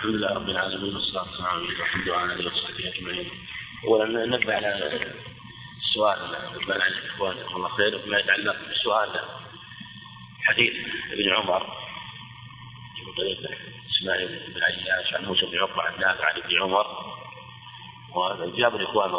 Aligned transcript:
الحمد 0.00 0.14
لله 0.14 0.34
رب 0.34 0.48
العالمين 0.48 0.94
والصلاة 0.94 1.22
والسلام 1.22 1.46
على 1.46 1.62
محمد 1.80 2.08
وعلى 2.08 2.32
آله 2.32 2.46
وصحبه 2.46 2.88
أجمعين. 2.88 3.30
أولا 3.84 4.26
ننبه 4.26 4.54
على 4.54 5.00
السؤال 5.78 6.18
على 6.70 6.88
الإخوان 6.88 7.36
جزاهم 7.36 7.56
الله 7.56 7.68
خير 7.68 7.98
بما 7.98 8.18
يتعلق 8.18 8.56
بالسؤال 8.68 9.20
حديث 10.42 10.72
ابن 11.12 11.32
عمر. 11.32 11.62
من 13.06 13.12
طريق 13.16 13.38
إسماعيل 13.90 14.28
بن 14.28 14.62
عياش 14.62 15.14
عن 15.14 15.24
موسى 15.24 15.46
بن 15.46 15.58
عقبة 15.58 15.82
عن 15.82 16.00
نافع 16.00 16.24
عن 16.24 16.36
ابن 16.36 16.62
عمر. 16.62 16.86
وجاب 18.14 18.76
الإخوان 18.76 19.12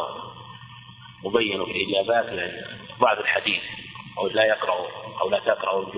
مبين 1.24 1.66
في 1.66 1.72
الإجابات 1.72 2.54
بعض 3.00 3.20
الحديث 3.20 3.64
أو 4.18 4.28
لا 4.28 4.46
يقرأ 4.46 4.88
أو 5.22 5.30
لا 5.30 5.40
تقرأ 5.40 5.92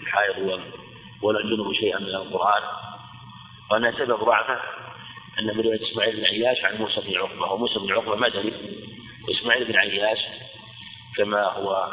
الحائض 0.00 0.62
ولا 1.22 1.40
الجنوب 1.40 1.72
شيئا 1.72 1.98
من 1.98 2.14
القرآن. 2.14 2.87
وأن 3.70 3.92
سبب 3.92 4.24
ضعفه 4.24 4.60
أن 5.38 5.56
من 5.56 5.60
رواية 5.60 5.90
إسماعيل 5.90 6.16
بن 6.16 6.24
عياش 6.24 6.64
عن 6.64 6.76
موسى 6.76 7.00
بن 7.00 7.16
عقبة 7.16 7.52
وموسى 7.52 7.78
بن 7.78 7.92
عقبة 7.92 8.16
مدني 8.16 8.52
وإسماعيل 9.28 9.64
بن 9.64 9.76
عياش 9.76 10.18
كما 11.16 11.42
هو 11.42 11.88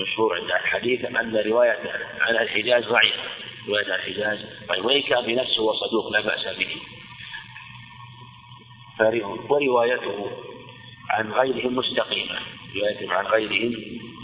مشهور 0.00 0.40
عند 0.40 0.50
الحديث 0.50 1.04
أن 1.04 1.36
رواية 1.36 1.78
عن 2.20 2.36
الحجاز 2.36 2.84
ضعيفة. 2.84 3.22
رواية 3.68 3.84
عن 3.84 3.98
الحجاز 3.98 4.38
ضعيفة. 4.68 4.86
وإن 4.86 5.02
كان 5.02 5.26
بنفسه 5.26 5.60
هو 5.60 5.72
صدوق 5.74 6.12
لا 6.12 6.20
بأس 6.20 6.56
به. 6.58 6.76
وروايته 9.48 10.30
عن 11.10 11.32
غيرهم 11.32 11.76
مستقيمة. 11.76 12.38
روايته 12.76 13.12
عن 13.12 13.26
غيرهم 13.26 13.74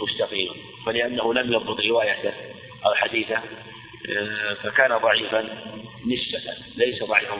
مستقيمة. 0.02 0.54
فلأنه 0.86 1.34
لم 1.34 1.52
يضبط 1.52 1.80
روايته 1.80 2.32
أو 2.86 2.94
حديثه 2.94 3.42
فكان 4.62 4.98
ضعيفا 4.98 5.42
نسبة 6.06 6.54
ليس 6.76 7.02
ضعيفا 7.02 7.34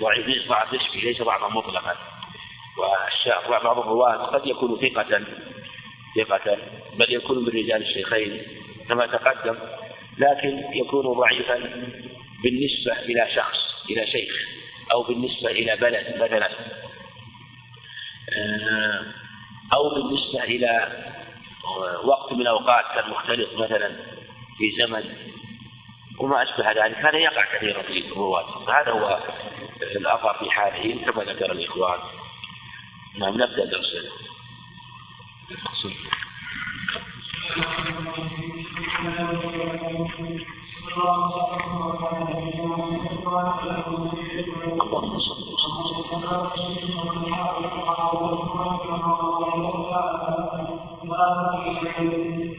ضعيف 0.00 0.48
ضعف 0.48 0.74
نسبي 0.74 1.00
ليس 1.00 1.22
ضعفا 1.22 1.48
مطلقا. 1.48 1.96
وبعض 3.48 3.78
الرواة 3.78 4.16
قد 4.16 4.46
يكون 4.46 4.80
ثقة 4.80 5.24
ثقة 6.16 6.58
بل 6.96 7.12
يكون 7.12 7.38
من 7.38 7.48
رجال 7.48 7.82
الشيخين 7.82 8.42
كما 8.88 9.06
تقدم 9.06 9.58
لكن 10.18 10.64
يكون 10.74 11.06
ضعيفا 11.06 11.58
بالنسبة 12.42 12.92
إلى 12.98 13.28
شخص 13.34 13.58
إلى 13.90 14.06
شيخ 14.06 14.32
أو 14.92 15.02
بالنسبة 15.02 15.50
إلى 15.50 15.76
بلد 15.76 16.16
مثلا 16.16 16.48
آه، 18.36 19.04
أو 19.72 19.94
بالنسبة 19.94 20.44
إلى 20.44 21.02
وقت 22.04 22.32
من 22.32 22.40
الأوقات 22.40 22.84
كان 22.94 23.10
مختلف 23.10 23.48
مثلا 23.54 23.96
في 24.58 24.72
زمن 24.78 25.04
وما 26.22 26.42
أشبه 26.42 26.72
ذلك 26.72 26.96
هذا 26.96 27.18
يقع 27.18 27.44
كثيرا 27.56 27.82
في 27.82 27.98
الرواة 27.98 28.64
فهذا 28.66 28.90
هو 28.92 29.20
الأثر 29.82 30.34
في 30.38 30.50
حاله 30.50 31.04
كما 31.04 31.24
ذكر 31.24 31.52
الإخوان. 31.52 31.98
نعم 33.18 33.34
نبدأ 33.34 33.64
درسنا. 33.64 34.10
اللهم 44.80 45.18
صل 45.18 45.42
نعم 51.08 52.51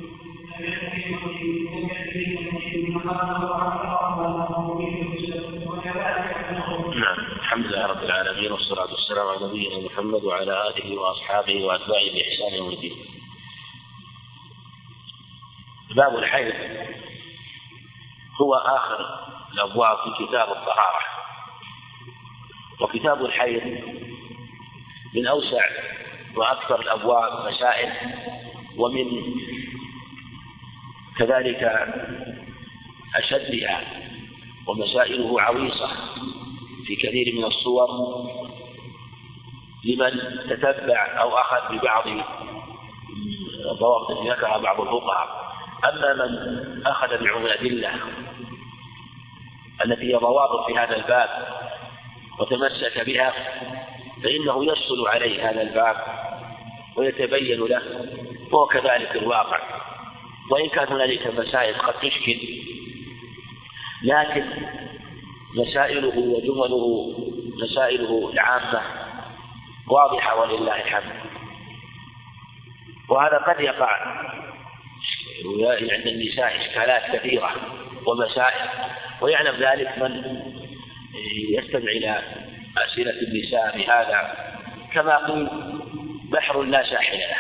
وعلى 10.44 10.70
آله 10.70 11.00
وأصحابه 11.00 11.64
وأتباعه 11.66 12.12
بإحسان 12.14 12.54
يوم 12.54 12.70
الدين. 12.70 12.98
باب 15.96 16.18
الحيض. 16.18 16.54
هو 18.42 18.54
آخر 18.56 19.20
الأبواب 19.54 19.98
في 19.98 20.26
كتاب 20.26 20.50
الطهارة. 20.50 21.04
وكتاب 22.82 23.26
الحيض 23.26 23.64
من 25.16 25.28
أوسع 25.28 25.66
وأكثر 26.36 26.82
الأبواب 26.82 27.54
مسائل 27.54 27.92
ومن 28.78 29.06
كذلك 31.18 31.64
أشدها 33.16 33.82
ومسائله 34.68 35.42
عويصة 35.42 35.90
في 36.86 36.96
كثير 36.96 37.36
من 37.36 37.44
الصور. 37.44 37.90
لمن 39.86 40.12
تتبع 40.50 41.22
أو 41.22 41.38
أخذ 41.38 41.76
ببعض 41.76 42.04
الضوابط 43.72 44.12
التي 44.12 44.30
ذكرها 44.30 44.58
بعض 44.58 44.82
الفقهاء. 44.82 45.54
أما 45.90 46.14
من 46.14 46.82
أخذ 46.86 47.24
بعموم 47.24 47.46
الأدلة 47.46 47.92
التي 49.86 50.14
هي 50.14 50.16
ضوابط 50.16 50.66
في 50.68 50.78
هذا 50.78 50.96
الباب 50.96 51.30
وتمسك 52.40 53.06
بها 53.06 53.34
فإنه 54.24 54.66
يسهل 54.66 55.08
عليه 55.08 55.50
هذا 55.50 55.62
الباب 55.62 55.96
ويتبين 56.96 57.60
له 57.60 57.82
وهو 58.52 58.66
كذلك 58.66 59.16
الواقع. 59.16 59.60
وإن 60.52 60.70
كان 60.70 60.88
هنالك 60.88 61.28
مسائل 61.28 61.76
قد 61.76 61.94
تشكل 61.94 62.40
لكن 64.04 64.46
مسائله 65.56 66.18
وجمله 66.18 67.16
مسائله 67.64 68.30
العامة 68.34 69.03
واضحة 69.90 70.40
ولله 70.40 70.76
الحمد. 70.76 71.14
وهذا 73.10 73.38
قد 73.38 73.60
يقع. 73.60 74.24
عند 75.70 76.08
النساء 76.08 76.62
إشكالات 76.62 77.16
كثيرة 77.16 77.52
ومسائل 78.08 78.70
ويعلم 79.22 79.56
ذلك 79.56 79.98
من 79.98 80.42
يستمع 81.50 81.92
إلى 81.92 82.22
أسئلة 82.78 83.12
النساء 83.12 83.78
بهذا. 83.78 84.54
كما 84.94 85.18
قيل 85.18 85.50
بحر 86.32 86.62
لا 86.62 86.90
ساحل 86.90 87.18
له 87.18 87.38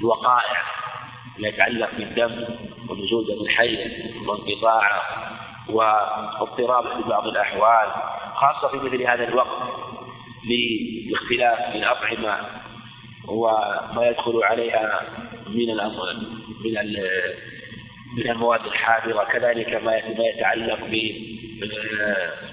الوقائع 0.00 0.62
ما 1.38 1.48
يتعلق 1.48 1.90
بالدم 1.94 2.44
ونزول 2.88 3.26
دم 3.26 3.44
الحي 3.44 3.78
وانقطاعه 4.26 5.02
واضطراب 5.68 7.02
في 7.02 7.08
بعض 7.08 7.26
الأحوال 7.26 7.92
خاصة 8.34 8.68
في 8.68 8.76
مثل 8.76 9.02
هذا 9.02 9.24
الوقت. 9.24 9.48
لاختلاف 11.10 11.74
الأطعمة 11.74 12.38
وما 13.28 14.06
يدخل 14.08 14.42
عليها 14.42 15.02
من 15.48 15.66
من 16.64 16.96
من 18.16 18.30
المواد 18.30 18.66
الحاضرة 18.66 19.24
كذلك 19.24 19.82
ما 19.84 19.96
يتعلق 20.26 20.80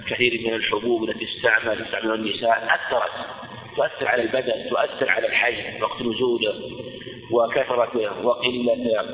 بكثير 0.06 0.42
من 0.48 0.54
الحبوب 0.54 1.10
التي 1.10 1.26
تستعمل 1.26 1.86
تستعملها 1.86 2.16
النساء 2.16 2.66
أثرت 2.66 3.12
تؤثر 3.76 4.08
على 4.08 4.22
البدن 4.22 4.70
تؤثر 4.70 5.10
على 5.10 5.28
الحي 5.28 5.82
وقت 5.82 6.02
نزوله 6.02 6.54
وكثرته 7.32 8.26
وقلته 8.26 9.06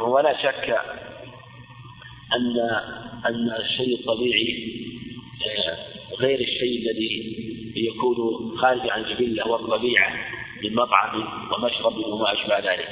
ولا 0.00 0.42
شك 0.42 0.76
أن 2.36 2.60
أن 3.26 3.50
الشيء 3.60 3.94
الطبيعي 4.00 4.72
آه، 5.46 5.76
غير 6.20 6.40
الشيء 6.40 6.90
الذي 6.90 7.41
يكون 7.76 8.58
خارج 8.58 8.90
عن 8.90 9.00
الجبلة 9.00 9.48
والطبيعة 9.48 10.10
من 10.62 10.74
مطعم 10.74 11.28
ومشرب 11.52 11.96
وما 11.96 12.32
أشبه 12.32 12.58
ذلك. 12.58 12.88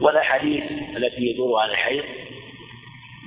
والأحاديث 0.00 0.64
التي 0.96 1.22
يدور 1.22 1.60
عن 1.60 1.70
الحيض 1.70 2.04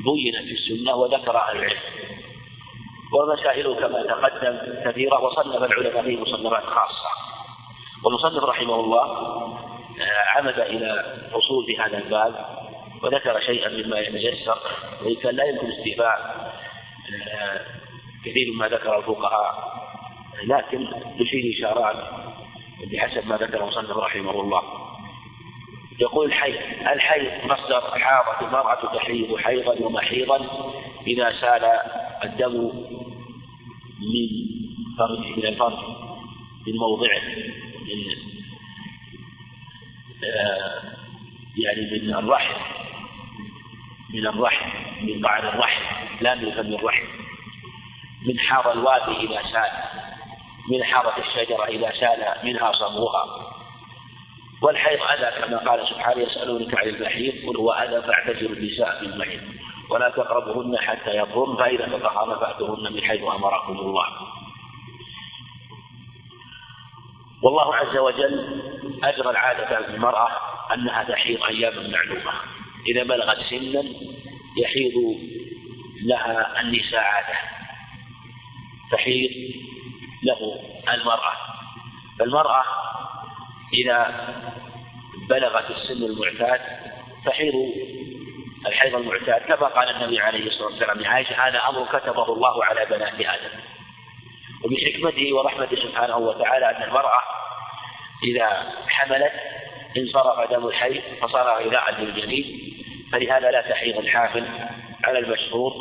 بينت 0.06 0.46
في 0.46 0.52
السنة 0.52 0.96
وذكرها 0.96 1.52
العلم. 1.52 1.80
ومسائله 3.14 3.76
كما 3.76 4.04
تقدم 4.04 4.58
كثيرة 4.86 5.24
وصنف 5.24 5.64
العلماء 5.64 6.04
فيه 6.04 6.18
مصنفات 6.18 6.64
خاصة. 6.64 7.08
والمصنف 8.04 8.44
رحمه 8.44 8.80
الله 8.80 9.04
آه، 10.02 10.38
عمد 10.38 10.60
إلى 10.60 11.18
أصول 11.34 11.66
في 11.66 11.78
هذا 11.78 11.98
الباب 11.98 12.46
وذكر 13.04 13.40
شيئا 13.40 13.70
مما 13.70 14.00
يتجسر 14.00 14.60
وإن 15.04 15.16
كان 15.16 15.36
لا 15.36 15.44
يمكن 15.44 15.72
استيفاء 15.72 16.48
آه، 17.34 17.62
كثير 18.30 18.54
مما 18.54 18.68
ذكر 18.68 18.98
الفقهاء. 18.98 19.78
لكن 20.44 20.88
تشير 21.20 21.54
إشارات 21.58 21.96
بحسب 22.92 23.28
ما 23.28 23.36
ذكر 23.36 23.64
المصنف 23.64 23.98
رحمه 23.98 24.42
الله. 24.42 24.62
يقول 26.00 26.26
الحي 26.26 26.54
الحي 26.94 27.48
مصدر 27.48 28.00
حاضت 28.00 28.42
المرأة 28.42 28.98
تحيض 28.98 29.38
حيضا 29.38 29.86
ومحيضا 29.86 30.38
إذا 31.08 31.34
سال 31.42 31.64
الدم 32.24 32.54
من 34.02 34.30
فرج 34.98 35.38
من 35.38 35.46
الفرج 35.46 35.78
من 36.68 36.74
موضعه 36.76 37.22
من 37.86 38.00
آه 40.24 40.82
يعني 41.58 41.82
من 41.92 42.14
الرحم 42.14 42.62
من 44.14 44.28
الرحم 44.28 44.70
من 45.02 45.26
قعر 45.26 45.50
الرحم 45.50 45.82
لا 46.22 46.36
من 46.36 46.52
فم 46.52 46.74
الرحم. 46.74 47.06
من 48.26 48.40
حار 48.40 48.72
الوادي 48.72 49.12
إذا 49.12 49.42
سال 49.52 49.72
من 50.72 50.84
حارة 50.84 51.20
الشجرة 51.20 51.66
إذا 51.66 51.92
سال 52.00 52.36
منها 52.44 52.72
صبوها. 52.72 53.54
والحيض 54.62 55.00
أذى 55.02 55.42
كما 55.42 55.58
قال 55.58 55.88
سبحانه 55.88 56.22
يسألونك 56.22 56.76
عن 56.78 56.88
المحيض 56.88 57.50
قل 57.50 57.58
هو 57.58 57.72
أذى 57.72 58.02
فاعتزلوا 58.02 58.56
النساء 58.56 59.00
في 59.00 59.06
المحيض 59.06 59.42
ولا 59.90 60.10
تقربهن 60.10 60.78
حتى 60.78 61.18
يطهرن 61.18 61.56
فإذا 61.58 61.98
تطهرن 61.98 62.40
فأتوهن 62.40 62.94
من 62.94 63.02
حيث 63.02 63.22
أمركم 63.22 63.80
الله. 63.80 64.06
والله 67.44 67.76
عز 67.76 67.98
وجل 67.98 68.62
أجرى 69.04 69.30
العادة 69.30 69.82
في 69.82 69.96
المرأة 69.96 70.30
أنها 70.74 71.04
تحيض 71.04 71.44
أياما 71.44 71.88
معلومة. 71.88 72.32
إذا 72.88 73.04
بلغت 73.04 73.38
سنا 73.50 73.84
يحيض 74.58 74.94
لها 76.06 76.62
النساء 76.62 77.00
عادة. 77.00 77.57
تحيض 78.92 79.32
له 80.24 80.60
المرأة. 80.94 81.34
فالمرأة 82.20 82.64
إذا 83.74 84.28
بلغت 85.30 85.70
السن 85.70 86.04
المعتاد 86.04 86.62
تحيض 87.26 87.54
الحيض 88.68 88.96
المعتاد 88.96 89.42
كما 89.42 89.68
قال 89.68 89.90
النبي 89.90 90.20
عليه 90.20 90.48
الصلاة 90.48 90.68
والسلام 90.68 91.02
لعائشة 91.02 91.48
هذا 91.48 91.62
أمر 91.70 92.00
كتبه 92.00 92.34
الله 92.34 92.66
على 92.66 92.86
بنات 92.86 93.14
آدم. 93.14 93.60
وبحكمته 94.64 95.34
ورحمته 95.34 95.76
سبحانه 95.76 96.18
وتعالى 96.18 96.78
أن 96.78 96.84
المرأة 96.84 97.22
إذا 98.24 98.74
حملت 98.88 99.34
انصرف 99.98 100.52
دم 100.52 100.68
الحيض 100.68 101.02
فصار 101.22 101.64
غذاء 101.64 102.02
للجنين 102.02 102.74
فلهذا 103.12 103.52
لا 103.52 103.62
تحيض 103.62 103.98
الحافل 103.98 104.46
على 105.04 105.20
المشهور 105.20 105.74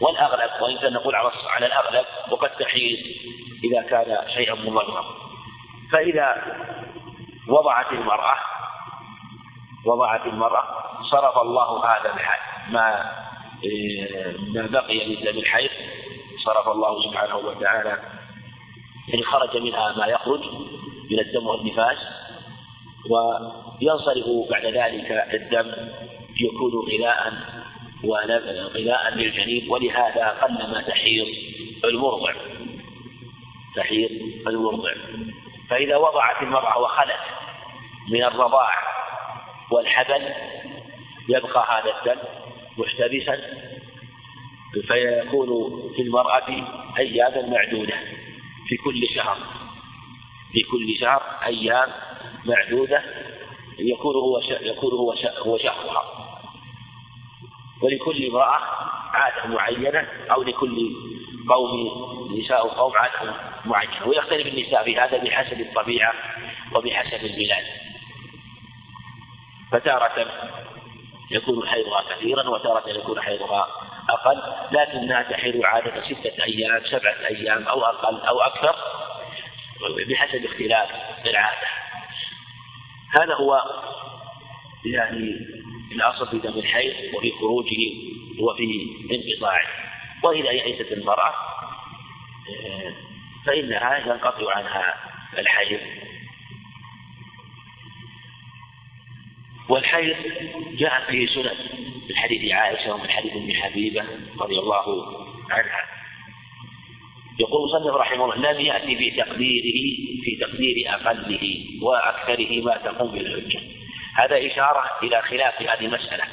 والأغلب 0.00 0.50
وإن 0.62 0.78
كان 0.78 0.92
نقول 0.92 1.14
على 1.46 1.66
الأغلب 1.66 2.06
وقد 2.30 2.50
تحيض 2.50 2.98
إذا 3.64 3.82
كان 3.82 4.18
شيئا 4.34 4.54
مضرا 4.54 5.04
فإذا 5.92 6.42
وضعت 7.48 7.92
المرأة 7.92 8.36
وضعت 9.86 10.26
المرأة 10.26 10.64
صرف 11.10 11.38
الله 11.38 11.86
هذا 11.86 12.14
ما 12.70 13.12
ما 14.52 14.66
بقي 14.66 15.06
من 15.06 15.24
دم 15.24 15.38
الحيض 15.38 15.70
صرف 16.44 16.68
الله 16.68 17.10
سبحانه 17.10 17.36
وتعالى 17.36 17.98
إن 19.14 19.22
خرج 19.24 19.56
منها 19.56 19.92
ما 19.92 20.06
يخرج 20.06 20.40
من 21.10 21.18
الدم 21.18 21.46
والنفاس 21.46 21.98
وينصرف 23.10 24.50
بعد 24.50 24.66
ذلك 24.66 25.10
الدم 25.34 25.72
يكون 26.40 26.72
غذاء 26.92 27.32
وغذاء 28.04 29.14
للجنين 29.14 29.70
ولهذا 29.70 30.28
قلما 30.28 30.84
تحيض 30.88 31.26
المرضع 31.84 32.34
تحيض 33.76 34.10
المرضع 34.46 34.92
فإذا 35.70 35.96
وضعت 35.96 36.42
المرأة 36.42 36.78
وخلت 36.78 37.20
من 38.10 38.24
الرضاع 38.24 38.70
والحبل 39.70 40.22
يبقى 41.28 41.66
هذا 41.80 41.98
الدم 41.98 42.22
محتبسا 42.78 43.40
فيكون 44.86 45.80
في 45.96 46.02
المرأة 46.02 46.48
أياما 46.98 47.48
معدودة 47.48 47.94
في 48.68 48.76
كل 48.76 49.08
شهر. 49.14 49.38
في 50.52 50.62
كل 50.62 50.96
شهر 51.00 51.22
أيام 51.46 51.88
معدودة 52.44 53.02
يكون 53.78 54.14
هو 54.14 54.40
يكون 54.60 54.92
هو 54.92 55.14
هو 55.46 55.58
شهرها. 55.58 56.25
ولكل 57.82 58.26
امرأة 58.26 58.60
عادة 59.12 59.46
معينة 59.46 60.08
أو 60.30 60.42
لكل 60.42 60.96
قوم 61.48 61.70
نساء 62.38 62.68
قوم 62.68 62.92
عادة 62.96 63.34
معينة 63.64 64.06
ويختلف 64.06 64.46
النساء 64.46 64.84
في 64.84 64.98
هذا 64.98 65.16
بحسب 65.16 65.60
الطبيعة 65.60 66.12
وبحسب 66.74 67.24
البلاد. 67.24 67.64
فتارة 69.72 70.26
يكون 71.30 71.68
حيضها 71.68 72.04
كثيرا 72.10 72.48
وتارة 72.48 72.88
يكون 72.88 73.20
حيضها 73.20 73.68
أقل 74.10 74.42
لكنها 74.72 75.22
تحيض 75.22 75.64
عادة 75.64 76.02
ستة 76.04 76.44
أيام 76.44 76.82
سبعة 76.90 77.26
أيام 77.26 77.68
أو 77.68 77.84
أقل 77.84 78.20
أو 78.20 78.40
أكثر 78.40 78.76
بحسب 80.08 80.44
اختلاف 80.44 80.88
العادة. 81.26 81.68
هذا 83.20 83.34
هو 83.34 83.62
يعني 84.84 85.38
الأصل 85.96 86.30
في 86.30 86.38
دم 86.38 86.58
الحيض 86.58 87.14
وفي 87.14 87.30
خروجه 87.30 87.80
وفي 88.38 88.86
انقطاعه. 89.10 89.66
وإذا 90.22 90.50
يئست 90.50 90.92
المرأة 90.92 91.34
فإنها 93.46 93.98
ينقطع 93.98 94.56
عنها 94.56 94.94
الحيض. 95.38 95.80
والحيض 99.68 100.16
جاء 100.78 101.10
فيه 101.10 101.26
سنن 101.26 101.56
من 102.08 102.16
حديث 102.16 102.52
عائشة 102.52 102.94
ومن 102.94 103.10
حديث 103.10 103.32
أم 103.32 103.52
حبيبة 103.52 104.04
رضي 104.40 104.58
الله 104.58 105.06
عنها. 105.50 105.82
يقول 107.40 107.68
مصنف 107.68 107.94
رحمه 107.94 108.24
الله 108.24 108.52
لم 108.52 108.60
يأتي 108.60 108.96
في 108.96 109.10
تقديره 109.10 109.96
في 110.24 110.36
تقدير 110.40 110.94
أقله 110.94 111.64
وأكثره 111.82 112.64
ما 112.64 112.76
تقوم 112.76 113.12
بالحجة 113.12 113.60
هذا 114.16 114.46
إشارة 114.46 114.84
إلى 115.02 115.22
خلاف 115.22 115.62
هذه 115.62 115.86
المسألة 115.86 116.24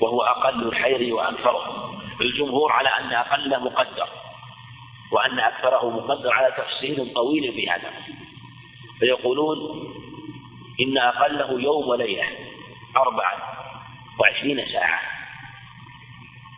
وهو 0.00 0.22
أقل 0.22 0.68
الحيض 0.68 1.12
وأكثره. 1.12 1.94
الجمهور 2.20 2.72
على 2.72 2.88
أن 2.88 3.12
أقل 3.12 3.64
مقدر 3.64 4.08
وأن 5.12 5.38
أكثره 5.38 5.90
مقدر 5.90 6.32
على 6.32 6.54
تفصيل 6.56 7.12
طويل 7.14 7.52
في 7.52 7.70
هذا. 7.70 7.90
فيقولون 8.98 9.58
إن 10.80 10.98
أقله 10.98 11.60
يوم 11.60 11.88
وليلة 11.88 12.24
أربعة 12.96 13.32
وعشرين 14.20 14.66
ساعة. 14.72 15.00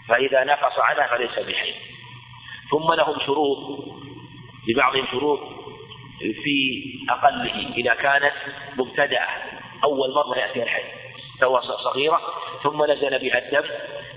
فإذا 0.08 0.44
نقص 0.44 0.78
عنها 0.78 1.06
فليس 1.06 1.38
بحيض 1.38 1.74
ثم 2.70 2.92
لهم 2.92 3.20
شروط 3.26 3.84
لبعضهم 4.68 5.06
شروط 5.10 5.40
في 6.18 6.84
أقله 7.10 7.74
إذا 7.76 7.94
كانت 7.94 8.34
مبتدأة. 8.76 9.28
أول 9.84 10.14
مرة 10.14 10.38
يأتيها 10.38 10.62
الحيض 10.62 10.86
سواء 11.40 11.62
صغيرة 11.62 12.20
ثم 12.62 12.84
نزل 12.84 13.18
بها 13.18 13.38
الدم 13.38 13.68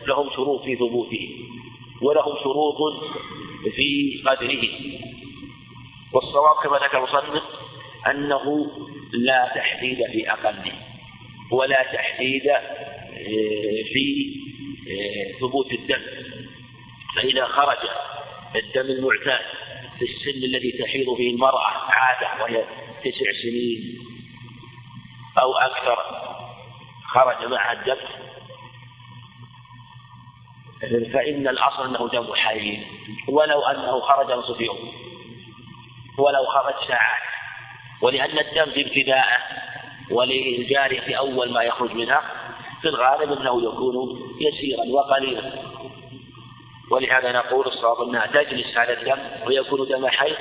لهم 0.08 0.30
شروط 0.36 0.64
في 0.64 0.76
ثبوته 0.76 1.30
ولهم 2.02 2.36
شروط 2.44 2.78
في 3.76 4.22
قدره. 4.26 4.70
والصواب 6.14 6.56
كما 6.64 6.78
ذكر 6.78 6.98
المصنف 6.98 7.44
أنه 8.10 8.72
لا 9.14 9.52
تحديد 9.56 9.98
في 10.12 10.32
أقله 10.32 10.74
ولا 11.52 11.84
تحديد 11.84 12.48
آه، 12.48 13.84
في 13.94 14.36
آه، 14.90 15.40
ثبوت 15.40 15.72
الدم. 15.74 16.02
فإذا 17.16 17.46
خرج 17.46 17.78
الدم 18.56 18.92
المعتاد 18.92 19.46
في 20.00 20.06
السن 20.06 20.44
الذي 20.44 20.72
تحيض 20.72 21.16
فيه 21.18 21.32
المرأة 21.32 21.68
عادة 21.90 22.44
وهي 22.44 22.64
تسع 23.04 23.42
سنين 23.44 24.09
أو 25.38 25.58
أكثر. 25.58 25.98
خرج 27.14 27.46
معها 27.52 27.74
الدم 27.74 27.98
فإن 31.14 31.48
الأصل 31.48 31.88
أنه 31.88 32.10
دم 32.10 32.34
حي 32.34 32.86
ولو 33.28 33.62
أنه 33.62 34.00
خرج 34.00 34.32
نصف 34.32 34.62
يوم. 34.62 34.94
ولو 36.18 36.46
خرج 36.46 36.88
ساعات 36.88 37.22
ولأن 38.02 38.40
الدم 38.40 38.72
في 38.72 38.88
ابتداءه 38.88 39.38
وللجارية 40.12 41.02
في 41.02 41.18
أول 41.18 41.54
ما 41.54 41.64
يخرج 41.64 41.94
منها 41.94 42.22
في 42.82 42.88
الغالب 42.88 43.32
أنه 43.32 43.64
يكون 43.64 44.22
يسيرا 44.42 44.84
وقليلا. 44.90 45.79
ولهذا 46.92 47.32
نقول 47.32 47.68
الصواب 47.68 48.10
أنها 48.10 48.26
تجلس 48.28 48.78
هذا 48.78 48.94
الدم 48.94 49.20
ويكون 49.48 49.88
دم 49.88 50.08
حي 50.08 50.36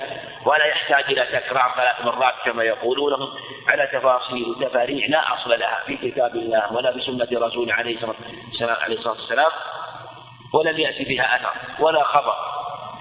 ولا 0.47 0.65
يحتاج 0.65 1.05
إلى 1.05 1.27
تكرار 1.27 1.75
ثلاث 1.77 2.01
مرات 2.05 2.35
كما 2.45 2.65
يقولون 2.65 3.29
على 3.69 3.89
تفاصيل 3.93 4.49
وتفاريع 4.49 5.07
لا 5.09 5.35
أصل 5.35 5.51
لها 5.51 5.83
في 5.87 5.97
كتاب 5.97 6.37
الله 6.37 6.73
ولا 6.73 6.93
في 6.93 7.01
سنة 7.01 7.47
رسوله 7.47 7.75
عليه 7.75 7.97
الصلاة 8.89 9.15
والسلام 9.15 9.51
ولم 10.55 10.79
يأتي 10.79 11.05
بها 11.05 11.37
أثر 11.37 11.83
ولا 11.85 12.03
خبر 12.03 12.35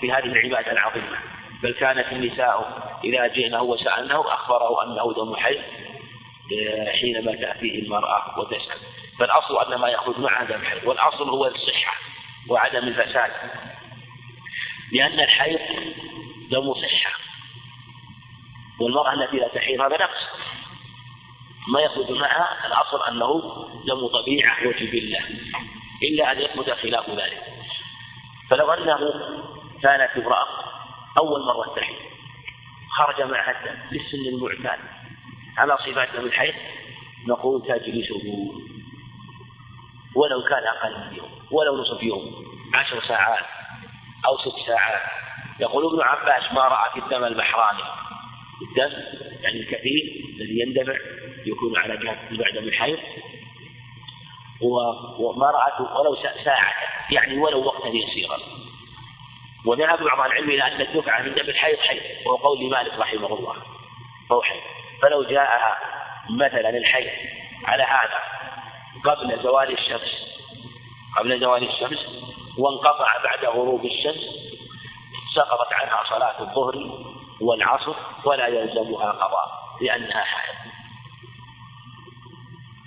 في 0.02 0.12
هذه 0.12 0.26
العبادة 0.26 0.72
العظيمة. 0.72 1.18
بل 1.64 1.74
كانت 1.74 2.06
النساء 2.12 2.82
إذا 3.04 3.28
جئنه 3.28 3.62
وسألناه 3.62 4.34
أخبره 4.34 4.84
أنه 4.84 5.14
دم 5.14 5.36
حي 5.36 5.60
حينما 7.02 7.36
تأتيه 7.36 7.82
المرأة 7.82 8.40
وتسأل. 8.40 8.80
فالأصل 9.20 9.74
أن 9.74 9.80
ما 9.80 9.90
يخرج 9.90 10.20
معها 10.20 10.44
دم 10.44 10.66
حي 10.66 10.88
والأصل 10.88 11.30
هو 11.30 11.46
الصحة. 11.46 11.98
وعدم 12.50 12.88
الفساد. 12.88 13.32
لأن 14.92 15.20
الحيض 15.20 15.60
دم 16.52 16.74
صحة. 16.74 17.12
والمرأة 18.80 19.14
التي 19.14 19.38
لا 19.38 19.48
تحيض 19.48 19.82
هذا 19.82 19.98
نقص. 19.98 20.28
ما 21.74 21.82
يخرج 21.82 22.12
معها 22.12 22.68
الأصل 22.68 23.04
أنه 23.08 23.42
دم 23.88 24.08
طبيعة 24.08 24.68
وجبلة 24.68 25.20
إلا 26.04 26.32
أن 26.32 26.40
يثبت 26.42 26.70
خلاف 26.70 27.10
ذلك. 27.10 27.44
فلو 28.50 28.72
أنه 28.72 29.00
كانت 29.84 30.12
امرأة 30.18 30.48
أول 31.20 31.46
مرة 31.46 31.76
تحيض 31.76 31.96
خرج 32.98 33.22
معها 33.22 33.52
الدم 33.52 33.80
بالسن 33.92 34.26
المعتاد 34.36 34.80
على 35.58 35.78
صفات 35.78 36.10
دم 36.16 36.26
الحيض 36.26 36.54
نقول 37.28 37.62
تجلسه. 37.62 38.54
ولو 40.18 40.44
كان 40.44 40.64
أقل 40.64 40.94
من 40.98 41.18
يوم 41.18 41.32
ولو 41.52 41.82
نصف 41.82 42.04
يوم 42.04 42.46
عشر 42.74 43.02
ساعات 43.08 43.46
أو 44.26 44.38
ست 44.38 44.68
ساعات. 44.68 45.02
يقول 45.60 45.86
ابن 45.86 46.02
عباس 46.02 46.54
ما 46.54 46.62
رأى 46.62 46.92
في 46.94 47.00
الدم 47.00 47.24
البحراني 47.24 47.84
الدم 48.62 48.94
يعني 49.42 49.60
الكثير 49.60 50.04
الذي 50.36 50.60
يندفع 50.60 50.98
يكون 51.46 51.78
على 51.78 51.98
جهة 51.98 52.18
بعد 52.32 52.58
من 52.58 52.68
الحيض. 52.68 53.00
وما 55.20 55.52
رأته 55.52 55.98
ولو 55.98 56.16
ساعة 56.44 56.74
يعني 57.12 57.38
ولو 57.38 57.66
وقتا 57.66 57.88
يسيرا 57.88 58.38
وذهب 59.66 60.04
بعض 60.04 60.20
العلم 60.20 60.50
إلى 60.50 60.68
أن 60.68 60.82
الدفعة 60.82 61.22
من 61.22 61.34
دم 61.34 61.42
الحيض 61.42 61.78
حيض 61.78 62.02
وهو 62.26 62.36
قول 62.36 62.70
مالك 62.70 62.94
رحمه 63.00 63.28
الله 63.28 63.56
فهو 64.30 64.42
حيض. 64.42 64.62
فلو 65.02 65.24
جاءها 65.24 65.78
مثلا 66.30 66.70
الحيض 66.70 67.12
على 67.66 67.84
هذا 67.84 68.20
قبل 69.06 69.44
زوال 69.44 69.72
الشمس. 69.72 70.12
قبل 71.18 71.40
زوال 71.40 71.70
الشمس 71.70 72.00
وانقطع 72.58 73.24
بعد 73.24 73.46
غروب 73.46 73.86
الشمس. 73.86 74.24
سقطت 75.36 75.74
عنها 75.74 76.04
صلاة 76.10 76.42
الظهر 76.42 76.76
والعصر 77.42 77.96
ولا 78.26 78.48
يلزمها 78.48 79.12
قضاء 79.12 79.78
لأنها 79.82 80.24
حائض. 80.24 80.56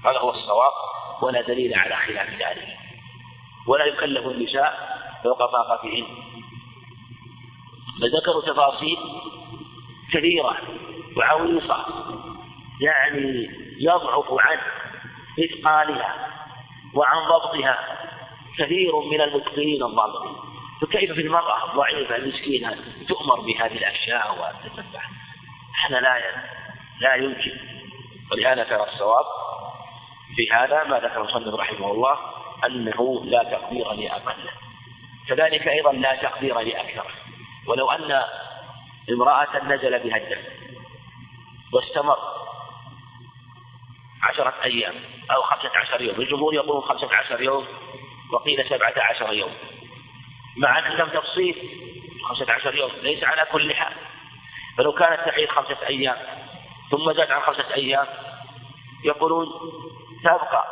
هذا 0.04 0.18
هو 0.18 0.30
الصواب 0.30 0.72
ولا 1.22 1.40
دليل 1.40 1.74
على 1.74 1.96
خلاف 1.96 2.28
ذلك. 2.28 2.76
ولا 3.66 3.84
يكلف 3.84 4.26
النساء 4.26 5.00
فوق 5.22 5.38
طاقتهن 5.38 6.06
فذكروا 8.00 8.42
تفاصيل 8.42 8.98
كثيرة 10.12 10.56
وعويصة 11.16 11.86
يعني 12.80 13.48
يضعف 13.80 14.26
عن 14.30 14.58
إثقالها 15.44 16.14
وعن 16.94 17.16
ضبطها. 17.28 17.78
كثير 18.58 19.00
من 19.00 19.20
المتقنين 19.20 19.82
الضابطين 19.82 20.36
فكيف 20.80 21.12
في 21.12 21.20
المرأة 21.20 21.70
الضعيفة 21.70 22.16
المسكينة 22.16 22.76
تؤمر 23.08 23.40
بهذه 23.40 23.72
الأشياء 23.72 24.32
وتتبع؟ 24.32 25.00
هذا 25.84 26.00
لا 26.00 26.20
لا 27.00 27.14
يمكن. 27.14 27.52
ولهذا 28.32 28.64
كان 28.64 28.80
الصواب 28.80 29.24
في 30.36 30.52
هذا 30.52 30.84
ما 30.84 30.98
ذكر 30.98 31.20
المصنف 31.20 31.54
رحمه 31.54 31.90
الله 31.90 32.18
أنه 32.66 33.24
لا 33.24 33.42
تقدير 33.42 33.92
لأقله 33.92 34.50
كذلك 35.28 35.68
أيضا 35.68 35.92
لا 35.92 36.14
تقدير 36.14 36.60
لأكثره 36.60 37.10
ولو 37.66 37.90
أن 37.90 38.22
امرأة 39.10 39.64
نزل 39.64 39.98
بها 39.98 40.16
الدم 40.16 40.42
واستمر 41.72 42.18
عشرة 44.22 44.54
أيام 44.64 44.94
أو 45.30 45.42
خمسة 45.42 45.70
عشر 45.76 46.00
يوم. 46.00 46.20
الجمهور 46.20 46.54
يقولون 46.54 46.82
خمسة 46.82 47.16
عشر 47.16 47.42
يوم 47.42 47.66
وقيل 48.32 48.68
سبعة 48.68 48.94
عشر 48.96 49.32
يوم. 49.32 49.54
مع 50.56 50.78
أن 50.78 50.92
لم 50.92 51.08
تفصيل 51.08 51.56
خمسة 52.28 52.52
عشر 52.52 52.74
يوم 52.74 52.90
ليس 53.02 53.24
على 53.24 53.46
كل 53.52 53.74
حال. 53.74 53.92
فلو 54.78 54.92
كانت 54.92 55.20
تحيض 55.28 55.48
خمسة 55.48 55.86
أيام 55.86 56.16
ثم 56.90 57.12
زاد 57.12 57.30
عن 57.30 57.42
خمسة 57.42 57.74
أيام 57.74 58.06
يقولون 59.04 59.46
تبقى 60.24 60.64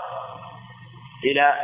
إلى 1.25 1.55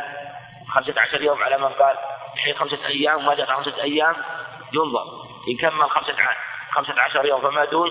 خمسة 0.69 1.01
عشر 1.01 1.23
يوم 1.23 1.43
على 1.43 1.59
من 1.59 1.69
قال 1.69 1.97
تحيض 2.37 2.57
خمسة 2.57 2.87
أيام 2.87 3.19
وما 3.19 3.35
زاد 3.35 3.51
عن 3.51 3.65
خمسة 3.65 3.83
أيام 3.83 4.17
ينظر. 4.73 5.05
إن 5.49 5.57
كمل 5.57 5.91
خمسة 5.91 6.17
خمسة 6.71 7.01
عشر 7.01 7.27
يوم 7.27 7.41
فما 7.41 7.65
دون 7.65 7.91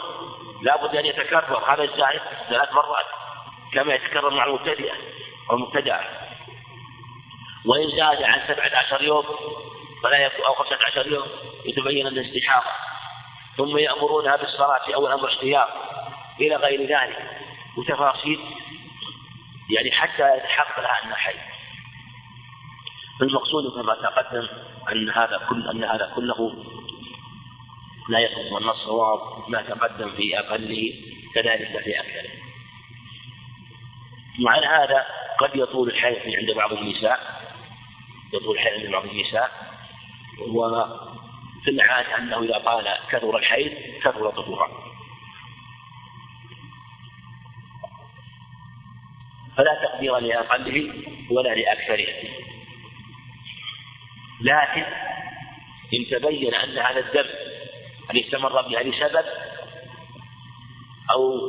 لابد 0.61 0.95
أن 0.95 1.05
يتكرر. 1.05 1.73
هذا 1.73 1.83
الزائد 1.83 2.21
ثلاث 2.49 2.71
مرات. 2.71 3.05
كما 3.73 3.93
يتكرر 3.93 4.29
مع 4.29 4.45
المبتدئة 4.45 4.93
والمبتدأة 5.49 6.01
وإن 7.65 7.89
زاد 7.89 8.23
عن 8.23 8.41
سبعة 8.47 8.77
عشر 8.77 9.03
يوم 9.03 9.25
فلا 10.03 10.17
يكون 10.17 10.45
أو 10.45 10.53
خمسة 10.53 10.77
عشر 10.87 11.07
يوم 11.07 11.27
يتبين 11.65 12.07
أن 12.07 12.17
استحاضة 12.17 12.71
ثم 13.57 13.77
يأمرونها 13.77 14.35
بالصلاة 14.35 14.95
أو 14.95 15.07
الأمر 15.07 15.27
احتياط. 15.27 15.69
إلى 16.41 16.55
غير 16.55 16.81
ذلك. 16.81 17.37
وتفاصيل 17.77 18.39
يعني 19.69 19.91
حتى 19.91 20.37
يتحقق 20.37 20.79
لها 20.79 21.03
أنها 21.03 21.15
حي. 21.15 21.35
المقصود 23.21 23.73
كما 23.73 23.93
تقدم 23.93 24.47
أن 24.91 25.09
هذا 25.09 25.41
كل 25.49 25.69
أن 25.69 25.83
هذا 25.83 26.11
كله 26.15 26.65
لا 28.09 28.19
يصح 28.19 28.51
وأن 28.51 28.69
الصواب 28.69 29.19
ما 29.49 29.61
تقدم 29.61 30.11
في 30.11 30.39
أقله 30.39 30.93
كذلك 31.35 31.83
في 31.83 31.99
أكثره. 31.99 32.52
وعن 34.41 34.63
هذا 34.63 35.05
قد 35.39 35.55
يطول 35.55 35.89
الحيض 35.89 36.35
عند 36.35 36.51
بعض 36.51 36.73
النساء 36.73 37.41
يطول 38.33 38.55
الحيض 38.55 38.79
عند 38.79 38.91
بعض 38.91 39.05
النساء 39.05 39.51
وفي 40.47 41.69
العادة 41.71 42.17
أنه 42.17 42.43
إذا 42.43 42.57
قال 42.57 42.97
كثر 43.09 43.37
الحيض 43.37 43.71
كثر 44.03 44.29
طهورا 44.29 44.69
فلا 49.57 49.79
تقدير 49.83 50.17
لأقله 50.17 50.93
ولا 51.31 51.49
لأكثره. 51.49 52.07
لكن 54.41 54.85
إن 55.93 56.05
تبين 56.11 56.53
أن 56.53 56.77
هذا 56.77 56.99
الدم 56.99 57.29
أن 58.11 58.17
استمر 58.17 58.61
بها 58.61 58.83
لسبب 58.83 59.25
أو 61.11 61.39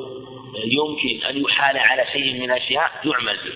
يمكن 0.56 1.26
أن 1.26 1.36
يحال 1.44 1.78
على 1.78 2.06
شيء 2.12 2.34
من 2.34 2.50
الأشياء 2.50 2.90
يعمل 3.04 3.36
به. 3.36 3.54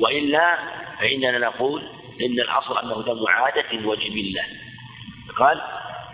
وإلا 0.00 0.58
فإننا 1.00 1.38
نقول 1.38 1.82
إن 2.20 2.40
الأصل 2.40 2.78
أنه 2.78 3.02
دم 3.02 3.26
عادة 3.28 3.88
وجبلة 3.88 4.44
قال 5.36 5.60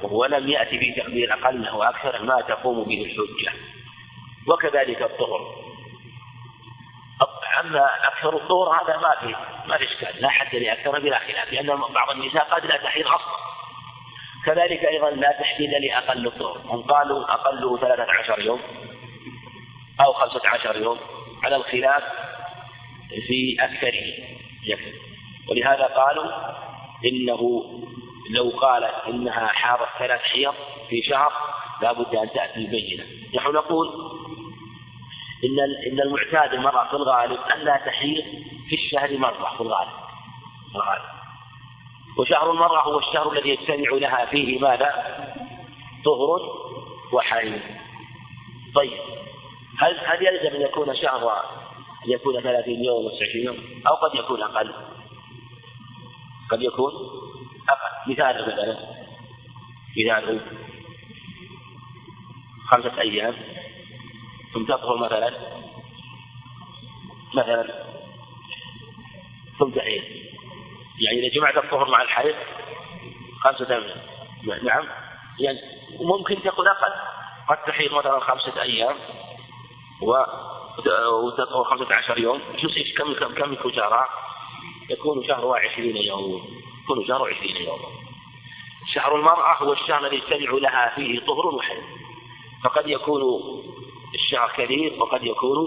وهو 0.02 0.24
لم 0.24 0.48
يأتي 0.48 0.78
في 0.78 0.92
تقدير 0.92 1.32
أقل 1.32 1.66
أو 1.66 1.82
أكثر 1.82 2.22
ما 2.22 2.40
تقوم 2.40 2.84
به 2.84 3.04
الحجة. 3.04 3.52
وكذلك 4.48 5.02
الطهر. 5.02 5.66
أما 7.60 7.90
أكثر 8.04 8.36
الطهر 8.36 8.82
هذا 8.82 8.96
ما 8.96 9.16
في 9.20 9.36
ما 9.68 9.78
في 9.78 9.84
إشكال 9.84 10.22
لا 10.22 10.28
حد 10.28 10.56
لأكثر 10.56 11.00
بلا 11.00 11.18
خلاف 11.18 11.52
لأن 11.52 11.66
بعض 11.94 12.10
النساء 12.10 12.44
قد 12.44 12.66
لا 12.66 12.76
تحيض 12.76 13.06
أصلا. 13.06 13.36
كذلك 14.46 14.84
أيضا 14.84 15.10
لا 15.10 15.32
تحديد 15.40 15.70
لأقل 15.70 16.26
الطهر. 16.26 16.60
هم 16.64 16.82
قالوا 16.82 17.32
أقله 17.32 17.78
ثلاثة 17.78 18.12
عشر 18.12 18.40
يوم. 18.40 18.60
أو 20.00 20.12
خمسة 20.12 20.48
عشر 20.48 20.76
يوم 20.76 20.98
على 21.44 21.56
الخلاف 21.56 22.02
في 23.26 23.56
أكثره 23.60 24.36
ولهذا 25.48 25.84
قالوا 25.84 26.32
إنه 27.04 27.64
لو 28.30 28.50
قال 28.60 28.84
إنها 28.84 29.46
حاضت 29.46 29.88
ثلاث 29.98 30.20
حيض 30.20 30.54
في 30.88 31.02
شهر 31.02 31.32
لا 31.82 31.92
بد 31.92 32.14
أن 32.14 32.30
تأتي 32.30 32.60
البينة. 32.60 33.04
نحن 33.34 33.48
نقول 33.52 33.88
إن 35.44 35.58
إن 35.92 36.00
المعتاد 36.00 36.54
المرأة 36.54 36.88
في 36.88 36.94
الغالب 36.94 37.38
أنها 37.54 37.76
تحيض 37.76 38.24
في 38.68 38.74
الشهر 38.74 39.18
مرة 39.18 39.54
في 39.56 39.60
الغالب. 39.60 39.90
في 40.70 40.74
الغالب. 40.74 41.02
وشهر 42.18 42.50
المرأة 42.50 42.82
هو 42.82 42.98
الشهر 42.98 43.32
الذي 43.32 43.48
يجتمع 43.48 43.90
لها 43.92 44.24
فيه 44.24 44.60
ماذا؟ 44.60 45.16
طهر 46.04 46.40
وحيض. 47.12 47.60
طيب. 48.74 48.98
هل 49.78 49.98
هل 50.06 50.26
يلزم 50.26 50.56
أن 50.56 50.62
يكون 50.62 50.96
شهر 50.96 51.30
أن 52.06 52.10
يكون 52.10 52.40
ثلاثين 52.40 52.84
يوم 52.84 53.04
وتسعين 53.04 53.44
يوم؟ 53.44 53.82
أو 53.86 53.94
قد 53.94 54.14
يكون 54.14 54.42
أقل. 54.42 54.74
قد 56.50 56.62
يكون 56.62 56.92
أقل. 57.68 58.12
مثال 58.12 58.42
مثلا. 58.42 58.76
مثال. 59.98 60.40
خمسة 62.70 63.00
أيام. 63.00 63.34
ثم 64.54 64.64
تطهر 64.64 64.96
مثلا. 64.96 65.30
مثلا. 67.34 67.84
ثم 69.58 69.70
تعيد. 69.70 70.02
يعني 71.00 71.18
إذا 71.18 71.34
جمعت 71.34 71.56
الطهر 71.56 71.90
مع 71.90 72.02
الحيض 72.02 72.34
خمسة 73.40 73.74
أيام. 73.74 74.62
نعم. 74.62 74.84
يعني 75.40 75.58
ممكن 76.00 76.42
تكون 76.42 76.68
أقل. 76.68 76.92
قد 77.48 77.56
تحيض 77.66 77.92
مثلا 77.92 78.20
خمسة 78.20 78.62
أيام. 78.62 78.96
و 80.02 80.24
وتطهر 81.24 81.64
خمسة 81.64 81.94
عشر 81.94 82.18
يوم. 82.18 82.40
شو 82.56 82.68
كم 82.98 83.14
كم 83.14 83.54
كم 83.54 83.70
شهرها؟ 83.70 84.08
يكون 84.90 85.24
شهرها 85.24 85.58
عشرين 85.58 85.96
يوم. 85.96 86.42
يكون 86.84 87.06
شهر 87.06 87.30
عشرين 87.30 87.56
يوما 87.56 87.88
شهر 88.94 89.16
المرأة 89.16 89.56
هو 89.62 89.72
الشهر 89.72 90.06
الذي 90.06 90.16
يجتمع 90.16 90.58
لها 90.58 90.92
فيه 90.94 91.20
طهر 91.20 91.46
وحيض. 91.46 91.82
فقد 92.64 92.88
يكون 92.88 93.22
الشهر 94.14 94.52
كثير 94.56 95.02
وقد 95.02 95.24
يكون 95.24 95.66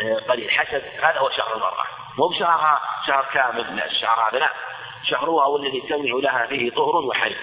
آه، 0.00 0.18
قليل 0.28 0.50
حسب 0.50 0.82
هذا 1.02 1.18
هو 1.18 1.30
شهر 1.30 1.54
المرأة. 1.54 1.84
مو 2.18 2.28
بشهرها 2.28 2.80
شهر 3.06 3.24
كامل. 3.32 3.76
لا 3.76 3.86
الشهر 3.86 4.28
هذا 4.30 4.38
لا. 4.38 4.52
شهرها 5.04 5.46
والذي 5.46 5.80
تجتمع 5.80 6.18
لها 6.18 6.46
فيه 6.46 6.70
طهر 6.70 6.96
وحيض. 6.96 7.36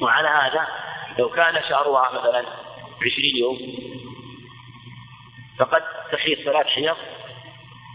وعلى 0.00 0.28
هذا 0.28 0.68
لو 1.18 1.28
كان 1.28 1.62
شهرها 1.68 2.10
مثلا 2.10 2.44
عشرين 3.06 3.36
يوم 3.36 3.58
فقد 5.58 5.82
تحيض 6.12 6.38
ثلاث 6.38 6.66
حيض 6.66 6.96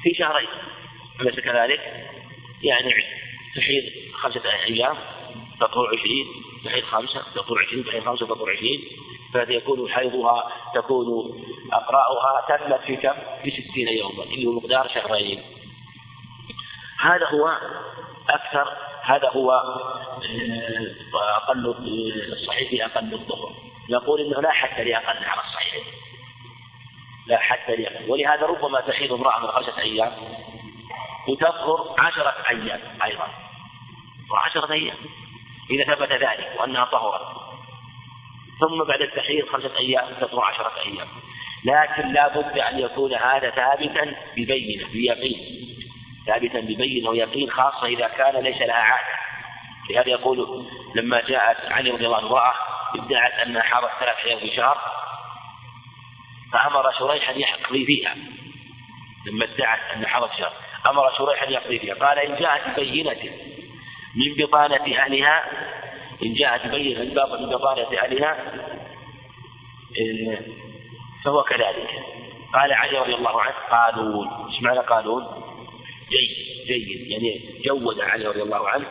في 0.03 0.13
شهرين 0.17 0.47
أليس 1.21 1.39
كذلك؟ 1.39 1.79
يعني 2.63 2.93
تحيض 3.55 3.83
خمسة 4.13 4.41
أيام 4.67 4.97
تطهر 5.59 5.87
عشرين 5.87 6.25
تحيض 6.65 6.83
خمسة 6.83 7.23
تطهر 7.35 7.59
عشرين 7.67 7.85
تحيض 7.85 8.03
خمسة 8.03 8.25
تطهر 8.25 8.51
عشرين. 8.51 8.81
فهذا 9.33 9.51
يكون 9.51 9.91
حيضها 9.91 10.51
تكون 10.75 11.43
أقراؤها 11.73 12.45
تمت 12.49 12.81
في 12.81 12.95
كم؟ 12.95 13.13
في 13.43 13.51
ستين 13.51 13.87
يوما 13.87 14.23
اللي 14.23 14.45
هو 14.45 14.51
مقدار 14.51 14.87
شهرين. 14.87 15.43
هذا 16.99 17.25
هو 17.25 17.57
أكثر 18.29 18.77
هذا 19.03 19.29
هو 19.29 19.51
آه، 19.51 21.37
أقل 21.37 21.75
الصحيح 22.33 22.69
في 22.69 22.85
أقل 22.85 23.13
الظهر. 23.13 23.53
نقول 23.89 24.21
إنه 24.21 24.41
لا 24.41 24.51
حد 24.51 24.87
لأقل 24.87 25.23
على 25.25 25.41
الصحيح. 25.41 26.02
لا 27.27 27.37
حد 27.37 27.71
لأقل 27.71 28.11
ولهذا 28.11 28.45
ربما 28.45 28.81
تحيض 28.81 29.13
امرأة 29.13 29.39
من 29.39 29.47
خمسة 29.47 29.79
أيام 29.79 30.11
وتطهر 31.27 31.95
عشرة 31.99 32.35
أيام 32.49 32.79
أيضا. 33.03 33.27
وعشرة 34.31 34.71
أيام. 34.71 34.97
إذا 35.71 35.95
ثبت 35.95 36.11
ذلك 36.11 36.51
وأنها 36.59 36.85
طهرت. 36.85 37.27
ثم 38.59 38.83
بعد 38.83 39.01
التحرير 39.01 39.45
خمسة 39.45 39.77
أيام 39.77 40.13
تطهر 40.21 40.45
عشرة 40.45 40.71
أيام. 40.85 41.07
لكن 41.65 42.13
لا 42.13 42.27
بد 42.27 42.57
أن 42.57 42.79
يكون 42.79 43.13
هذا 43.13 43.49
ثابتا 43.49 44.15
ببينة 44.37 44.87
بيقين. 44.87 45.67
ثابتا 46.25 46.59
ببينة 46.59 47.09
ويقين 47.09 47.51
خاصة 47.51 47.85
إذا 47.85 48.07
كان 48.07 48.43
ليس 48.43 48.61
لها 48.61 48.75
عادة. 48.75 49.23
لهذا 49.89 50.09
يقول 50.09 50.65
لما 50.95 51.21
جاءت 51.21 51.71
علي 51.71 51.91
رضي 51.91 52.05
الله 52.05 52.17
عنه 52.17 52.27
امرأة 52.27 52.53
ادعت 52.95 53.33
أنها 53.33 53.61
حاضت 53.61 53.89
ثلاث 53.99 54.25
أيام 54.25 54.39
في 54.39 54.55
شهر 54.55 55.02
فأمر 56.53 56.91
شريح 56.99 57.29
أن 57.29 57.39
يقضي 57.39 57.85
فيها. 57.85 58.15
لما 59.27 59.45
ادعت 59.45 59.79
أن 59.95 60.05
حاضت 60.05 60.31
شهر. 60.37 60.53
أمر 60.85 61.13
شريح 61.17 61.43
أن 61.43 61.51
يقضي 61.51 61.79
فيها. 61.79 61.93
قال 61.93 62.19
إن 62.19 62.35
جاءت 62.35 62.79
بينة 62.79 63.31
من 64.15 64.35
بطانة 64.37 64.97
أهلها 64.97 65.43
إن 66.23 66.33
جاءت 66.33 66.67
بينة 66.67 66.99
من 67.39 67.49
بطانة 67.49 67.99
أهلها 67.99 68.37
فهو 71.25 71.43
كذلك. 71.43 71.89
قال 72.53 72.73
علي 72.73 72.97
رضي 72.97 73.15
الله 73.15 73.41
عنه 73.41 73.55
قالون. 73.71 74.27
إيش 74.51 74.61
معنى 74.61 74.79
قالون؟ 74.79 75.23
جيد 76.09 76.67
جيد. 76.67 77.11
يعني 77.11 77.61
جود 77.65 77.99
علي 77.99 78.25
رضي 78.25 78.41
الله 78.41 78.69
عنه. 78.69 78.85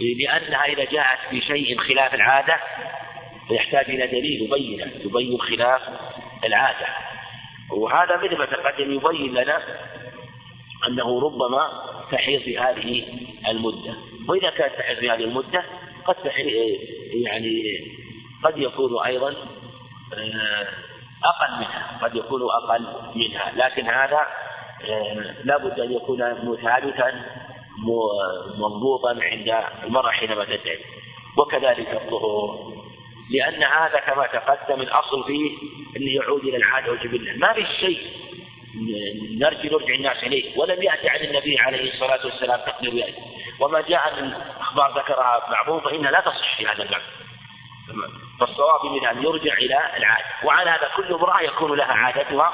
لأنها 0.00 0.64
إذا 0.64 0.84
جاءت 0.84 1.18
بشيء 1.32 1.78
خلاف 1.78 2.14
العادة 2.14 2.60
فيحتاج 3.48 3.90
إلى 3.90 4.06
دليل 4.06 4.42
يبين 4.42 4.92
يبين 5.04 5.38
خلاف 5.38 5.82
العادة. 6.44 6.86
وهذا 7.70 8.16
مثل 8.16 8.38
ما 8.38 8.46
تقدم 8.46 8.92
يبين 8.92 9.34
لنا 9.34 9.62
أنه 10.88 11.20
ربما 11.20 11.82
تحيض 12.12 12.40
في 12.40 12.58
هذه 12.58 13.04
المدة. 13.48 13.94
وإذا 14.28 14.50
كانت 14.50 14.74
تحيض 14.74 14.98
في 14.98 15.10
هذه 15.10 15.24
المدة 15.24 15.64
قد 16.04 16.16
يعني 17.12 17.62
قد 18.44 18.58
يكون 18.58 19.04
أيضا 19.06 19.30
آه، 20.14 20.68
أقل 21.24 21.58
منها 21.58 21.98
قد 22.02 22.14
يكون 22.16 22.42
أقل 22.42 22.86
منها. 23.14 23.52
لكن 23.56 23.86
هذا 23.86 24.26
آه، 24.88 25.34
لابد 25.44 25.80
أن 25.80 25.92
يكون 25.92 26.18
ثابتا 26.62 27.22
مضبوطا 28.58 29.18
عند 29.22 29.64
المرأة 29.84 30.10
حينما 30.10 30.44
تدعي. 30.44 30.84
وكذلك 31.36 32.02
الظهور 32.02 32.77
لأن 33.30 33.62
هذا 33.62 33.98
كما 34.06 34.26
تقدم 34.26 34.80
الأصل 34.80 35.24
فيه 35.26 35.50
أنه 35.96 36.10
يعود 36.10 36.44
إلى 36.44 36.56
العادة 36.56 36.90
والجبلة. 36.90 37.36
ما 37.36 37.52
في 37.52 37.66
شيء 37.80 38.00
نرجي 39.38 39.68
نرجع 39.68 39.94
الناس 39.94 40.16
إليه. 40.22 40.58
ولم 40.58 40.82
يأتي 40.82 41.08
عن 41.08 41.20
النبي 41.20 41.58
عليه 41.58 41.92
الصلاة 41.92 42.26
والسلام 42.26 42.60
تقدير 42.60 42.94
ذلك. 42.94 43.14
وما 43.60 43.80
جاء 43.80 44.22
من 44.22 44.32
أخبار 44.60 44.98
ذكرها 44.98 45.50
بعضهم 45.50 45.80
فإنها 45.80 46.10
لا 46.10 46.20
تصح 46.20 46.56
في 46.56 46.66
هذا 46.66 46.82
المعنى. 46.82 47.04
فالصواب 48.40 48.86
من 48.86 49.06
أن 49.06 49.22
يرجع 49.22 49.54
إلى 49.54 49.78
العادة. 49.96 50.26
وعلى 50.44 50.70
هذا 50.70 50.90
كل 50.96 51.14
امرأة 51.14 51.40
يكون 51.40 51.76
لها 51.76 51.92
عادتها 51.92 52.52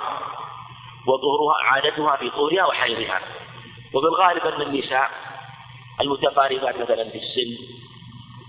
وظهورها 1.06 1.64
عادتها 1.64 2.16
في 2.16 2.30
طولها 2.30 2.66
وحيضها. 2.66 3.20
وبالغالب 3.94 4.46
أن 4.46 4.62
النساء 4.62 5.10
المتقاربات 6.00 6.76
مثلا 6.76 7.10
في 7.10 7.18
السن 7.18 7.83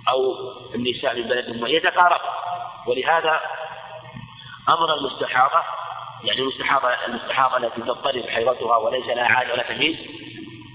أو 0.09 0.35
النساء 0.75 1.15
من 1.15 1.27
بلد 1.27 1.61
ما 1.61 1.69
يتقارب. 1.69 2.21
ولهذا 2.87 3.41
أمر 4.69 4.93
المستحاضة 4.93 5.63
يعني 6.23 6.41
المستحاضة 6.41 7.05
المستحاضة 7.05 7.57
التي 7.57 7.81
تضطرب 7.81 8.29
حيضتها 8.29 8.77
وليس 8.77 9.05
لها 9.05 9.25
عادة 9.25 9.53
ولا 9.53 9.63
تمييز 9.63 9.95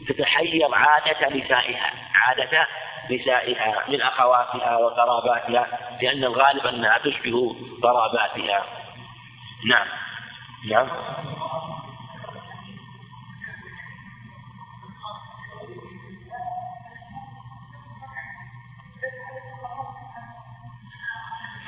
تتحيض 0.09 0.75
عادة 0.75 1.29
نسائها 1.29 1.93
عادة 2.15 2.67
نسائها 3.11 3.85
من 3.89 4.03
أخواتها 4.03 4.77
وقراباتها 4.77 5.97
لأن 6.03 6.25
الغالب 6.25 6.67
أنها 6.67 6.99
تشبه 6.99 7.57
قراباتها 7.83 8.65
نعم. 9.69 9.87
نعم. 10.71 10.89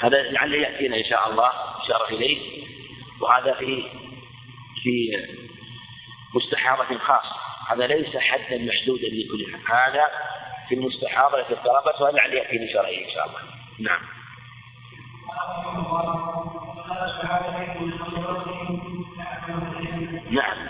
هذا 0.02 0.22
لعله 0.22 0.56
يأتينا 0.56 0.96
إن 0.96 1.04
شاء 1.04 1.30
الله 1.30 1.50
إشارة 1.84 2.08
إليه. 2.08 2.38
وهذا 3.20 3.52
في 3.52 3.84
في 4.82 5.16
مستحاضة 6.34 6.98
خاصة. 6.98 7.36
هذا 7.68 7.86
ليس 7.86 8.16
حدا 8.16 8.58
محدودا 8.58 9.08
لكل 9.08 9.56
هذا 9.72 10.06
في 10.68 10.74
المستحاضة 10.74 11.40
التي 11.40 11.52
اضطربت 11.52 12.00
وهذا 12.00 12.16
لعله 12.16 12.34
يأتينا 12.34 12.72
إليه 12.72 13.04
إن 13.04 13.10
شاء 13.10 13.26
الله. 13.26 13.38
نعم. 13.78 14.00
نعم. 20.30 20.68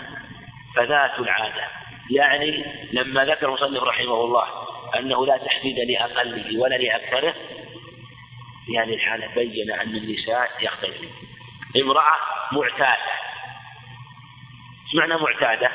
فذات 0.75 1.19
العادة. 1.19 1.67
يعني 2.11 2.65
لما 2.93 3.25
ذكر 3.25 3.47
المصنف 3.47 3.83
رحمه 3.83 4.23
الله 4.23 4.45
أنه 4.99 5.25
لا 5.25 5.37
تحديد 5.37 5.79
لأقله 5.79 6.59
ولا 6.59 6.75
لأكثره 6.75 7.33
في 8.65 8.79
هذه 8.79 8.93
الحالة 8.93 9.27
بين 9.35 9.71
أن 9.71 9.95
النساء 9.95 10.51
يختلفن 10.61 11.09
امرأة 11.81 12.17
معتادة 12.51 13.13
إيش 14.85 14.95
معنى 14.95 15.13
معتادة؟ 15.21 15.71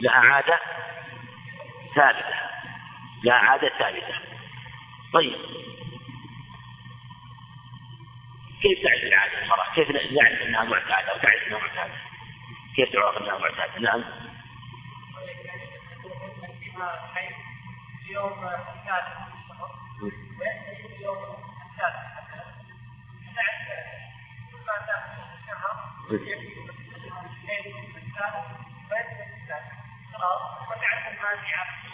لها 0.00 0.12
عادة 0.14 0.60
ثابتة 1.94 2.34
لها 3.24 3.34
عادة 3.34 3.68
ثابتة 3.78 4.14
طيب 5.12 5.36
كيف 8.62 8.82
تعرف 8.82 9.02
العادة 9.02 9.42
المرأة؟ 9.42 9.74
كيف 9.74 9.90
نعرف 9.90 10.42
أنها 10.42 10.64
معتادة 10.64 11.14
وتعرف 11.14 11.46
أنها 11.46 11.58
معتادة؟ 11.58 11.94
كيف 12.76 12.92
تعرف 12.92 13.16
أنها 13.22 13.38
معتادة؟ 13.38 13.80
نعم 13.80 14.04
يوم 18.10 18.44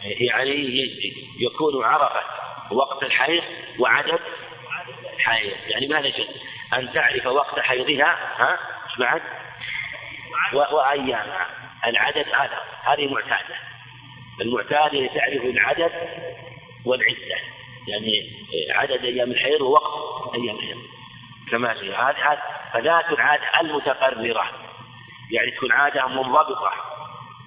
يعني 0.05 0.51
يكون 1.39 1.85
عرفت 1.85 2.27
وقت 2.71 3.03
الحيض 3.03 3.43
وعدد 3.79 4.21
حيض. 5.19 5.57
يعني 5.67 5.87
ماذا 5.87 6.07
يجب 6.07 6.27
أن 6.75 6.93
تعرف 6.93 7.27
وقت 7.27 7.61
حيضها 7.61 8.19
ها؟ 8.37 8.59
بعد؟ 8.99 9.23
وأيامها 10.53 11.47
العدد 11.87 12.29
هذا 12.29 12.61
هذه 12.85 13.13
معتادة 13.15 13.55
المعتاد 14.41 15.09
تعرف 15.15 15.45
العدد 15.45 15.93
والعدة. 16.85 17.37
يعني 17.89 18.45
عدد 18.71 19.05
أيام 19.05 19.31
الحيض 19.31 19.61
ووقت 19.61 20.35
أيام 20.35 20.57
الحيض. 20.57 20.79
كما 21.51 21.73
هذا 21.73 22.43
فذات 22.73 23.13
العادة 23.13 23.61
المتقررة. 23.61 24.51
يعني 25.31 25.51
تكون 25.51 25.73
عادة 25.73 26.07
منضبطة. 26.07 26.71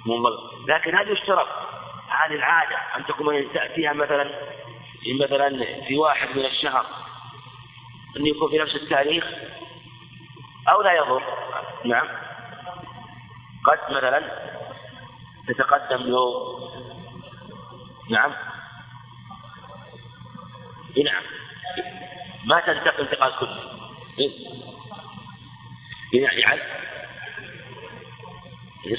منضبطة. 0.05 0.65
لكن 0.67 0.95
هذا 0.95 1.11
يشترط 1.11 1.47
هذه 2.09 2.35
العادة 2.35 2.77
أن 2.97 3.05
تكون 3.05 3.53
تأتيها 3.53 3.93
مثلا 3.93 4.31
مثلا 5.21 5.49
في 5.87 5.97
واحد 5.97 6.37
من 6.37 6.45
الشهر. 6.45 6.85
أن 8.17 8.25
يكون 8.25 8.49
في 8.49 8.57
نفس 8.57 8.75
التاريخ. 8.75 9.25
أو 10.69 10.81
لا 10.81 10.93
يضر. 10.93 11.23
نعم. 11.85 12.07
قد 13.65 13.79
مثلا 13.95 14.21
تتقدم 15.47 16.03
له. 16.03 16.57
نعم. 18.09 18.33
نعم 21.03 21.23
ما 22.45 22.59
تنتقل 22.59 23.03
انتقال 23.03 23.33
كلي. 23.39 23.77
يعني 26.13 26.61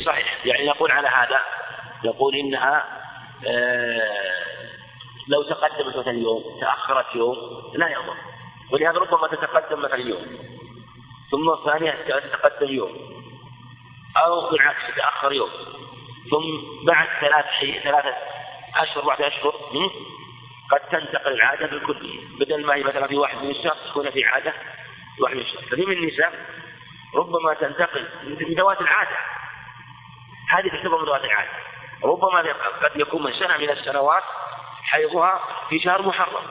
صحيح. 0.04 0.46
يعني 0.46 0.66
نقول 0.66 0.90
على 0.90 1.08
هذا 1.08 1.40
نقول 2.04 2.34
إنها 2.34 2.84
آه 3.46 4.68
لو 5.28 5.42
تقدمت 5.42 5.96
مثلا 5.96 6.18
يوم 6.18 6.58
تأخرت 6.60 7.14
يوم 7.14 7.36
لا 7.74 7.88
يضر. 7.88 8.16
ولهذا 8.72 8.98
ربما 8.98 9.28
تتقدم 9.28 9.82
مثلا 9.82 10.00
يوم. 10.00 10.38
ثم 11.30 11.50
الثانية 11.50 11.90
تتقدم 11.90 12.68
يوم. 12.68 12.94
أو 14.16 14.50
بالعكس 14.50 14.94
تتاخر 14.94 15.32
يوم. 15.32 15.50
ثم 16.30 16.84
بعد 16.86 17.08
ثلاث. 17.20 17.44
ثلاثة 17.82 18.16
أشهر 18.76 19.04
بعد 19.04 19.22
أشهر 19.22 19.54
قد 20.70 20.80
تنتقل 20.80 21.32
العادة 21.32 21.66
بالكليه 21.66 22.20
بدل 22.40 22.66
ما 22.66 22.74
هي 22.74 22.82
مثلا 22.82 23.06
في 23.06 23.16
واحد 23.16 23.36
من 23.36 23.50
النساء 23.50 23.76
تكون 23.90 24.10
في 24.10 24.24
عادة 24.24 24.54
واحد 25.20 25.34
من 25.34 25.40
النساء 25.40 25.62
ففي 25.62 25.86
من 25.86 25.92
النساء 25.92 26.32
ربما 27.14 27.54
تنتقل 27.54 28.08
من 28.24 28.54
ذوات 28.54 28.80
العادة. 28.80 29.16
هذه 30.50 30.68
تعتبر 30.68 30.98
من 30.98 31.04
ذوات 31.04 31.24
العادة. 31.24 31.50
ربما 32.04 32.40
قد 32.82 32.96
يكون 32.96 33.22
من 33.22 33.32
سنه 33.32 33.56
من 33.56 33.70
السنوات 33.70 34.22
حيضها 34.82 35.40
في 35.68 35.80
شهر 35.80 36.02
محرم. 36.02 36.44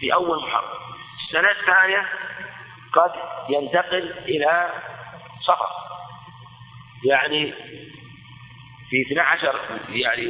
في 0.00 0.14
أول 0.14 0.42
محرم. 0.42 0.78
السنة 1.26 1.50
الثانية 1.50 2.08
قد 2.92 3.12
ينتقل 3.48 4.14
إلى 4.18 4.72
صفر. 5.46 5.68
يعني 7.04 7.54
في 8.90 9.02
12 9.12 9.60
يعني 9.88 10.22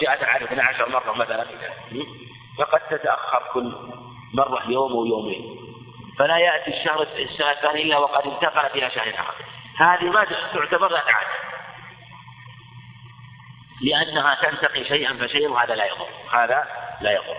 جاءت 0.00 0.22
العادة 0.22 0.44
12 0.44 0.88
مرة 0.88 1.12
مثلا؟ 1.12 1.46
فقد 2.58 2.80
تتأخر 2.90 3.42
كل 3.52 3.72
مرة 4.34 4.70
يوم 4.70 4.94
ويومين 4.94 5.56
فلا 6.18 6.38
يأتي 6.38 6.80
الشهر 6.80 7.02
السنة 7.02 7.50
الثانية 7.50 7.82
إلا 7.82 7.98
وقد 7.98 8.26
انتقلت 8.26 8.74
إلى 8.74 8.90
شهر 8.90 9.14
آخر. 9.14 9.44
هذه 9.76 10.04
ما 10.04 10.24
تعتبر 10.54 10.96
عادة 10.96 11.40
لأنها 13.82 14.38
تنتقي 14.42 14.84
شيئا 14.84 15.26
فشيئا 15.26 15.48
وهذا 15.48 15.74
لا 15.74 15.86
يضر. 15.86 16.08
هذا 16.32 16.64
لا 17.00 17.12
يضر. 17.12 17.36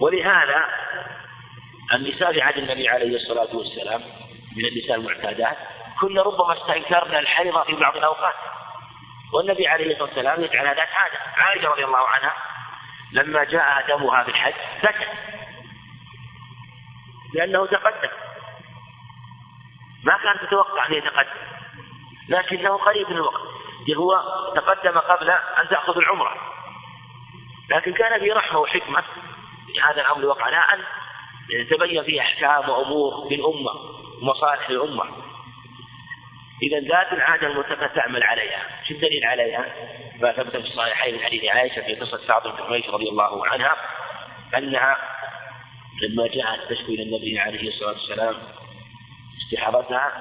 ولهذا 0.00 0.64
النساء 1.94 2.32
في 2.32 2.42
عهد 2.42 2.58
النبي 2.58 2.88
عليه 2.88 3.16
الصلاة 3.16 3.56
والسلام 3.56 4.02
من 4.56 4.64
النساء 4.64 4.96
المعتادات 4.96 5.56
كنا 6.00 6.22
ربما 6.22 6.52
استنكرنا 6.62 7.18
الحيض 7.18 7.62
في 7.62 7.72
بعض 7.72 7.96
الأوقات. 7.96 8.34
والنبي 9.34 9.68
عليه 9.68 9.92
الصلاة 9.92 10.08
والسلام 10.08 10.44
يجعل 10.44 10.66
هذا 10.66 10.82
عادة. 10.82 11.18
عائشة 11.36 11.68
رضي 11.68 11.84
الله 11.84 12.08
عنها 12.08 12.34
لما 13.12 13.44
جاء 13.44 13.84
دمها 13.88 14.24
في 14.24 14.30
الحج 14.30 14.54
سكت 14.82 15.08
لأنه 17.34 17.66
تقدم. 17.66 18.10
ما 20.04 20.18
كانت 20.22 20.44
تتوقع 20.44 20.86
أن 20.86 20.92
يتقدم. 20.92 21.40
لكنه 22.28 22.76
قريب 22.76 23.10
من 23.10 23.16
الوقت. 23.16 23.42
هو 23.96 24.22
تقدم 24.54 24.98
قبل 24.98 25.30
أن 25.30 25.68
تأخذ 25.70 25.96
العمرة. 25.96 26.36
لكن 27.70 27.92
كان 27.92 28.20
في 28.20 28.32
رحمة 28.32 28.58
وحكمة 28.58 29.02
في 29.66 29.80
هذا 29.80 30.00
الأمر 30.00 30.26
وقع. 30.26 30.48
لا 30.48 30.74
أن 30.74 30.84
تبين 31.70 32.04
فيه 32.04 32.20
أحكام 32.20 32.68
وأمور 32.68 33.28
للأمة 33.30 33.70
ومصالح 34.22 34.70
للأمة. 34.70 35.23
إذا 36.62 36.80
ذات 36.80 37.12
العادة 37.12 37.46
المتقى 37.46 37.88
تعمل 37.88 38.22
عليها، 38.22 38.62
شو 38.88 38.94
الدليل 38.94 39.24
عليها؟ 39.24 39.66
ما 40.20 40.32
ثبت 40.32 40.50
في 40.50 40.56
الصحيحين 40.56 41.14
من 41.14 41.20
حديث 41.20 41.44
عائشة 41.44 41.82
في 41.82 41.94
قصة 41.94 42.20
سعد 42.26 42.42
بن 42.42 42.64
حميش 42.64 42.88
رضي 42.88 43.08
الله 43.08 43.46
عنها 43.46 43.76
أنها 44.58 44.96
لما 46.02 46.26
جاءت 46.26 46.60
تشكو 46.70 46.92
إلى 46.92 47.02
النبي 47.02 47.38
عليه 47.38 47.68
الصلاة 47.68 47.92
والسلام 47.92 48.36
استحاضتها 49.42 50.12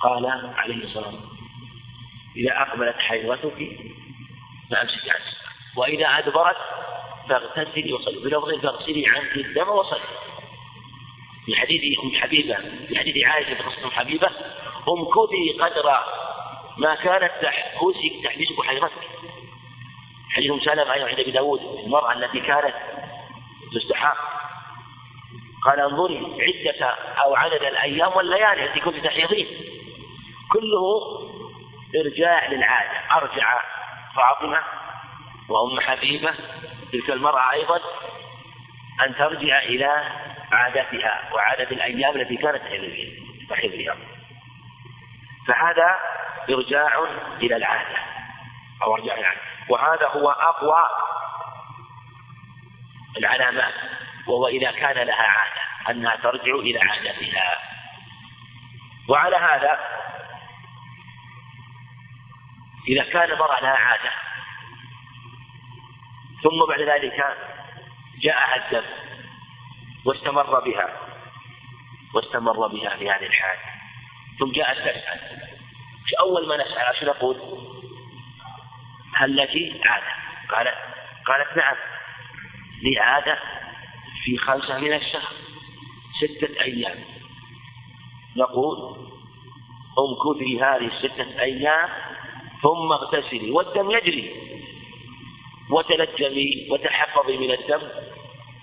قال 0.00 0.26
عليه 0.56 0.84
الصلاة 0.84 1.06
والسلام 1.06 1.34
إذا 2.36 2.62
أقبلت 2.62 2.96
حيضتك 2.98 3.68
فأمسك 4.70 5.08
عن 5.08 5.20
وإذا 5.76 6.06
أدبرت 6.06 6.56
فاغتسلي 7.28 7.92
وصلي 7.92 8.18
بلفظ 8.18 8.60
فاغسلي 8.62 9.04
عنك 9.08 9.36
الدم 9.36 9.68
وصلي 9.68 10.00
في 11.46 11.56
حديث 11.56 11.98
أم 12.04 12.10
حبيبة 12.14 12.56
في 12.88 12.98
حديث 12.98 13.24
عائشة 13.24 13.54
في 13.54 13.62
قصة 13.62 13.84
أم 13.84 13.90
حبيبة 13.90 14.30
امكثي 14.88 15.58
قدر 15.60 15.98
ما 16.78 16.94
كانت 16.94 17.32
تحبسك 17.42 18.24
تحبسك 18.24 18.66
حيضتك 18.66 19.08
حديث 20.30 20.52
سلمة 20.64 20.92
أيضا 20.92 21.08
عند 21.08 21.20
أبي 21.20 21.30
داود 21.30 21.60
المرأة 21.84 22.12
التي 22.12 22.40
كانت 22.40 22.74
تستحاق 23.74 24.16
قال 25.64 25.80
انظري 25.80 26.36
عدة 26.40 26.86
أو 27.22 27.34
عدد 27.34 27.62
الأيام 27.62 28.16
والليالي 28.16 28.64
التي 28.64 28.80
كنت 28.80 29.04
تحيضين 29.04 29.46
كله 30.52 30.82
إرجاع 32.04 32.48
للعادة. 32.48 32.98
أرجع 33.16 33.60
فاطمة 34.16 34.62
وأم 35.48 35.80
حبيبة 35.80 36.34
تلك 36.92 37.10
المرأة 37.10 37.52
أيضا 37.52 37.80
أن 39.06 39.14
ترجع 39.14 39.62
إلى 39.62 40.04
عادتها 40.52 41.30
وعدد 41.34 41.72
الأيام 41.72 42.16
التي 42.20 42.36
كانت 42.36 42.62
تحيض 43.50 43.70
فيها 43.70 43.96
فهذا 45.46 45.98
إرجاع 46.50 47.04
إلى 47.42 47.56
العادة. 47.56 47.96
أو 48.82 48.94
إرجاع 48.94 49.18
العادة. 49.18 49.40
وهذا 49.68 50.08
هو 50.08 50.30
أقوى 50.30 50.86
العلامات. 53.18 53.74
وهو 54.26 54.48
إذا 54.48 54.70
كان 54.72 55.06
لها 55.06 55.22
عادة. 55.22 55.90
أنها 55.90 56.16
ترجع 56.16 56.54
إلى 56.54 56.78
عادتها. 56.78 57.58
وعلى 59.08 59.36
هذا 59.36 59.78
إذا 62.88 63.04
كان 63.04 63.30
المرأة 63.30 63.60
لها 63.60 63.76
عادة. 63.76 64.10
ثم 66.42 66.68
بعد 66.68 66.80
ذلك 66.80 67.36
جاءها 68.22 68.56
الدم 68.56 68.86
واستمر 70.04 70.60
بها. 70.60 70.88
واستمر 72.14 72.66
بها 72.66 72.96
في 72.96 73.10
هذه 73.10 73.26
الحال 73.26 73.73
ثم 74.38 74.52
جاءت 74.52 74.78
تسأل 74.78 75.20
في 76.06 76.18
أول 76.20 76.48
ما 76.48 76.56
نسأل 76.56 76.96
شو 77.00 77.06
نقول؟ 77.06 77.36
هل 79.14 79.36
لك 79.36 79.50
عادة؟ 79.86 80.06
قالت 80.50 80.74
قالت 81.26 81.56
نعم 81.56 81.76
لي 82.82 82.98
عادة 82.98 83.38
في 84.24 84.38
خمسة 84.38 84.78
من 84.78 84.92
الشهر 84.92 85.32
ستة 86.20 86.60
أيام 86.60 86.98
نقول 88.36 88.96
امكثي 89.98 90.60
هذه 90.60 90.90
الستة 90.96 91.40
أيام 91.40 91.88
ثم 92.62 92.92
اغتسلي 92.92 93.50
والدم 93.50 93.90
يجري 93.90 94.34
وتلجمي 95.70 96.68
وتحفظي 96.70 97.36
من 97.36 97.50
الدم 97.50 97.82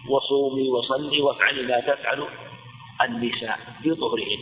وصومي 0.07 0.69
وصلي 0.69 1.21
وافعلي 1.21 1.61
ما 1.61 1.79
تفعل 1.79 2.27
النساء 3.01 3.59
بظهرهن 3.85 4.39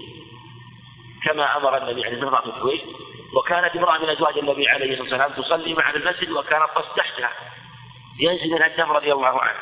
كما 1.23 1.57
أمر 1.57 1.77
النبي 1.77 2.05
عليه 2.05 2.17
الصلاة 2.17 2.47
والسلام 2.47 2.95
وكانت 3.33 3.75
امرأة 3.75 3.97
من 3.97 4.09
أزواج 4.09 4.37
النبي 4.37 4.69
عليه 4.69 5.01
الصلاة 5.01 5.25
والسلام 5.25 5.43
تصلي 5.43 5.73
مع 5.73 5.89
المسجد 5.89 6.31
وكان 6.31 6.61
الطس 6.61 6.95
تحتها 6.97 7.31
ينزل 8.19 8.49
منها 8.51 8.67
الدم 8.67 8.91
رضي 8.91 9.13
الله 9.13 9.41
عنه. 9.41 9.59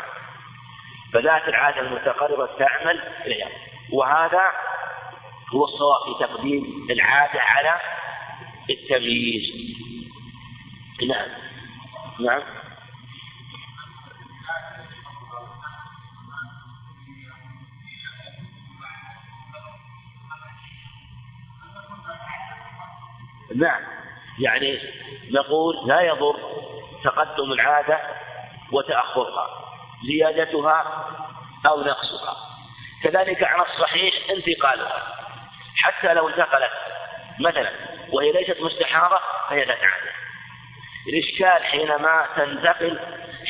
فذات 1.14 1.48
العادة 1.48 1.80
المتقربة 1.80 2.46
تعمل 2.46 3.04
إليها. 3.26 3.50
وهذا 3.94 4.42
هو 5.54 5.66
الصواب 5.66 6.04
في 6.06 6.26
تقديم 6.26 6.88
العادة 6.90 7.42
على 7.42 7.80
التمييز. 8.70 9.44
نعم. 11.08 11.30
نعم. 12.20 12.42
نعم. 23.56 23.82
يعني 24.40 24.80
نقول 25.32 25.76
لا 25.88 26.02
يضر 26.02 26.36
تقدم 27.04 27.52
العادة 27.52 28.00
وتأخرها 28.72 29.48
زيادتها 30.08 31.08
أو 31.66 31.82
نقصها. 31.82 32.38
كذلك 33.04 33.44
على 33.44 33.62
الصحيح 33.62 34.14
انتقالها. 34.30 35.04
حتى 35.76 36.14
لو 36.14 36.30
انتقلت 36.30 36.72
مثلا 37.40 37.72
وهي 38.12 38.32
ليست 38.32 38.62
مستحارة 38.62 39.22
فهي 39.50 39.66
ذات 39.66 39.80
عادة 39.84 40.12
الإشكال 41.08 41.64
حينما 41.64 42.26
تنتقل 42.36 43.00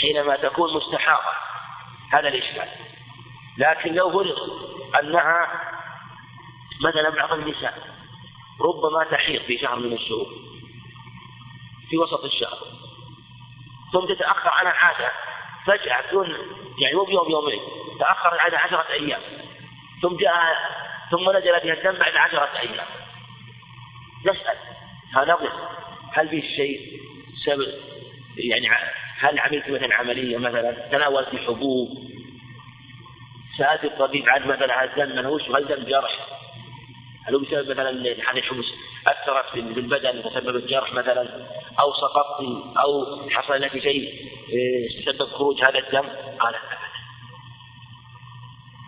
حينما 0.02 0.36
تكون 0.36 0.74
مستحارة 0.74 1.32
هذا 2.14 2.28
الإشكال. 2.28 2.70
لكن 3.58 3.94
لو 3.94 4.12
فرض 4.12 4.38
أنها 5.00 5.48
مثلا 6.84 7.10
بعض 7.10 7.34
النساء 7.34 7.97
ربما 8.62 9.04
تحيض 9.12 9.42
في 9.42 9.58
شهر 9.58 9.76
من 9.76 9.94
الشهور 9.94 10.28
في 11.90 11.98
وسط 11.98 12.24
الشهر 12.24 12.60
ثم 13.94 14.06
تتأخر 14.06 14.50
عن 14.50 14.68
العادة 14.68 15.12
فجأة 15.66 16.08
بدون 16.10 16.30
يعني 16.82 16.96
مو 16.96 17.04
بيوم 17.04 17.32
يومين 17.32 17.60
تأخر 18.00 18.34
العادة 18.36 18.58
عشرة 18.58 18.86
أيام. 18.92 19.22
ثم 20.02 20.16
جاء 20.16 20.34
ثم 21.12 21.30
نزل 21.30 21.60
بها 21.60 21.74
الدم 21.74 22.00
بعد 22.00 22.16
عشرة 22.16 22.50
أيام. 22.60 22.86
نسأل 24.26 24.58
فنظر 25.14 25.52
هل 26.14 26.30
في 26.30 26.42
شيء 26.42 27.02
سبب؟ 27.46 27.74
يعني 28.38 28.70
هل 29.20 29.40
عملت 29.40 29.70
مثلا 29.70 29.96
عملية 29.96 30.38
مثلا 30.38 30.72
تناولت 30.92 31.34
الحبوب 31.34 31.90
سألت 33.58 33.84
الطبيب 33.84 34.30
عن 34.30 34.48
مثلا 34.48 34.84
هذا 34.84 34.92
الدم 34.92 35.16
منهوش 35.16 35.50
وهل 35.50 35.68
دم 35.68 35.84
جرح؟ 35.84 36.37
هل 37.28 37.36
هو 37.36 37.40
بسبب 37.40 37.72
مثلا 37.72 37.90
هذه 37.90 38.38
الحبوب 38.38 38.64
أثرت 39.08 39.50
في 39.50 39.60
البدن 39.60 40.20
وسببت 40.26 40.64
جرح 40.64 40.94
مثلا 40.94 41.48
أو 41.80 41.94
سقطت 41.94 42.42
أو 42.78 43.22
حصل 43.30 43.62
لك 43.62 43.72
شيء 43.72 44.30
إيه، 44.50 45.06
سبب 45.06 45.30
خروج 45.30 45.64
هذا 45.64 45.80
الدم؟ 45.80 46.10
قال 46.40 46.56
أبدا 46.56 46.78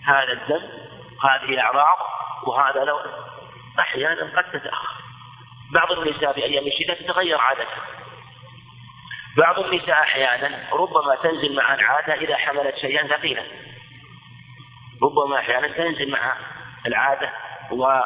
هذا 0.05 0.33
الدم 0.33 0.67
هذه 1.23 1.59
أعراض 1.59 1.97
وهذا 2.47 2.83
لو 2.83 2.99
أحيانا 3.79 4.41
قد 4.41 4.51
تتأخر. 4.51 5.03
بعض 5.73 5.91
النساء 5.91 6.33
في 6.33 6.43
أيام 6.43 6.67
الشتاء 6.67 7.01
تتغير 7.01 7.37
عادتها 7.37 7.85
بعض 9.37 9.59
النساء 9.59 10.01
أحيانا 10.01 10.69
ربما 10.73 11.15
تنزل 11.15 11.55
مع 11.55 11.73
العادة 11.73 12.13
إذا 12.13 12.35
حملت 12.35 12.75
شيئا 12.77 13.07
ثقيلا. 13.07 13.43
ربما 15.03 15.39
أحيانا 15.39 15.67
تنزل 15.67 16.11
مع 16.11 16.35
العادة 16.85 17.33
و 17.71 18.01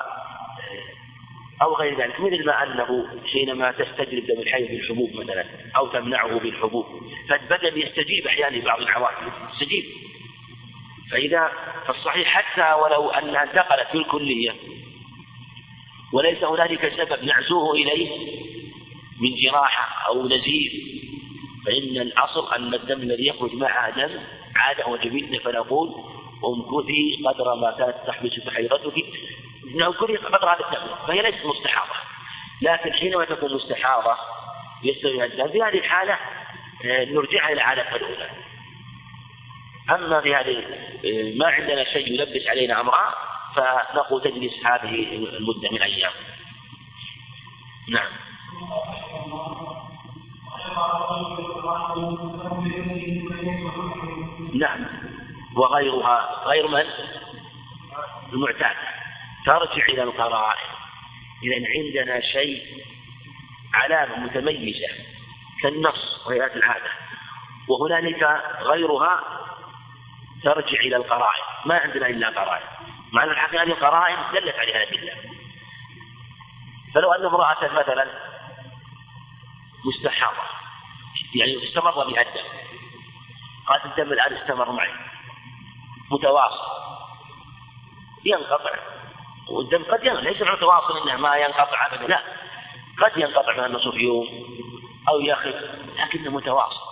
أو 1.64 1.76
غير 1.76 1.98
ذلك 2.02 2.20
مثل 2.20 2.46
ما 2.46 2.64
أنه 2.64 3.08
حينما 3.34 3.72
تستجلب 3.72 4.28
دم 4.28 4.42
الحي 4.42 4.64
بالحبوب 4.64 5.16
مثلا 5.16 5.46
أو 5.78 5.88
تمنعه 5.88 6.40
بالحبوب 6.40 6.86
فالبدن 7.30 7.82
يستجيب 7.82 8.28
أحيانا 8.28 8.56
لبعض 8.56 8.82
العوامل 8.82 9.32
يستجيب. 9.54 9.86
فإذا 11.12 11.52
فالصحيح 11.88 12.28
حتى 12.28 12.82
ولو 12.82 13.10
أنها 13.10 13.44
انتقلت 13.44 13.88
بالكلية 13.94 14.56
وليس 16.14 16.44
هنالك 16.44 16.94
سبب 16.98 17.24
نعزوه 17.24 17.74
إليه 17.74 18.10
من 19.22 19.36
جراحة 19.36 20.08
أو 20.08 20.28
نزيف 20.28 20.74
فإن 21.66 21.98
الأصل 22.02 22.54
أن 22.54 22.74
الدم 22.74 23.02
الذي 23.02 23.28
يخرج 23.28 23.54
معها 23.54 23.90
دم 23.90 24.20
عادة 24.56 24.88
وجبنة 24.88 25.40
فنقول 25.40 25.90
امكثي 26.46 27.24
قدر 27.26 27.56
ما 27.56 27.72
كانت 27.72 27.96
تحبس 28.08 28.50
حيضتك 28.50 29.06
امكثي 29.82 30.16
قدر 30.18 30.50
هذا 30.50 30.66
الدم 30.66 30.96
فهي 31.08 31.22
ليست 31.22 31.46
مستحاضة. 31.46 31.94
لكن 32.62 32.94
حينما 32.94 33.26
تكون 33.26 33.54
مستحاضة 33.54 34.18
يستوي 34.84 35.26
الدم 35.26 35.52
في 35.52 35.62
هذه 35.62 35.78
الحالة 35.78 36.14
آه، 36.86 37.06
نرجعها 37.06 37.52
إلى 37.52 37.62
عادة 37.62 37.96
الأولى. 37.96 38.30
أما 39.90 40.22
في 40.22 40.36
هذه 40.36 40.58
آه، 41.06 41.38
ما 41.38 41.48
عندنا 41.48 41.84
شيء 41.84 42.08
يلبس 42.08 42.48
علينا 42.48 42.82
أمرها 42.82 43.16
فنقول 43.56 44.22
تجلس 44.22 44.66
هذه 44.66 45.16
المدة 45.16 45.70
من 45.72 45.82
أيام. 45.82 46.12
نعم. 47.90 48.12
نعم. 54.54 54.86
وغيرها 55.56 56.44
غير 56.46 56.68
من؟ 56.68 56.84
المعتاد. 58.34 58.76
ترجع 59.46 59.86
إلى 59.86 60.04
القرائن. 60.04 60.70
إذا 61.44 61.56
عندنا 61.56 62.22
شيء 62.22 62.86
علامة 63.74 64.20
متميزة 64.20 64.88
كالنص 65.62 66.28
وهي 66.28 66.46
العادة. 66.46 66.92
وهنالك 67.68 68.24
غيرها 68.62 69.24
ترجع 70.44 70.80
إلى 70.80 70.96
القرائن. 70.96 71.44
ما 71.66 71.76
عندنا 71.76 72.08
إلا 72.08 72.30
قرائن. 72.30 72.68
مع 73.12 73.24
أن 73.24 73.30
الحقيقة 73.30 73.64
هذه 73.64 73.72
القرائن 73.72 74.18
دلت 74.34 74.56
عليها 74.56 74.84
الأدلة. 74.84 75.14
فلو 76.94 77.14
أن 77.14 77.26
امرأة 77.26 77.74
مثلا 77.74 78.08
مستحاضة 79.86 80.44
يعني 81.36 81.68
استمر 81.68 81.92
بها 81.92 82.22
الدم 82.22 82.48
قالت 83.68 83.86
الدم 83.86 84.14
الآن 84.14 84.34
استمر 84.34 84.72
معي 84.72 84.94
متواصل 86.12 86.74
ينقطع. 88.26 88.93
والدم 89.50 89.84
قد 89.84 90.04
ينقطع. 90.04 90.20
ليس 90.20 90.42
متواصل 90.42 91.10
إنه 91.10 91.18
ما 91.18 91.36
ينقطع 91.36 91.88
ابدا. 91.88 92.08
لا. 92.08 92.24
قد 93.02 93.18
ينقطع 93.18 93.68
من 93.68 93.76
نصف 93.76 93.94
يوم 93.94 94.28
أو 95.10 95.20
يخف 95.20 95.56
لكنه 95.98 96.32
متواصل. 96.32 96.84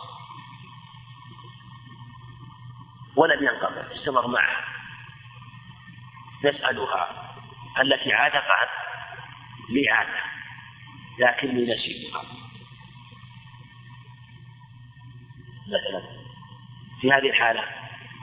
ولم 3.15 3.43
ينقطع. 3.43 3.95
استمر 3.95 4.27
معه. 4.27 4.57
نسألها. 6.43 7.31
التي 7.81 8.13
عاد 8.13 8.31
قالت 8.31 8.71
لي 9.69 9.89
عادة 9.89 10.19
لكني 11.19 11.73
نسيتها 11.73 12.23
مثلا 15.67 16.01
في 17.01 17.11
هذه 17.11 17.29
الحالة 17.29 17.63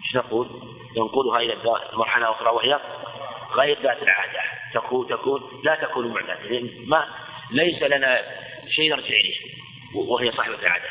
إيش 0.04 0.16
نقول؟ 0.16 0.48
ننقلها 0.96 1.38
إلى 1.38 1.56
مرحلة 1.92 2.30
أخرى 2.30 2.50
وهي 2.50 2.80
غير 3.50 3.82
ذات 3.82 4.02
العادة. 4.02 4.40
تكون 4.74 5.08
تكون 5.08 5.60
لا 5.64 5.74
تكون 5.74 6.08
معتادة. 6.08 6.70
ما 6.86 7.08
ليس 7.50 7.82
لنا 7.82 8.22
شيء 8.68 8.90
نرجع 8.90 9.06
إليه. 9.06 9.38
وهي 9.94 10.32
صاحبة 10.32 10.54
العادة. 10.54 10.88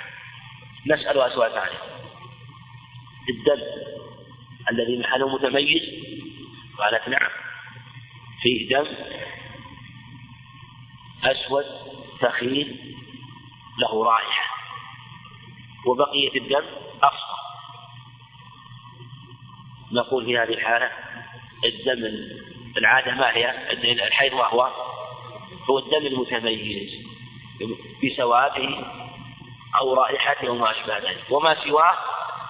نسألها 0.88 1.30
سؤال 1.30 1.52
ثاني. 1.52 1.80
الدم 3.30 3.62
الذي 4.72 5.00
محله 5.00 5.36
متميز؟ 5.36 5.82
قالت 6.78 7.10
نعم. 7.10 7.30
فيه 8.42 8.70
دم 8.70 8.88
أسود 11.24 11.66
ثخين 12.22 12.96
له 13.80 14.06
رائحة. 14.06 14.48
وبقية 15.86 16.42
الدم 16.42 16.66
أصفر. 17.04 17.38
نقول 19.92 20.26
في 20.26 20.38
هذه 20.38 20.54
الحالة 20.54 21.07
الدم 21.66 22.30
العادة 22.78 23.12
ما 23.12 23.36
هي؟ 23.38 23.74
الحيض 24.08 24.34
وهو 24.34 24.72
هو 25.70 25.80
الدم 25.80 26.08
المتميز 26.08 27.08
بسواده 28.04 28.70
أو 29.80 29.94
رائحته 29.94 30.50
وما 30.50 30.72
أشبه 30.72 30.98
ذلك. 30.98 31.24
وما 31.30 31.56
سواه 31.64 31.98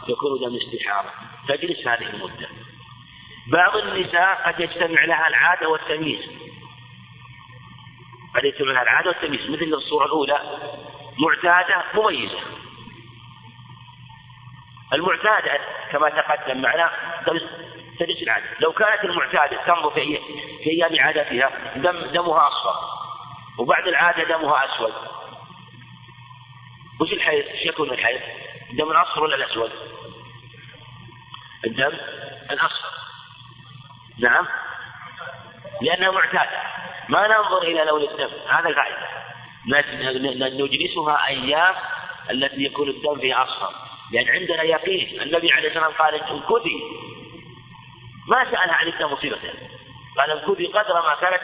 يكون 0.07 0.39
دم 0.39 0.55
استحارة 0.55 1.13
تجلس 1.47 1.87
هذه 1.87 2.09
المدة. 2.09 2.47
بعض 3.47 3.75
النساء 3.75 4.41
قد 4.45 4.59
يجتمع 4.59 5.05
لها 5.05 5.27
العادة 5.27 5.69
والتمييز. 5.69 6.25
قد 8.35 8.43
يجتمع 8.43 8.71
لها 8.71 8.81
العادة 8.81 9.09
والتمييز. 9.09 9.49
مثل 9.49 9.73
الصورة 9.73 10.05
الأولى 10.05 10.41
معتادة 11.19 11.83
مميزة. 11.95 12.39
المعتادة 14.93 15.59
كما 15.91 16.09
تقدم 16.09 16.61
معنا 16.61 16.91
تجلس 17.99 18.23
العادة. 18.23 18.45
لو 18.59 18.71
كانت 18.71 19.03
المعتادة 19.03 19.57
تنظر 19.65 19.91
في 19.91 20.19
في 20.63 20.69
أيام 20.69 20.99
عادتها 20.99 21.51
دم 21.75 21.99
دمها 21.99 22.47
أصفر. 22.47 22.75
وبعد 23.57 23.87
العادة 23.87 24.23
دمها 24.23 24.65
أسود. 24.65 24.93
وش 27.01 27.13
الحيض؟ 27.13 27.45
إيش 27.45 27.65
يكون 27.65 27.89
الحيض؟ 27.89 28.21
الدم 28.71 28.91
الأصفر 28.91 29.23
ولا 29.23 29.35
الأسود؟ 29.35 29.71
الدم 31.65 31.97
الأصفر. 32.51 32.87
نعم. 34.19 34.47
لأنها 35.81 36.11
معتادة. 36.11 36.61
ما 37.09 37.27
ننظر 37.27 37.63
إلى 37.63 37.85
لون 37.85 38.01
الدم. 38.01 38.29
هذا 38.49 38.69
القاعدة 38.69 39.07
نجلسها 40.35 41.27
أيام 41.27 41.75
التي 42.31 42.63
يكون 42.63 42.89
الدم 42.89 43.19
فيها 43.19 43.43
أصفر. 43.43 43.73
لأن 44.11 44.29
عندنا 44.29 44.63
يقين. 44.63 45.21
النبي 45.21 45.51
عليه 45.51 45.67
الصلاة 45.67 45.87
والسلام 45.87 46.07
قال 46.07 46.15
امكثي 46.15 46.81
ما 48.27 48.43
سألها 48.43 48.73
عن 48.73 48.87
الدم 48.87 49.11
مصيبته 49.13 49.53
قال 50.17 50.31
امكثي 50.31 50.65
قدر 50.65 50.93
ما 50.93 51.15
كانت 51.21 51.41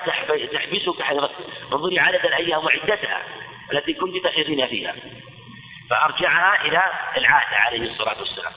تحبسك 0.53 1.01
حيضتك 1.01 1.35
انظري 1.73 1.99
عدد 1.99 2.25
الأيام 2.25 2.65
وعدتها 2.65 3.23
التي 3.73 3.93
كنت 3.93 4.17
تحيضين 4.23 4.67
فيها. 4.67 4.95
فأرجعها 5.89 6.61
إلى 6.65 6.83
العادة 7.17 7.55
عليه 7.55 7.91
الصلاة 7.91 8.19
والسلام. 8.19 8.53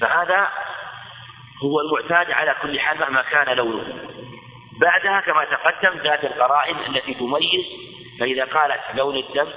فهذا 0.00 0.48
هو 1.62 1.80
المعتاد 1.80 2.30
على 2.30 2.56
كل 2.62 2.80
حال 2.80 2.98
مهما 3.00 3.22
كان 3.22 3.56
لونه. 3.56 3.84
بعدها 4.80 5.20
كما 5.20 5.44
تقدم 5.44 5.98
ذات 5.98 6.24
القرائن 6.24 6.76
التي 6.76 7.14
تميز 7.14 7.66
فإذا 8.20 8.44
قالت 8.44 8.80
لون 8.94 9.16
الدم 9.16 9.48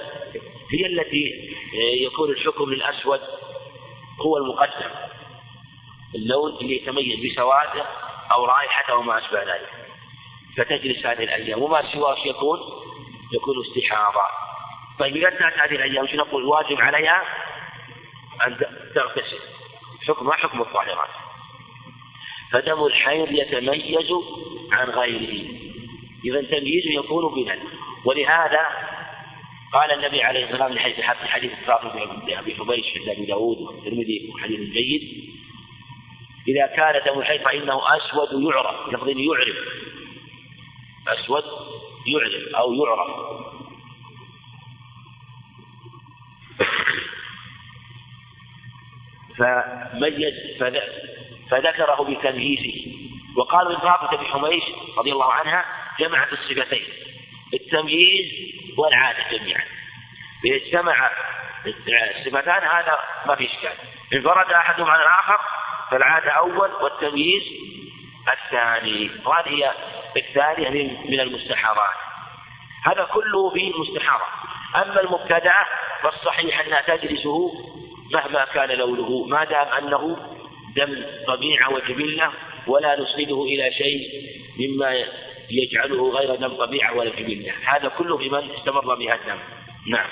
هي 0.72 0.86
التي 0.86 1.54
يكون 2.02 2.30
الحكم 2.30 2.70
للأسود 2.70 3.20
هو 4.20 4.36
المقدم. 4.36 5.09
اللون 6.14 6.56
اللي 6.60 6.76
يتميز 6.76 7.32
بسواده 7.32 7.86
أو 8.32 8.44
رائحته 8.44 8.94
وما 8.94 9.18
أشبه 9.18 9.42
ذلك. 9.42 9.70
فتجلس 10.56 11.06
هذه 11.06 11.24
الأيام. 11.24 11.62
وما 11.62 11.92
سواه 11.92 12.18
يكون 12.26 12.58
يكون 13.32 13.54
استحاضة. 13.66 14.22
طيب 14.98 15.16
إذا 15.16 15.28
انتهت 15.28 15.58
هذه 15.58 15.74
الأيام 15.74 16.06
شو 16.06 16.16
نقول؟ 16.16 16.42
الواجب 16.42 16.80
عليها 16.80 17.22
أن 18.46 18.58
تغتسل. 18.94 19.40
حكمها 20.08 20.36
حكم 20.36 20.60
الطاهرات؟ 20.60 21.10
فدم 22.52 22.84
الحيض 22.84 23.32
يتميز 23.32 24.10
عن 24.72 24.90
غيره. 24.90 25.60
إذا 26.24 26.42
تمييزه 26.42 26.90
يكون 26.90 27.34
بنا 27.34 27.58
ولهذا 28.04 28.66
قال 29.72 29.92
النبي 29.92 30.22
عليه 30.22 30.44
الصلاة 30.44 30.64
والسلام 30.64 30.72
لحديث 30.72 31.00
حديث 31.04 31.52
فاطمة 31.66 32.04
بن 32.04 32.32
أبي 32.34 32.54
حبيش 32.54 32.96
عند 32.96 33.08
أبي 33.08 33.26
داود 33.26 33.58
والترمذي 33.58 34.30
وحديث 34.34 34.60
جيد 34.60 35.29
إذا 36.48 36.66
كان 36.66 37.02
دم 37.06 37.20
الحيض 37.20 37.42
فإنه 37.42 37.96
أسود 37.96 38.28
يعرف 38.42 38.88
لفظ 38.88 39.08
يعرف. 39.08 39.56
أسود 41.08 41.44
يعرف 42.06 42.54
أو 42.54 42.74
يعرف. 42.74 43.10
فميز 49.38 50.34
فذكره 51.50 52.02
بتمييزه 52.02 53.00
وقالوا 53.36 53.72
إن 53.72 54.16
بن 54.18 54.24
حميش 54.26 54.64
رضي 54.98 55.12
الله 55.12 55.32
عنها 55.32 55.64
جمعت 56.00 56.32
الصفتين 56.32 56.84
التمييز 57.54 58.30
والعادة 58.78 59.18
جميعا. 59.30 59.64
إذا 60.44 60.56
اجتمع 60.56 61.10
الصفتان 62.16 62.62
هذا 62.62 62.98
ما 63.26 63.34
في 63.34 63.46
إشكال. 63.46 63.72
انفرد 64.12 64.52
أحدهم 64.52 64.90
عن 64.90 65.00
الآخر 65.00 65.40
فالعادة 65.90 66.30
أول 66.30 66.70
والتمييز 66.82 67.42
الثاني 68.32 69.10
وهذه 69.24 69.72
الثانية 70.16 70.70
من 71.08 71.20
المستحارات 71.20 71.96
هذا 72.84 73.04
كله 73.04 73.50
في 73.50 73.70
المستحارة 73.70 74.26
أما 74.76 75.00
المبتدعة 75.00 75.66
فالصحيح 76.02 76.60
أنها 76.60 76.96
تجلسه 76.96 77.52
مهما 78.14 78.44
كان 78.44 78.68
لونه 78.68 79.24
ما 79.24 79.44
دام 79.44 79.68
أنه 79.68 80.16
دم 80.76 81.04
طبيعة 81.26 81.72
وجبلة 81.72 82.30
ولا 82.66 83.00
نسنده 83.00 83.42
إلى 83.42 83.72
شيء 83.72 84.08
مما 84.58 85.04
يجعله 85.50 86.10
غير 86.10 86.34
دم 86.34 86.56
طبيعة 86.56 86.96
ولا 86.96 87.10
جبلة. 87.10 87.52
هذا 87.64 87.88
كله 87.88 88.22
لمن 88.22 88.50
استمر 88.50 88.94
بها 88.94 89.14
الدم. 89.14 89.38
نعم. 89.86 90.08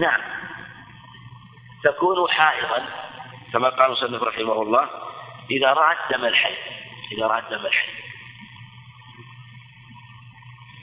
نعم. 0.00 0.20
تكون 1.84 2.30
حائضا 2.30 2.86
كما 3.52 3.68
قال 3.68 3.90
مصنف 3.90 4.22
رحمه 4.22 4.62
الله 4.62 4.88
إذا 5.50 5.72
رأت 5.72 5.96
دم 6.10 6.24
الحي 6.24 6.54
إذا 7.12 7.26
رأت 7.26 7.44
دم 7.50 7.66
الحي. 7.66 7.88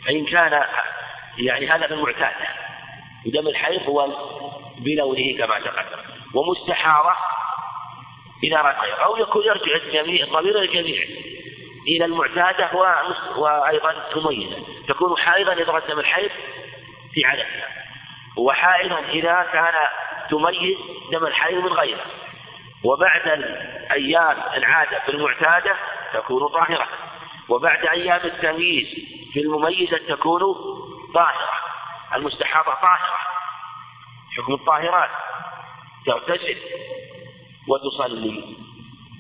فإن 0.06 0.26
كان 0.26 0.64
يعني 1.38 1.70
هذا 1.70 1.86
المعتادة 1.86 2.48
ودم 3.26 3.48
الحيض 3.48 3.82
هو 3.82 4.08
بلونه 4.78 5.38
كما 5.38 5.60
تقدم. 5.60 6.00
ومستحارة 6.34 7.18
إذا 8.44 8.58
رأت 8.58 8.76
أو 8.76 9.18
يكون 9.18 9.46
يرجع 9.46 9.76
الجميع 9.76 10.26
الضمير 10.26 10.62
الجميع. 10.62 11.08
إلى 11.88 12.06
المعتادة 12.06 12.70
وأيضا 13.36 13.96
مميزة 14.16 14.64
تكون 14.88 15.18
حائضا 15.18 15.54
إذا 15.54 15.80
دم 15.90 16.00
الحيض 16.00 16.32
في 17.14 17.26
عددها 17.26 17.68
وحائضا 18.38 19.00
إذا 19.00 19.48
كان 19.54 19.74
تميز 20.30 20.78
دم 21.12 21.26
الحيض 21.26 21.58
من 21.58 21.74
غيره. 21.74 22.06
وبعد 22.84 23.28
الأيام 23.28 24.38
العادة 24.54 25.00
في 25.00 25.12
المعتادة 25.12 25.76
تكون 26.14 26.48
طاهرة. 26.48 26.88
وبعد 27.50 27.86
أيام 27.86 28.22
التمييز 28.24 28.88
في 29.34 29.40
المميزة 29.40 29.98
تكون 29.98 30.42
طاهرة. 31.14 31.52
المستحاضة 32.16 32.72
طاهرة. 32.74 33.18
حكم 34.38 34.54
الطاهرات. 34.54 35.10
تغتسل 36.06 36.58
وتصلي. 37.68 38.56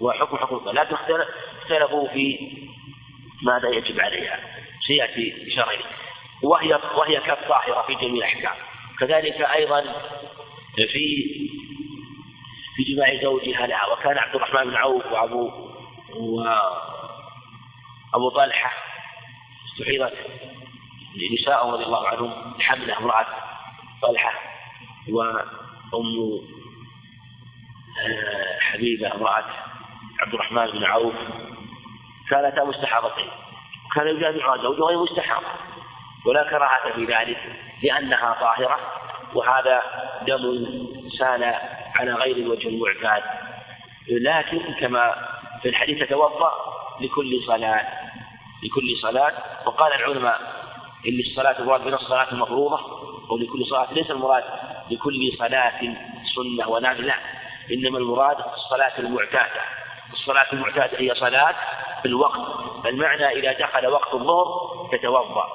وحكم 0.01 0.37
حكم 0.37 0.69
لا 0.69 0.83
اختلفوا 1.67 2.07
في 2.07 2.37
ماذا 3.43 3.69
يجب 3.69 3.99
عليها. 3.99 4.39
سيأتي 4.87 5.51
شرعي 5.55 5.79
وهي 6.43 6.79
وهي 6.95 7.19
كالطاهرة 7.19 7.81
في 7.87 7.95
جميع 7.95 8.27
الأحكام. 8.27 8.55
كذلك 8.99 9.41
أيضا 9.41 9.81
في 10.75 11.25
في 12.75 12.83
جماع 12.93 13.21
زوجها 13.21 13.67
لها. 13.67 13.85
وكان 13.85 14.17
عبد 14.17 14.35
الرحمن 14.35 14.63
بن 14.63 14.75
عوف 14.75 15.05
وأبو 15.11 15.51
وأبو 16.15 16.59
طلحة 18.35 18.73
استحيضت 19.71 20.13
نساء 21.33 21.69
رضي 21.69 21.83
الله 21.83 22.07
عنهم 22.07 22.53
حملة 22.59 22.97
امرأة 22.97 23.25
طلحة 24.01 24.33
وأم 25.09 26.41
آه، 27.99 28.59
حبيبة 28.59 29.15
امرأة 29.15 29.45
عبد 30.19 30.33
الرحمن 30.33 30.71
بن 30.71 30.83
عوف. 30.83 31.15
كانتا 32.29 32.63
مستحاضتين 32.63 33.29
وكان 33.91 34.07
يجامعها 34.07 34.57
زوجها 34.57 34.83
وهي 34.83 34.95
مستحاضة 34.95 35.45
ولا 36.25 36.43
كراهة 36.49 36.93
في 36.95 37.05
ذلك 37.05 37.37
لأنها 37.83 38.33
طاهرة 38.39 38.79
وهذا 39.33 39.81
دم 40.27 40.67
سال 41.19 41.43
على 41.95 42.13
غير 42.13 42.35
الوجه 42.35 42.67
المعتاد. 42.67 43.23
لكن 44.09 44.73
كما 44.79 45.15
في 45.61 45.69
الحديث 45.69 45.99
تتوضأ 45.99 46.51
لكل 47.01 47.39
صلاة 47.47 47.87
لكل 48.63 49.01
صلاة. 49.01 49.33
وقال 49.65 49.93
العلماء 49.93 50.39
إن 51.07 51.19
الصلاة 51.29 51.59
المراد 51.59 51.81
من 51.81 51.93
الصلاة 51.93 52.31
المفروضة 52.31 52.79
أو 53.29 53.37
لكل 53.37 53.65
صلاة 53.65 53.93
ليس 53.93 54.11
المراد 54.11 54.43
لكل 54.91 55.31
صلاة 55.39 55.79
سنة 56.35 56.69
ونافلة 56.69 57.13
إنما 57.73 57.97
المراد 57.97 58.37
الصلاة 58.55 58.99
المعتادة. 58.99 59.61
الصلاة 60.13 60.45
المعتادة 60.53 60.99
هي 60.99 61.15
صلاة 61.15 61.55
في 62.01 62.07
الوقت 62.07 62.39
المعنى 62.85 63.27
إذا 63.27 63.51
دخل 63.51 63.87
وقت 63.87 64.13
الظهر 64.13 64.87
تتوضأ 64.91 65.47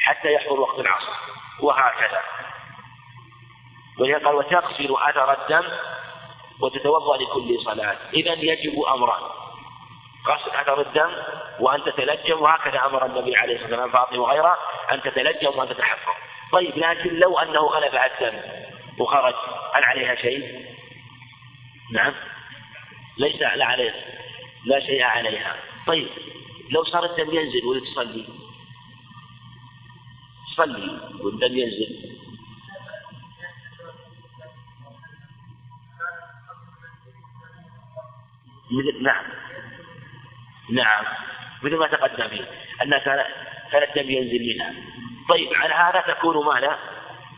حتى 0.00 0.32
يحضر 0.32 0.60
وقت 0.60 0.78
العصر 0.78 1.12
وهكذا. 1.60 2.20
ولهذا 3.98 4.24
قال 4.24 4.34
وتغسل 4.34 4.96
أثر 5.08 5.32
الدم 5.32 5.68
وتتوضأ 6.60 7.16
لكل 7.16 7.58
صلاة. 7.64 7.96
إذا 8.14 8.32
يجب 8.32 8.82
أمران 8.94 9.22
غسل 10.28 10.50
أثر 10.50 10.80
الدم 10.80 11.10
وأن 11.60 11.84
تتلجم 11.84 12.42
وهكذا 12.42 12.86
أمر 12.86 13.06
النبي 13.06 13.36
عليه 13.36 13.54
الصلاة 13.54 13.70
والسلام 13.70 13.90
فاطمة 13.90 14.22
وغيرها 14.22 14.56
أن 14.92 15.02
تتلجم 15.02 15.58
وأن 15.58 15.68
تتحفظ 15.68 16.12
طيب 16.52 16.78
لكن 16.78 17.14
لو 17.14 17.38
أنه 17.38 17.60
غلبها 17.60 18.06
الدم 18.06 18.40
وخرج 18.98 19.34
هل 19.74 19.84
عليها 19.84 20.14
شيء؟ 20.14 20.66
نعم. 21.92 22.14
ليس 23.18 23.40
لا 23.40 23.64
عليها 23.64 23.94
لا 24.68 24.80
شيء 24.80 25.02
عليها. 25.02 25.56
طيب 25.86 26.08
لو 26.70 26.84
صار 26.84 27.04
الدم 27.04 27.34
ينزل 27.34 27.64
وتصلي 27.64 28.24
صلي 30.56 31.00
والدم 31.20 31.56
ينزل. 31.58 32.18
مثل 38.70 39.02
نعم. 39.02 39.24
نعم. 40.70 41.04
مثل 41.62 41.76
ما 41.76 41.86
تقدم 41.86 42.44
أنها 42.82 42.98
كان 43.72 43.82
الدم 43.82 44.10
ينزل 44.10 44.54
منها. 44.54 44.74
طيب 45.28 45.48
على 45.54 45.74
هذا 45.74 46.14
تكون 46.14 46.46
ماذا؟ 46.46 46.78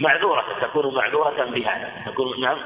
معذورة 0.01 0.59
تكون 0.61 0.95
معذورة 0.95 1.45
بهذا. 1.45 2.03
تكون 2.07 2.41
نعم. 2.41 2.59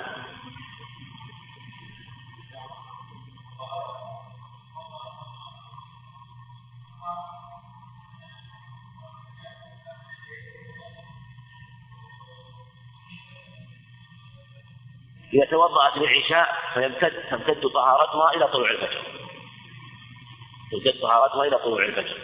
إذا 15.35 15.45
توضأت 15.45 15.97
للعشاء 15.97 16.57
فيمتد 16.75 17.25
تمتد 17.31 17.69
طهارتها 17.69 18.37
إلى 18.37 18.49
طلوع 18.49 18.71
الفجر. 18.71 19.03
تمتد 20.73 21.01
طهارتها 21.01 21.45
إلى 21.45 21.59
طلوع 21.59 21.85
الفجر. 21.85 22.19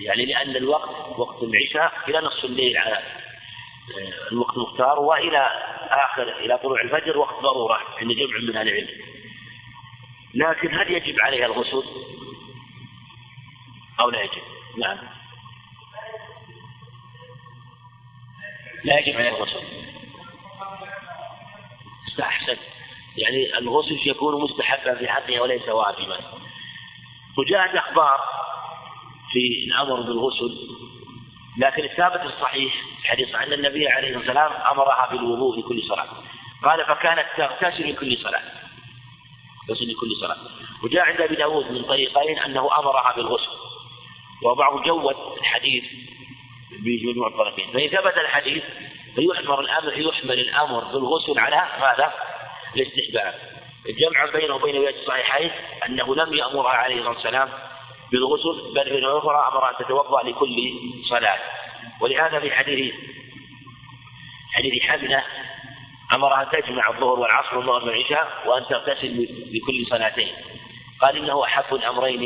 يعني 0.00 0.26
لأن 0.26 0.56
الوقت 0.56 1.18
وقت 1.18 1.42
العشاء 1.42 1.92
إلى 2.08 2.20
نصف 2.20 2.44
الليل 2.44 2.76
على 2.76 2.96
آه، 2.96 4.32
الوقت 4.32 4.56
المختار 4.56 5.00
وإلى 5.00 5.50
آخر 5.90 6.22
إلى 6.22 6.58
طلوع 6.58 6.80
الفجر 6.80 7.18
وقت 7.18 7.42
ضرورة 7.42 7.78
عند 8.00 8.12
جمع 8.12 8.38
من 8.48 8.56
أهل 8.56 8.68
العلم. 8.68 8.88
لكن 10.34 10.74
هل 10.74 10.92
يجب 10.92 11.20
عليها 11.20 11.46
الغسل؟ 11.46 11.82
أو 14.00 14.10
لا 14.10 14.22
يجب؟ 14.22 14.42
نعم. 14.78 14.98
لا 18.84 18.98
يجب 18.98 19.16
عليها 19.16 19.36
الغسل. 19.36 19.88
أحسن. 22.20 22.56
يعني 23.16 23.58
الغسل 23.58 23.98
يكون 24.06 24.42
مستحبا 24.42 24.94
في 24.94 25.08
حقه 25.08 25.40
وليس 25.40 25.68
واجبا. 25.68 26.18
وجاءت 27.38 27.74
أخبار 27.74 28.20
في 29.32 29.64
الأمر 29.66 30.00
بالغسل 30.00 30.68
لكن 31.58 31.84
الثابت 31.84 32.20
الصحيح 32.22 32.74
الحديث 33.02 33.34
أن 33.34 33.52
النبي 33.52 33.88
عليه 33.88 34.16
الصلاة 34.16 34.44
والسلام 34.44 34.52
أمرها 34.72 35.08
بالوضوء 35.10 35.58
لكل 35.58 35.82
صلاة. 35.82 36.08
قال 36.64 36.86
فكانت 36.86 37.26
تغتسل 37.36 37.90
لكل 37.90 38.16
صلاة. 38.16 38.42
تغتسل 39.68 39.92
لكل 39.92 40.16
صلاة. 40.20 40.36
وجاء 40.82 41.02
عند 41.02 41.20
أبي 41.20 41.36
داود 41.36 41.70
من 41.70 41.82
طريقين 41.82 42.38
أنه 42.38 42.78
أمرها 42.78 43.12
بالغسل. 43.16 43.50
وبعض 44.42 44.82
جود 44.82 45.16
الحديث 45.40 45.84
بمجموع 46.78 47.28
الطرفين. 47.28 47.70
فإن 47.72 47.88
ثبت 47.88 48.18
الحديث 48.18 48.62
فيحمل 49.18 49.60
الأمر 49.60 49.98
يحمل 49.98 50.40
الأمر 50.40 50.84
بالغسل 50.84 51.38
على 51.38 51.62
ماذا؟ 51.80 52.12
الاستحباب. 52.76 53.34
الجمع 53.88 54.24
بينه 54.24 54.54
وبين 54.54 54.76
رواية 54.76 55.00
الصحيحين 55.00 55.50
أنه 55.86 56.14
لم 56.14 56.34
يأمرها 56.34 56.70
عليه 56.70 56.94
الصلاة 56.94 57.08
والسلام 57.10 57.48
بالغسل 58.12 58.74
بل 58.74 58.84
في 58.84 58.98
الأخرى 58.98 59.48
أمر 59.52 59.70
أن 59.70 59.74
تتوضأ 59.84 60.22
لكل 60.22 60.72
صلاة. 61.08 61.38
ولهذا 62.00 62.40
في 62.40 62.50
حديث 62.50 62.94
حديث 64.52 64.82
حملة 64.82 65.24
أمرها 66.12 66.42
أن 66.42 66.62
تجمع 66.62 66.88
الظهر 66.88 67.18
والعصر 67.18 67.58
والمغرب 67.58 67.86
والعشاء 67.86 68.42
وأن 68.46 68.66
تغتسل 68.66 69.28
لكل 69.52 69.86
صلاتين. 69.90 70.32
قال 71.00 71.16
إنه 71.16 71.44
أحب 71.44 71.74
الأمرين 71.74 72.22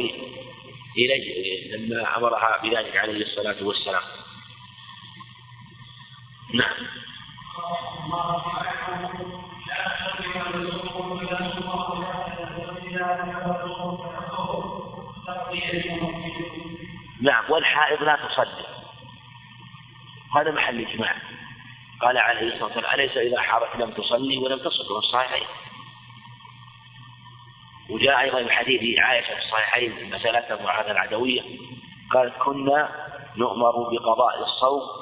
إليه 0.98 1.76
لما 1.76 2.16
أمرها 2.16 2.60
بذلك 2.62 2.96
عليه 2.96 3.22
الصلاة 3.22 3.56
والسلام. 3.62 4.02
نعم 6.52 6.74
نعم 17.20 17.44
والحائض 17.48 18.02
لا 18.02 18.16
تصلي 18.16 18.66
هذا 20.36 20.50
محل 20.50 20.80
إجماع. 20.80 21.14
قال 22.00 22.18
عليه 22.18 22.54
الصلاة 22.54 22.64
والسلام 22.64 22.94
أليس 22.94 23.16
إذا 23.16 23.40
حارت 23.40 23.76
لم 23.76 23.90
تصلي 23.90 24.38
ولم 24.38 24.58
تصل 24.58 24.96
الصحيحين. 24.98 25.46
وجاء 27.90 28.20
أيضا 28.20 28.44
في 28.44 28.50
حديث 28.50 28.98
عائشة 28.98 29.34
في 29.34 29.42
الصحيحين 29.42 30.14
مسألة 30.14 30.62
معاذ 30.64 30.86
العدوية 30.86 31.42
قالت 32.12 32.34
كنا 32.38 32.88
نؤمر 33.36 33.72
بقضاء 33.90 34.42
الصوم 34.42 35.01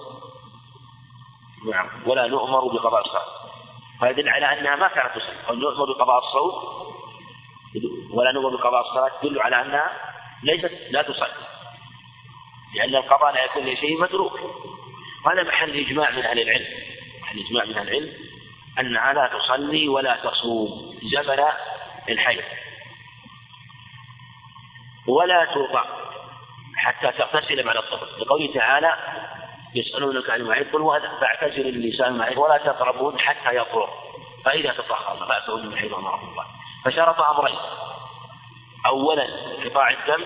نعم. 1.66 1.88
ولا 2.06 2.26
نؤمر 2.26 2.60
بقضاء 2.60 3.00
الصلاة 3.00 3.26
فيدل 4.00 4.28
على 4.28 4.58
أنها 4.58 4.76
ما 4.76 4.88
كانت 4.88 5.14
تصلي 5.14 5.60
نؤمر 5.60 5.92
بقضاء 5.92 6.18
الصوم 6.18 6.52
ولا 8.10 8.32
نؤمر 8.32 8.56
بقضاء 8.56 8.80
الصلاة 8.80 9.10
تدل 9.22 9.40
على 9.40 9.62
أنها 9.62 9.90
ليست 10.42 10.72
لا 10.90 11.02
تصلي. 11.02 11.46
لأن 12.74 12.96
القضاء 12.96 13.34
لا 13.34 13.44
يكون 13.44 13.66
لشيء 13.66 14.00
متروك. 14.00 14.40
هذا 15.26 15.42
محل 15.42 15.86
إجماع 15.86 16.10
من 16.10 16.22
أهل 16.22 16.40
العلم. 16.40 16.66
محل 17.22 17.38
إجماع 17.46 17.64
من 17.64 17.78
أهل 17.78 17.88
العلم 17.88 18.12
أنها 18.78 19.12
لا 19.12 19.26
تصلي 19.38 19.88
ولا 19.88 20.16
تصوم. 20.16 20.98
زمن 21.02 21.44
الحيض. 22.08 22.44
ولا 25.06 25.44
توضع 25.44 25.84
حتى 26.76 27.12
تغتسل 27.12 27.62
بعد 27.62 27.76
الطهر 27.76 28.08
لقوله 28.18 28.54
تعالى 28.54 28.96
يسألونك 29.74 30.30
عن 30.30 30.40
المحيط 30.40 30.72
قل 30.72 31.00
فاعتزل 31.20 31.68
النساء 31.68 32.08
المحيط 32.08 32.38
ولا 32.38 32.56
تقربون 32.56 33.18
حتى 33.18 33.56
يطهر. 33.56 33.90
فإذا 34.44 34.72
تطهرن 34.72 35.28
فأتوا 35.28 35.58
المحيط 35.58 35.94
أمرهم 35.94 36.30
الله. 36.30 36.46
فشرط 36.84 37.20
أمرين. 37.20 37.58
أولا 38.86 39.24
انقطاع 39.24 39.90
الدم 39.90 40.24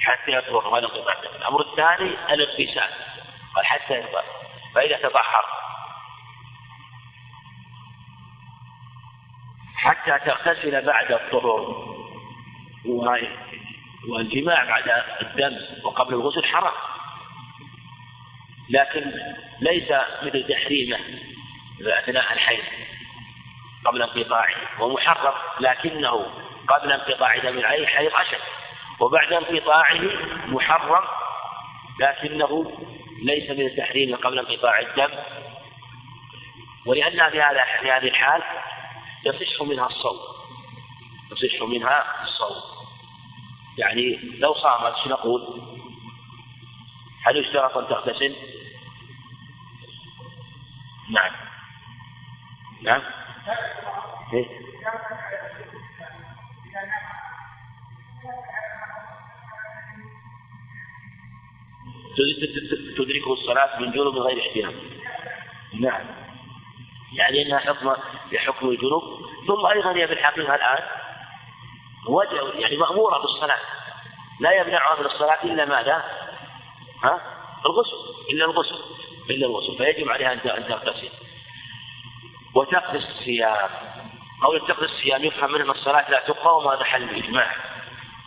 حتى 0.00 0.32
يطهر 0.32 0.68
ولا 0.68 0.86
انقطاع 0.86 1.18
الدم. 1.18 1.36
الأمر 1.36 1.60
الثاني 1.60 2.34
الاغتسال 2.34 2.90
قال 3.56 3.66
حتى 3.66 3.94
يطهر. 3.94 4.24
فإذا 4.74 4.96
تطهر 4.96 5.44
حتى 9.76 10.18
تغتسل 10.18 10.86
بعد 10.86 11.12
الطهور 11.12 11.90
والجماع 14.08 14.64
بعد 14.64 15.04
الدم 15.22 15.56
وقبل 15.84 16.14
الغسل 16.14 16.44
حرام. 16.44 16.89
لكن 18.70 19.12
ليس 19.60 19.92
مثل 20.22 20.46
تحريمه 20.48 20.98
أثناء 21.80 22.32
الحيض 22.32 22.64
قبل 23.84 24.02
انقطاعه 24.02 24.54
ومحرم 24.80 25.34
لكنه 25.60 26.26
قبل 26.68 26.92
انقطاع 26.92 27.38
دم 27.38 27.58
العين 27.58 27.86
حيض 27.86 28.10
أشد 28.14 28.40
وبعد 29.00 29.32
انقطاعه 29.32 30.00
محرم 30.46 31.04
لكنه 32.00 32.72
ليس 33.22 33.50
من 33.50 33.66
التحريم 33.66 34.16
قبل 34.16 34.38
انقطاع 34.38 34.80
الدم 34.80 35.10
ولأنها 36.86 37.30
في 37.30 37.42
هذا 37.42 37.64
في 37.80 37.90
هذه 37.90 38.08
الحال 38.08 38.42
يصح 39.26 39.62
منها 39.62 39.86
الصوم 39.86 40.18
يصح 41.32 41.62
منها 41.62 42.24
الصوم 42.24 42.62
يعني 43.78 44.20
لو 44.38 44.54
صامت 44.54 44.94
شو 45.04 45.08
نقول؟ 45.08 45.62
هل 47.24 47.36
يشترط 47.36 47.76
أن 47.76 47.88
تغتسل؟ 47.88 48.36
نعم. 51.10 51.32
نعم. 52.82 53.02
إيه؟ 54.32 54.46
تدركه 62.96 63.32
الصلاة 63.32 63.80
من 63.80 63.90
جنوب 63.90 64.16
غير 64.16 64.40
احتيام 64.40 64.74
نعم. 65.80 66.06
يعني 67.16 67.42
إنها 67.42 67.58
حكم 67.58 67.92
بحكم 68.32 68.68
الجنوب. 68.68 69.02
ثم 69.46 69.66
أيضا 69.66 69.92
هي 69.96 70.06
في 70.06 70.12
الحقيقة 70.12 70.54
الآن 70.54 70.82
وجه 72.08 72.60
يعني 72.60 72.76
مأمورة 72.76 73.18
بالصلاة. 73.18 73.58
لا 74.40 74.52
يمنعها 74.52 75.00
من 75.00 75.06
الصلاة 75.06 75.44
إلا 75.44 75.64
ماذا؟ 75.64 76.04
ها؟ 77.04 77.20
الغسل. 77.66 77.96
إلا 78.32 78.44
الغسل. 78.44 78.80
الا 79.30 79.46
الغسل 79.46 79.76
فيجب 79.76 80.08
عليها 80.08 80.32
أن 80.32 80.68
تغتسل. 80.68 81.10
وتقضي 82.54 82.98
الصيام. 82.98 83.70
أو 84.44 84.58
تقضي 84.58 84.84
الصيام 84.84 85.24
يفهم 85.24 85.52
منه 85.52 85.72
الصلاة 85.72 86.10
لا 86.10 86.20
تقاوم 86.26 86.68
هذا 86.68 86.84
حل 86.84 87.02
الإجماع. 87.02 87.56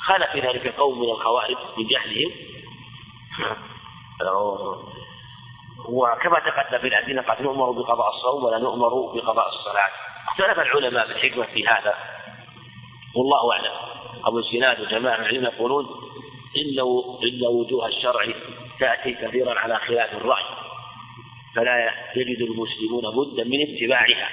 خالف 0.08 0.32
في 0.32 0.40
ذلك 0.40 0.76
قوم 0.76 1.02
من 1.02 1.10
الخوارج 1.10 1.58
من 1.78 1.88
جهلهم. 1.88 2.32
وكما 5.90 6.40
تقدم 6.40 6.80
في 6.80 6.88
الأدلة 6.88 7.22
قد 7.22 7.42
نؤمر 7.42 7.72
بقضاء 7.72 8.10
الصوم 8.10 8.44
ولا 8.44 8.58
نؤمر 8.58 8.90
بقضاء 8.90 9.50
الصلاة. 9.50 9.90
اختلف 10.28 10.60
العلماء 10.60 11.08
في 11.08 11.12
الحكمة 11.12 11.46
في 11.46 11.68
هذا. 11.68 11.96
والله 13.16 13.54
أعلم. 13.54 13.74
أبو 14.26 14.40
الزناد 14.40 14.82
وجماعة 14.82 15.16
العلم 15.16 15.44
يقولون 15.44 15.86
إن 16.58 16.80
إن 17.24 17.48
وجوه 17.48 17.88
الشرع 17.88 18.26
تأتي 18.80 19.14
كثيرا 19.14 19.60
على 19.60 19.80
خلاف 19.80 20.14
الرأي. 20.14 20.63
فلا 21.56 21.92
يجد 22.16 22.42
المسلمون 22.42 23.04
بدا 23.16 23.44
من 23.44 23.62
اتباعها 23.62 24.30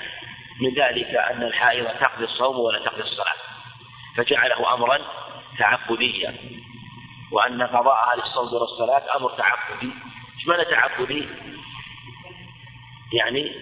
من 0.61 0.75
ذلك 0.75 1.15
أن 1.15 1.43
الحائض 1.43 1.87
تقضي 1.87 2.25
الصوم 2.25 2.59
ولا 2.59 2.79
تقضي 2.79 3.03
الصلاة 3.03 3.35
فجعله 4.17 4.75
أمرا 4.75 4.99
تعبديا 5.59 6.35
وأن 7.33 7.63
قضاءها 7.63 8.17
للصوم 8.17 8.55
والصلاة 8.55 9.17
أمر 9.17 9.31
تعبدي 9.31 9.93
إيش 10.39 10.47
معنى 10.47 10.65
تعبدي؟ 10.65 11.29
يعني 13.13 13.53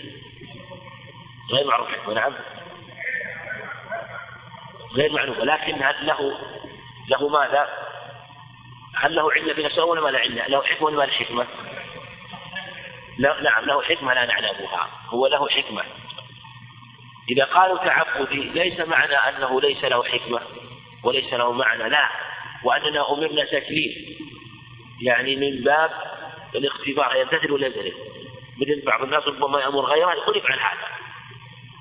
غير 1.52 1.66
معروف 1.66 1.88
حكمة 1.88 2.14
نعم 2.14 2.34
غير 4.94 5.12
معروف 5.12 5.38
لكن 5.38 5.82
هل 5.82 6.06
له 6.06 6.38
له 7.08 7.28
ماذا؟ 7.28 7.68
هل 8.96 9.14
له 9.14 9.32
علة 9.32 9.54
في 9.54 9.62
نفسه 9.62 9.84
ولا 9.84 10.00
ما 10.00 10.08
له 10.08 10.18
علة؟ 10.18 10.46
له 10.46 10.62
حكمة 10.62 10.86
ولا 10.86 10.96
ما 10.96 11.02
له 11.02 11.12
حكمة؟ 11.12 11.46
لا 13.18 13.40
نعم 13.42 13.64
له 13.64 13.82
حكمة 13.82 14.14
لا 14.14 14.26
نعلمها. 14.26 14.90
هو 15.08 15.26
له 15.26 15.48
حكمة. 15.48 15.84
إذا 17.30 17.44
قالوا 17.44 17.78
تعبدي 17.78 18.42
ليس 18.42 18.80
معنى 18.80 19.14
أنه 19.14 19.60
ليس 19.60 19.84
له 19.84 20.04
حكمة 20.04 20.40
وليس 21.04 21.32
له 21.32 21.52
معنى 21.52 21.88
لا. 21.88 22.08
وأننا 22.64 23.12
أمرنا 23.12 23.44
تكليف. 23.44 24.18
يعني 25.02 25.36
من 25.36 25.64
باب 25.64 25.90
الاختبار 26.54 27.16
يمتثل 27.16 27.52
ولا 27.52 27.68
مثل 28.58 28.82
بعض 28.86 29.02
الناس 29.02 29.22
ربما 29.26 29.60
يأمر 29.60 29.84
غيره 29.84 30.12
يقول 30.12 30.36
افعل 30.36 30.58
هذا. 30.58 30.88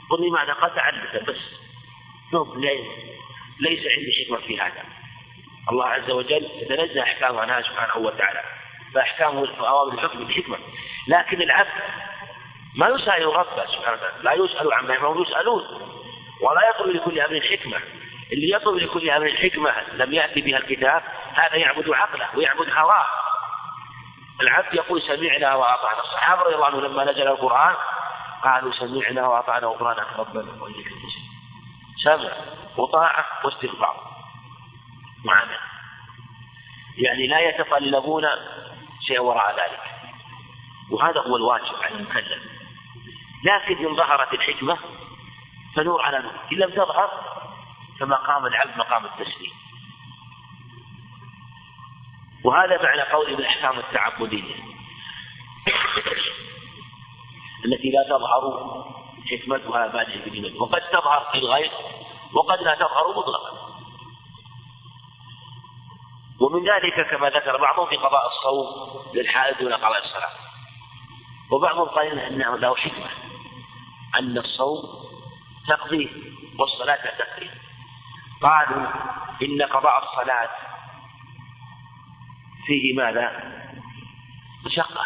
قل 0.10 0.28
لماذا 0.28 0.54
قد 0.54 0.76
تعلمت 0.76 1.30
بس. 1.30 1.42
نعم 2.34 2.62
ليس 3.60 3.80
عندي 3.98 4.26
حكمة 4.26 4.38
في 4.48 4.60
هذا. 4.62 4.84
الله 5.72 5.86
عز 5.86 6.10
وجل 6.10 6.50
يتنزه 6.62 7.04
أحكامه 7.04 7.40
عنها 7.40 7.62
سبحانه 7.62 8.06
وتعالى. 8.06 8.44
فأحكامه 8.94 9.68
أوامر 9.68 9.94
الحكم 9.94 10.20
بالحكمة. 10.20 10.58
لكن 11.08 11.42
العبد 11.42 11.70
ما 12.76 12.88
يسأل 12.88 13.26
ربه 13.26 13.66
سبحانه 13.66 13.98
وتعالى 13.98 14.14
لا 14.22 14.34
يسأل 14.34 14.74
عما 14.74 14.94
يفعلون 14.94 15.22
يسألون. 15.22 15.64
ولا 16.42 16.70
يطلب 16.70 16.96
لكل 16.96 17.20
أمر 17.20 17.42
حكمة. 17.42 17.78
اللي 18.34 18.52
يطلب 18.52 18.76
لكل 18.76 19.10
أمر 19.10 19.30
حكمة 19.30 19.74
لم 19.94 20.14
يأتي 20.14 20.42
بها 20.42 20.58
الكتاب 20.58 21.04
هذا 21.34 21.56
يعبد 21.56 21.90
عقله 21.90 22.28
ويعبد 22.36 22.70
هواه. 22.70 23.06
العبد 24.42 24.74
يقول 24.74 25.02
سمعنا 25.02 25.56
وأطعنا. 25.56 26.00
الصحابة 26.00 26.42
رضي 26.42 26.56
الله 26.56 26.66
عنهم 26.66 26.86
لما 26.86 27.04
نزل 27.04 27.28
القرآن 27.28 27.76
قالوا 28.44 28.72
سمعنا 28.72 29.28
وأطعنا 29.28 29.68
غفرانك 29.68 30.08
ربنا. 30.18 30.64
وإليك 30.64 30.88
المصير 30.88 31.22
سمع 32.04 32.32
وطاعة 32.78 33.26
واستغفار. 33.44 34.08
وعمل 35.26 35.58
يعني 36.98 37.28
لا 37.28 37.40
يتطلبون 37.40 38.26
شيء 39.08 39.22
وراء 39.22 39.52
ذلك. 39.52 39.97
وهذا 40.92 41.22
هو 41.22 41.36
الواجب 41.36 41.76
على 41.84 41.96
المكلف. 41.96 42.44
لكن 43.44 43.86
إن 43.86 43.96
ظهرت 43.96 44.34
الحكمة 44.34 44.78
فنور 45.76 46.02
على 46.02 46.20
نور. 46.20 46.34
إن 46.52 46.58
لم 46.58 46.70
تظهر 46.70 47.12
فمقام 48.00 48.46
العبد 48.46 48.78
مقام 48.78 49.06
التسليم. 49.06 49.52
وهذا 52.44 52.84
معنى 52.84 53.02
قول 53.02 53.30
الأحكام 53.30 53.80
التعبدية. 53.80 54.56
التي 57.66 57.90
لا 57.90 58.04
تظهر 58.10 58.44
حكمتها 59.32 59.88
بعد 59.88 60.10
الكلمة. 60.10 60.62
وقد 60.62 60.82
تظهر 60.82 61.30
في 61.32 61.38
الغير 61.38 61.72
وقد 62.34 62.62
لا 62.62 62.76
تظهر 62.76 63.18
مطلقا. 63.18 63.68
ومن 66.40 66.70
ذلك 66.70 67.10
كما 67.10 67.30
ذكر 67.30 67.58
بعضهم 67.58 67.90
في 67.90 67.96
قضاء 67.96 68.28
الصوم 68.28 68.68
للحائض 69.14 69.58
دون 69.58 69.74
قضاء 69.74 70.06
الصلاة. 70.06 70.47
وبعضهم 71.52 71.88
قال 71.88 72.20
إنه 72.20 72.56
له 72.58 72.76
حكمة 72.76 73.10
أن 74.20 74.38
الصوم 74.38 74.84
تقضيه 75.68 76.10
والصلاة 76.60 76.96
لا 77.06 77.18
تقضيه 77.18 77.54
قالوا 78.42 78.88
إن 79.42 79.62
قضاء 79.62 80.04
الصلاة 80.04 80.50
فيه 82.68 82.94
ماذا؟ 82.96 83.54
مشقة 84.66 85.06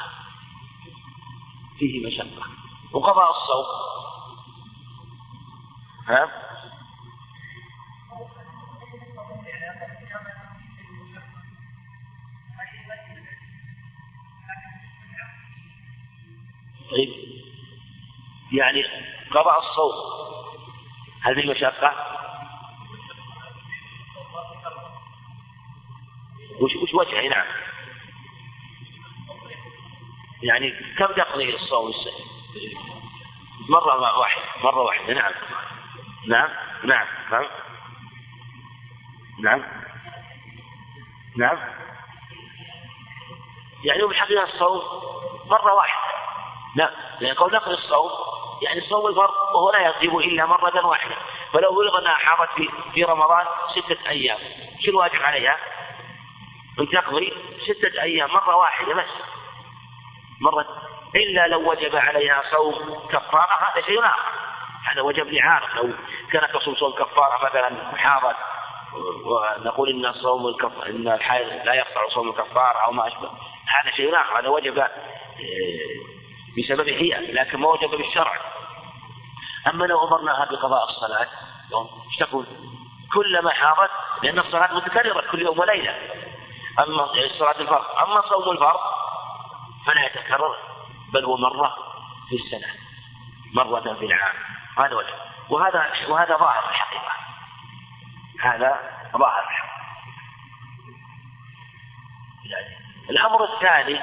فيه 1.79 2.07
مشقة 2.07 2.47
وقضاء 2.93 3.29
الصوم 3.31 3.65
ها؟ 6.07 6.50
طيب 16.91 17.09
يعني 18.51 18.85
قضاء 19.31 19.59
الصوم 19.59 19.93
هل 21.21 21.35
فيه 21.35 21.51
مشقة؟ 21.51 21.93
وش 26.59 26.75
وش 26.75 26.93
وجهه؟ 26.93 27.29
نعم. 27.29 27.45
يعني 30.43 30.71
كم 30.97 31.05
تقضي 31.05 31.55
الصوم 31.55 31.91
مرة 33.69 34.19
واحدة. 34.19 34.43
مرة 34.63 34.81
واحدة. 34.81 35.13
نعم. 35.13 35.33
نعم. 36.27 36.49
نعم. 36.83 37.07
نعم. 37.31 37.47
نعم. 39.39 39.63
نعم. 41.37 41.57
يعني 43.83 44.03
بالحقيقة 44.03 44.43
الصوم 44.43 44.81
مرة 45.49 45.73
واحدة. 45.73 46.10
لا 46.75 46.91
لأن 47.19 47.33
قول 47.33 47.53
نقل 47.53 47.71
الصوم 47.73 48.11
يعني 48.61 48.81
صوم 48.81 49.07
الفرض 49.07 49.33
وهو 49.55 49.71
لا 49.71 49.79
يغيب 49.79 50.17
إلا 50.17 50.45
مرة 50.45 50.85
واحدة. 50.85 51.15
فلو 51.53 51.75
بلغ 51.75 51.99
أنها 51.99 52.13
حاضت 52.13 52.49
في, 52.51 52.69
في 52.93 53.03
رمضان 53.03 53.45
ستة 53.71 54.09
أيام. 54.09 54.39
شو 54.85 54.91
الواجب 54.91 55.21
عليها؟ 55.21 55.57
أن 56.79 56.89
تقضي 56.89 57.33
ستة 57.65 58.01
أيام 58.01 58.29
مرة 58.33 58.55
واحدة 58.55 58.93
بس. 58.93 59.09
مرة. 60.41 60.65
إلا 61.15 61.47
لو 61.47 61.71
وجب 61.71 61.95
عليها 61.95 62.43
صوم 62.51 63.07
كفارة 63.09 63.49
هذا 63.59 63.85
شيء 63.85 64.05
آخر. 64.05 64.31
هذا 64.91 65.01
وجب 65.01 65.27
لعارف. 65.27 65.75
لو 65.75 65.93
كانت 66.31 66.53
تصوم 66.53 66.75
صوم 66.75 66.91
كفارة 66.91 67.45
مثلا 67.45 67.97
حاضت 67.97 68.35
ونقول 69.25 69.89
إن 69.89 70.13
صوم 70.13 70.47
الكف... 70.47 70.83
إن 70.87 71.07
الحائض 71.07 71.65
لا 71.65 71.73
يقطع 71.73 72.07
صوم 72.13 72.29
الكفارة 72.29 72.77
أو 72.87 72.91
ما 72.91 73.07
أشبه 73.07 73.29
هذا 73.67 73.95
شيء 73.95 74.21
آخر. 74.21 74.39
هذا 74.39 74.49
وجب 74.49 74.79
آه، 74.79 74.89
بسبب 76.57 76.89
هي 76.89 77.31
لكن 77.31 77.59
ما 77.59 77.67
وجب 77.67 77.89
بالشرع. 77.89 78.33
أما 79.67 79.85
لو 79.85 80.07
أمرناها 80.07 80.45
بقضاء 80.45 80.89
الصلاة 80.89 81.27
إيش 82.09 82.17
تقول؟ 82.19 82.45
كلما 83.13 83.51
حاضت 83.51 83.91
لأن 84.23 84.39
الصلاة 84.39 84.73
متكررة 84.73 85.31
كل 85.31 85.41
يوم 85.41 85.59
وليلة. 85.59 85.95
أما 86.79 87.07
صلاة 87.39 87.59
الفرض 87.59 87.85
أما 88.03 88.21
صوم 88.21 88.51
الفرض 88.51 88.79
فلا 89.85 90.05
يتكرر 90.05 90.55
بل 91.13 91.25
هو 91.25 91.37
مرة 91.37 91.75
في 92.29 92.35
السنة 92.35 92.73
مرة 93.53 93.93
في 93.93 94.05
العام. 94.05 94.35
هذا 94.77 94.95
وجه. 94.95 95.13
وهذا 95.49 95.91
وهذا 96.07 96.37
ظاهر 96.37 96.69
الحقيقة. 96.69 97.11
هذا 98.41 98.79
ظاهر 99.17 99.43
الحقيقة. 99.43 99.71
الأمر 103.09 103.53
الثاني 103.53 103.99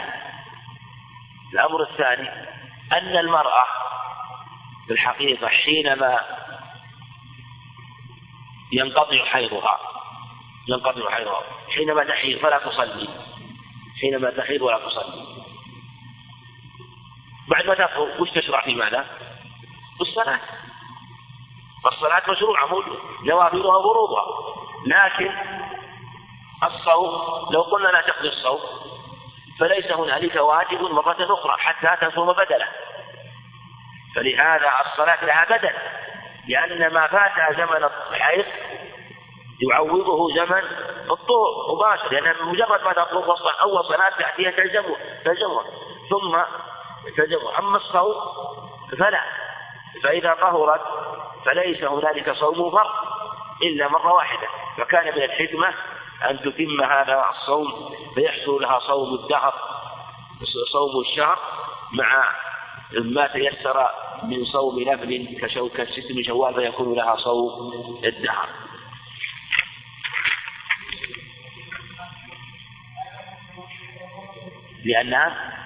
الأمر 1.52 1.82
الثاني 1.82 2.28
أن 2.92 3.16
المرأة 3.16 3.64
في 4.86 4.92
الحقيقة 4.92 5.48
حينما 5.48 6.20
ينقطع 8.72 9.24
حيضها 9.24 9.78
ينقطع 10.68 11.10
حيضها 11.10 11.42
حينما 11.74 12.04
تحيض 12.04 12.38
فلا 12.38 12.58
تصلي 12.58 13.08
حينما 14.00 14.30
تحيض 14.30 14.62
ولا 14.62 14.78
تصلي. 14.78 15.26
بعد 17.48 17.66
ما 17.66 17.74
تطهر 17.74 18.22
وش 18.22 18.30
تشرع 18.30 18.64
في 18.64 18.74
ماذا؟ 18.74 19.06
الصلاة. 20.00 20.40
الصلاة 21.86 22.22
مشروعة 22.30 22.84
نوافلها 23.24 23.76
وفروضها. 23.76 24.24
لكن 24.86 25.32
الصوم 26.62 27.10
لو 27.50 27.62
قلنا 27.62 27.88
لا 27.88 28.00
تقضي 28.00 28.28
الصوم 28.28 28.60
فليس 29.60 29.92
هنالك 29.92 30.36
واجب 30.36 30.82
مرة 30.82 31.16
أخرى 31.20 31.56
حتى 31.58 32.06
تصوم 32.06 32.32
بدله 32.32 32.68
فلهذا 34.14 34.72
الصلاة 34.86 35.24
لها 35.24 35.44
بدل 35.44 35.74
لأن 36.48 36.92
ما 36.92 37.06
فات 37.06 37.56
زمن 37.56 37.88
الحيض 38.10 38.44
يعوضه 39.70 40.34
زمن 40.34 40.62
الطهر 41.10 41.74
مباشر 41.74 42.12
لأن 42.12 42.34
مجرد 42.42 42.82
ما 42.84 42.92
تطلب 42.92 43.24
أول 43.62 43.84
صلاة 43.84 44.10
تأتيها 44.18 44.50
تلزمه 44.50 44.96
تلزمه. 45.24 45.64
ثم 46.10 46.42
تلزمه 47.16 47.58
أما 47.58 47.76
الصوم 47.76 48.14
فلا. 48.98 49.20
فإذا 50.02 50.34
طهرت 50.34 50.80
فليس 51.44 51.84
هنالك 51.84 52.30
صوم 52.30 52.70
فرض 52.70 52.90
إلا 53.62 53.88
مرة 53.88 54.12
واحدة 54.12 54.48
فكان 54.76 55.16
من 55.16 55.22
الحكمة 55.22 55.74
أن 56.30 56.38
تتم 56.40 56.84
هذا 56.84 57.24
الصوم 57.30 57.94
فيحصل 58.14 58.62
لها 58.62 58.78
صوم 58.78 59.14
الدهر 59.14 59.54
صوم 60.72 61.00
الشهر 61.00 61.38
مع 61.92 62.30
ما 62.92 63.26
تيسر 63.26 63.90
من 64.22 64.44
صوم 64.44 64.80
نفل 64.80 65.38
كشوكة 65.42 65.84
ست 65.84 66.12
من 66.16 66.24
شوال 66.24 66.54
فيكون 66.54 66.96
لها 66.96 67.16
صوم 67.16 67.72
الدهر. 68.04 68.48
لأنها 74.84 75.57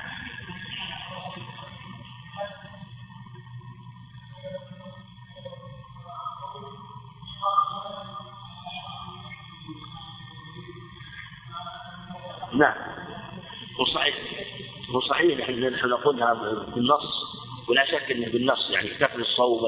نعم. 12.55 12.75
وصحيح 13.79 14.15
وصحيح 14.95 15.39
نحن 15.49 15.89
نقولها 15.89 16.35
بالنص 16.75 17.33
ولا 17.69 17.85
شك 17.87 18.11
إنه 18.11 18.27
بالنص 18.27 18.71
يعني 18.71 18.89
كفر 18.89 19.19
الصوم 19.19 19.61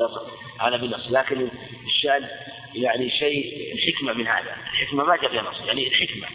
هذا 0.60 0.76
بالنص. 0.76 1.10
لكن 1.10 1.48
الشأن 1.86 2.28
يعني 2.74 3.10
شيء 3.10 3.72
الحكمة 3.74 4.12
من 4.12 4.26
هذا. 4.26 4.56
الحكمة 4.72 5.04
ما 5.04 5.16
جاء 5.16 5.30
فيها 5.30 5.42
نص. 5.42 5.60
يعني 5.60 5.88
الحكمة. 5.88 6.26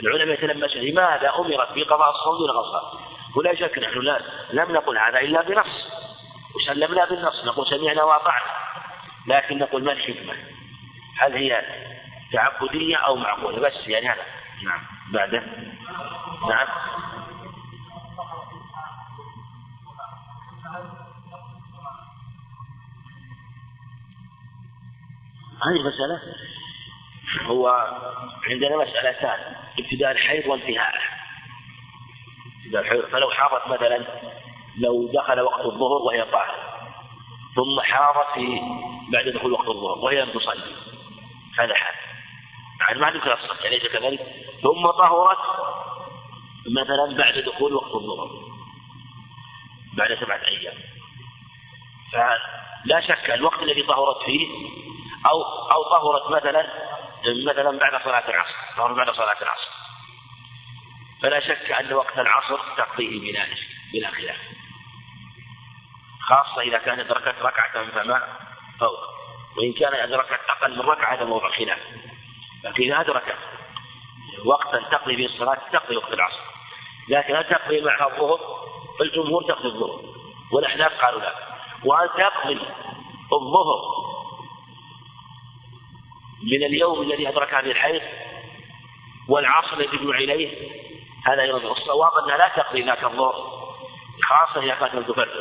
العلماء 0.00 0.34
يتلمسون 0.34 0.82
لماذا 0.82 1.32
أمرت 1.38 1.68
بقضاء 1.74 2.10
الصوم 2.10 2.38
دون 2.38 2.50
غصب 2.50 2.98
ولا 3.36 3.54
شك 3.54 3.78
نحن 3.78 3.98
لا 3.98 4.20
لم 4.52 4.72
نقل 4.72 4.98
هذا 4.98 5.20
إلا 5.20 5.42
بنص. 5.42 5.86
وسلمنا 6.56 7.04
بالنص. 7.04 7.44
نقول 7.44 7.66
سمعنا 7.66 8.04
وأطعنا. 8.04 8.50
لكن 9.26 9.58
نقول 9.58 9.84
ما 9.84 9.92
الحكمة؟ 9.92 10.34
هل 11.18 11.32
هي 11.32 11.62
تعبدية 12.32 12.96
أو 12.96 13.16
معقولة؟ 13.16 13.58
بس 13.58 13.86
يعني 13.86 14.08
هذا. 14.08 14.22
نعم. 14.64 14.80
بعده. 15.12 15.42
نعم. 16.48 16.66
هذه 25.66 25.76
المسألة 25.76 26.20
هو 27.46 27.68
عندنا 28.50 28.76
مسألتان 28.76 29.54
ابتداء 29.78 30.10
الحيض 30.10 30.46
وانتهاءه 30.46 31.00
ابتداء 32.64 32.82
الحيض 32.82 33.04
فلو 33.04 33.30
حاضت 33.30 33.66
مثلا 33.68 34.06
لو 34.78 35.10
دخل 35.12 35.40
وقت 35.40 35.60
الظهر 35.60 36.02
وهي 36.02 36.24
طاهرة. 36.24 36.74
ثم 37.56 37.80
حاضت 37.80 38.34
في 38.34 38.60
بعد 39.12 39.28
دخول 39.28 39.52
وقت 39.52 39.68
الظهر 39.68 39.98
وهي 39.98 40.20
لم 40.22 40.30
تصلي. 40.30 40.76
هذا 41.58 41.74
حال. 41.74 41.94
يعني 42.80 43.00
ما 43.00 43.10
ذكر 43.10 43.34
الصلاة 43.34 43.66
أليس 43.66 43.82
كذلك؟ 43.82 44.20
ثم 44.62 44.90
طهرت 44.90 45.38
مثلا 46.66 47.16
بعد 47.18 47.38
دخول 47.38 47.72
وقت 47.72 47.94
الظهر 47.94 48.30
بعد 49.96 50.18
سبعة 50.20 50.40
أيام. 50.46 50.74
فلا 52.12 53.00
شك 53.00 53.30
الوقت 53.30 53.62
الذي 53.62 53.82
طهرت 53.82 54.24
فيه 54.24 54.48
أو 55.26 55.42
أو 55.72 55.82
طهرت 55.82 56.30
مثلا 56.30 56.66
مثلا 57.46 57.78
بعد 57.78 58.04
صلاة 58.04 58.28
العصر. 58.28 58.54
طهرت 58.76 58.96
بعد 58.96 59.10
صلاة 59.10 59.42
العصر. 59.42 59.70
فلا 61.22 61.40
شك 61.40 61.70
أن 61.70 61.92
وقت 61.92 62.18
العصر 62.18 62.58
تقضيه 62.76 63.20
بلا 63.20 63.46
بلا 63.92 64.10
خلاف. 64.10 64.36
خاصة 66.20 66.60
إذا 66.60 66.78
كانت 66.78 67.00
أدركت 67.00 67.42
ركعة 67.42 67.90
فما 67.90 68.38
فوق. 68.80 69.14
وإن 69.56 69.72
كان 69.72 69.94
أدركت 69.94 70.40
أقل 70.48 70.76
من 70.76 70.80
ركعة 70.80 71.14
هذا 71.14 71.24
موضع 71.24 71.50
خلاف. 71.50 71.78
لكن 72.64 72.82
إذا 72.82 73.00
أدركت 73.00 73.38
وقتا 74.44 74.80
تقضي 74.90 75.16
به 75.16 75.26
الصلاة 75.26 75.58
تقضي 75.72 75.96
وقت 75.96 76.12
العصر. 76.12 76.53
لكن 77.08 77.36
هل 77.36 77.44
تقضي 77.44 77.80
معها 77.80 78.06
الظهر؟ 78.06 78.40
الجمهور 79.00 79.42
تقضي 79.42 79.68
الظهر 79.68 80.00
والأحناف 80.52 80.92
قالوا 81.04 81.20
لا 81.20 81.34
وهل 81.84 82.08
تقضي 82.08 82.60
الظهر 83.32 83.80
من 86.42 86.64
اليوم 86.64 87.02
الذي 87.02 87.28
أدركها 87.28 87.60
في 87.60 87.70
الحيض 87.70 88.02
والعصر 89.28 89.76
الذي 89.76 89.96
يجمع 89.96 90.18
إليه؟ 90.18 90.70
هذا 91.26 91.42
أيضا 91.42 91.72
الصواب 91.72 92.12
أنها 92.24 92.36
لا 92.36 92.48
تقضي 92.56 92.82
ذاك 92.82 93.04
الظهر 93.04 93.64
خاصة 94.22 94.62
إذا 94.62 94.74
كانت 94.74 94.94
لم 94.94 95.02
تفرق 95.02 95.34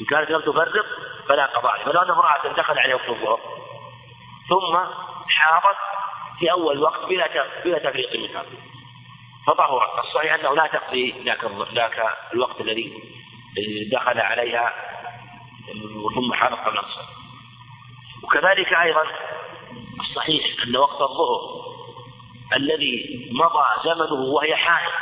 إن 0.00 0.04
كانت 0.10 0.30
لم 0.30 0.40
تفرق 0.40 0.86
فلا 1.28 1.46
قضاء 1.46 1.84
فلو 1.84 2.02
أن 2.02 2.10
امرأة 2.10 2.48
دخل 2.56 2.78
عليها 2.78 2.94
وقت 2.94 3.08
الظهر 3.08 3.40
ثم 4.48 4.76
حاضت 5.28 5.76
في 6.38 6.52
أول 6.52 6.82
وقت 6.82 7.04
بلا 7.04 7.28
بلا 7.64 7.78
تفريق 7.78 8.16
منها 8.20 8.44
فطهرت 9.46 10.04
الصحيح 10.04 10.34
أنه 10.34 10.54
لا 10.56 10.66
تقضي 10.66 11.14
ذاك 11.24 11.44
ذاك 11.74 12.16
الوقت 12.32 12.60
الذي 12.60 13.02
دخل 13.92 14.20
عليها 14.20 14.72
ثم 16.14 16.34
حاضت 16.34 16.58
قبل 16.58 16.78
أن 16.78 16.84
وكذلك 18.22 18.72
أيضا 18.72 19.04
الصحيح 20.00 20.44
أن 20.66 20.76
وقت 20.76 21.00
الظهر 21.00 21.64
الذي 22.56 23.28
مضى 23.32 23.64
زمنه 23.84 24.22
وهي 24.34 24.56
حائض 24.56 24.92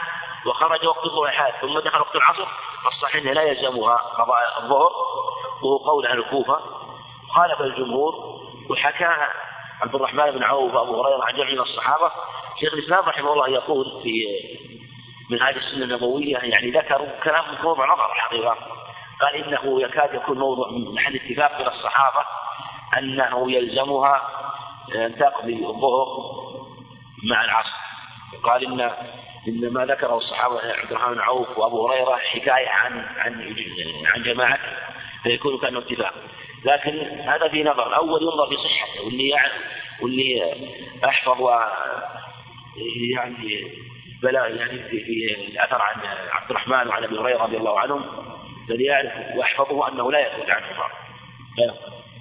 وخرج 0.47 0.87
وقت 0.87 1.05
الظهر 1.05 1.31
حائض 1.31 1.55
ثم 1.61 1.79
دخل 1.79 1.99
وقت 1.99 2.17
العصر 2.17 2.47
الصحيح 2.87 3.17
أنه 3.17 3.33
لا 3.33 3.43
يلزمها 3.43 3.97
قضاء 3.97 4.63
الظهر. 4.63 4.93
وهو 5.63 5.77
قول 5.77 6.07
أهل 6.07 6.19
الكوفة. 6.19 6.61
خالف 7.31 7.61
الجمهور 7.61 8.15
وحكى 8.71 9.29
عبد 9.83 9.95
الرحمن 9.95 10.31
بن 10.31 10.43
عوف 10.43 10.75
وأبو 10.75 11.03
هريرة 11.03 11.25
عن 11.25 11.35
جمع 11.35 11.51
من 11.51 11.61
الصحابة. 11.61 12.11
شيخ 12.63 12.73
الإسلام 12.73 13.05
رحمه 13.05 13.33
الله 13.33 13.49
يقول 13.49 14.03
في 14.03 14.27
من 15.31 15.43
هذه 15.43 15.57
السنة 15.57 15.85
النبوية 15.85 16.37
يعني 16.37 16.71
ذكروا 16.71 17.07
كلام 17.25 17.45
موضوع 17.63 17.93
نظر 17.93 18.13
الحقيقة. 18.13 18.57
قال 19.21 19.35
إنه 19.35 19.83
يكاد 19.83 20.15
يكون 20.15 20.39
موضوع 20.39 20.71
من 20.71 20.95
محل 20.95 21.17
اتفاق 21.17 21.59
بين 21.59 21.67
الصحابة 21.67 22.27
أنه 22.99 23.53
يلزمها 23.53 24.23
ان 24.95 25.19
تقضي 25.19 25.67
الظهر 25.67 26.07
مع 27.31 27.45
العصر. 27.45 27.77
وقال 28.35 28.65
ان 28.65 28.81
إن 29.49 29.73
ما 29.73 29.85
ذكره 29.87 30.17
الصحابة 30.17 30.61
عبد 30.61 30.93
الرحمن 30.93 31.15
بن 31.15 31.21
عوف 31.21 31.59
وأبو 31.59 31.89
هريرة 31.89 32.17
حكاية 32.17 32.69
عن 32.69 33.07
عن 33.17 33.57
عن 34.07 34.23
جماعة 34.23 34.59
فيكون 35.23 35.59
كأنه 35.59 35.79
اتفاق. 35.79 36.15
لكن 36.65 37.21
هذا 37.21 37.49
في 37.49 37.63
نظر 37.63 37.87
الأول 37.87 38.23
ينظر 38.23 38.49
في 38.49 38.57
صحته 38.57 39.05
واللي 39.05 39.29
يعرف 39.29 39.53
واللي 40.03 40.55
أحفظ 41.05 41.41
و 41.41 41.51
يعني 43.17 43.71
بلا 44.23 44.47
يعني 44.47 44.83
في, 44.89 45.37
الأثر 45.49 45.83
عن 45.83 46.01
عبد 46.31 46.51
الرحمن 46.51 46.89
وعن 46.89 47.05
أبي 47.05 47.19
هريرة 47.19 47.43
رضي 47.43 47.57
الله 47.57 47.81
عنهم 47.81 48.05
الذي 48.71 48.85
يعرف 48.85 49.13
ويحفظه 49.37 49.89
أنه 49.89 50.13
لا 50.13 50.21
يثبت 50.21 50.51
عنهم. 50.51 50.91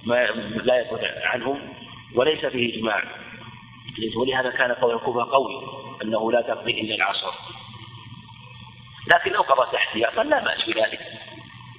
ما 0.06 0.26
لا 0.64 0.80
يثبت 0.80 1.00
عنهم 1.24 1.60
وليس 2.14 2.46
فيه 2.46 2.78
إجماع. 2.78 3.02
ولهذا 4.16 4.50
كان 4.50 4.72
قول 4.72 4.94
الكوفة 4.94 5.32
قوي 5.32 5.62
أنه 6.02 6.32
لا 6.32 6.40
تقضي 6.40 6.80
إلا 6.80 6.94
العصر. 6.94 7.32
لكن 9.14 9.32
لو 9.32 9.42
قضى 9.42 9.76
احتياطا 9.76 10.22
لا 10.22 10.44
بأس 10.44 10.66
بذلك. 10.66 11.00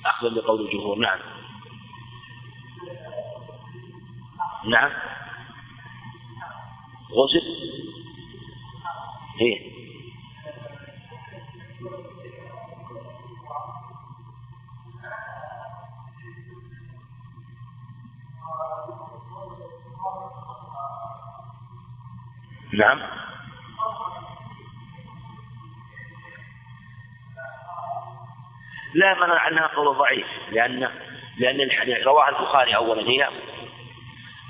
أخذا 0.06 0.30
بقول 0.30 0.66
الجمهور. 0.66 0.98
نعم. 0.98 1.20
نعم. 4.66 4.92
غسل. 7.12 7.74
إيه. 9.42 9.74
نعم. 22.74 23.00
لا 28.94 29.14
منع 29.14 29.40
عنها 29.40 29.68
قول 29.68 29.98
ضعيف 29.98 30.28
لأن 30.52 30.90
لأن 31.38 31.58
رواه 32.06 32.30
البخاري 32.30 32.76
أولا 32.76 33.02
هي 33.02 33.30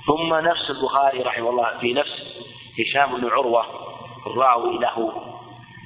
ثم 0.08 0.34
نفس 0.34 0.70
البخاري 0.70 1.22
رحمه 1.22 1.50
الله 1.50 1.80
في 1.80 1.94
نفس 1.94 2.24
هشام 2.80 3.22
بن 3.22 3.30
عروة 3.30 3.83
الراوي 4.28 4.78
له 4.78 5.24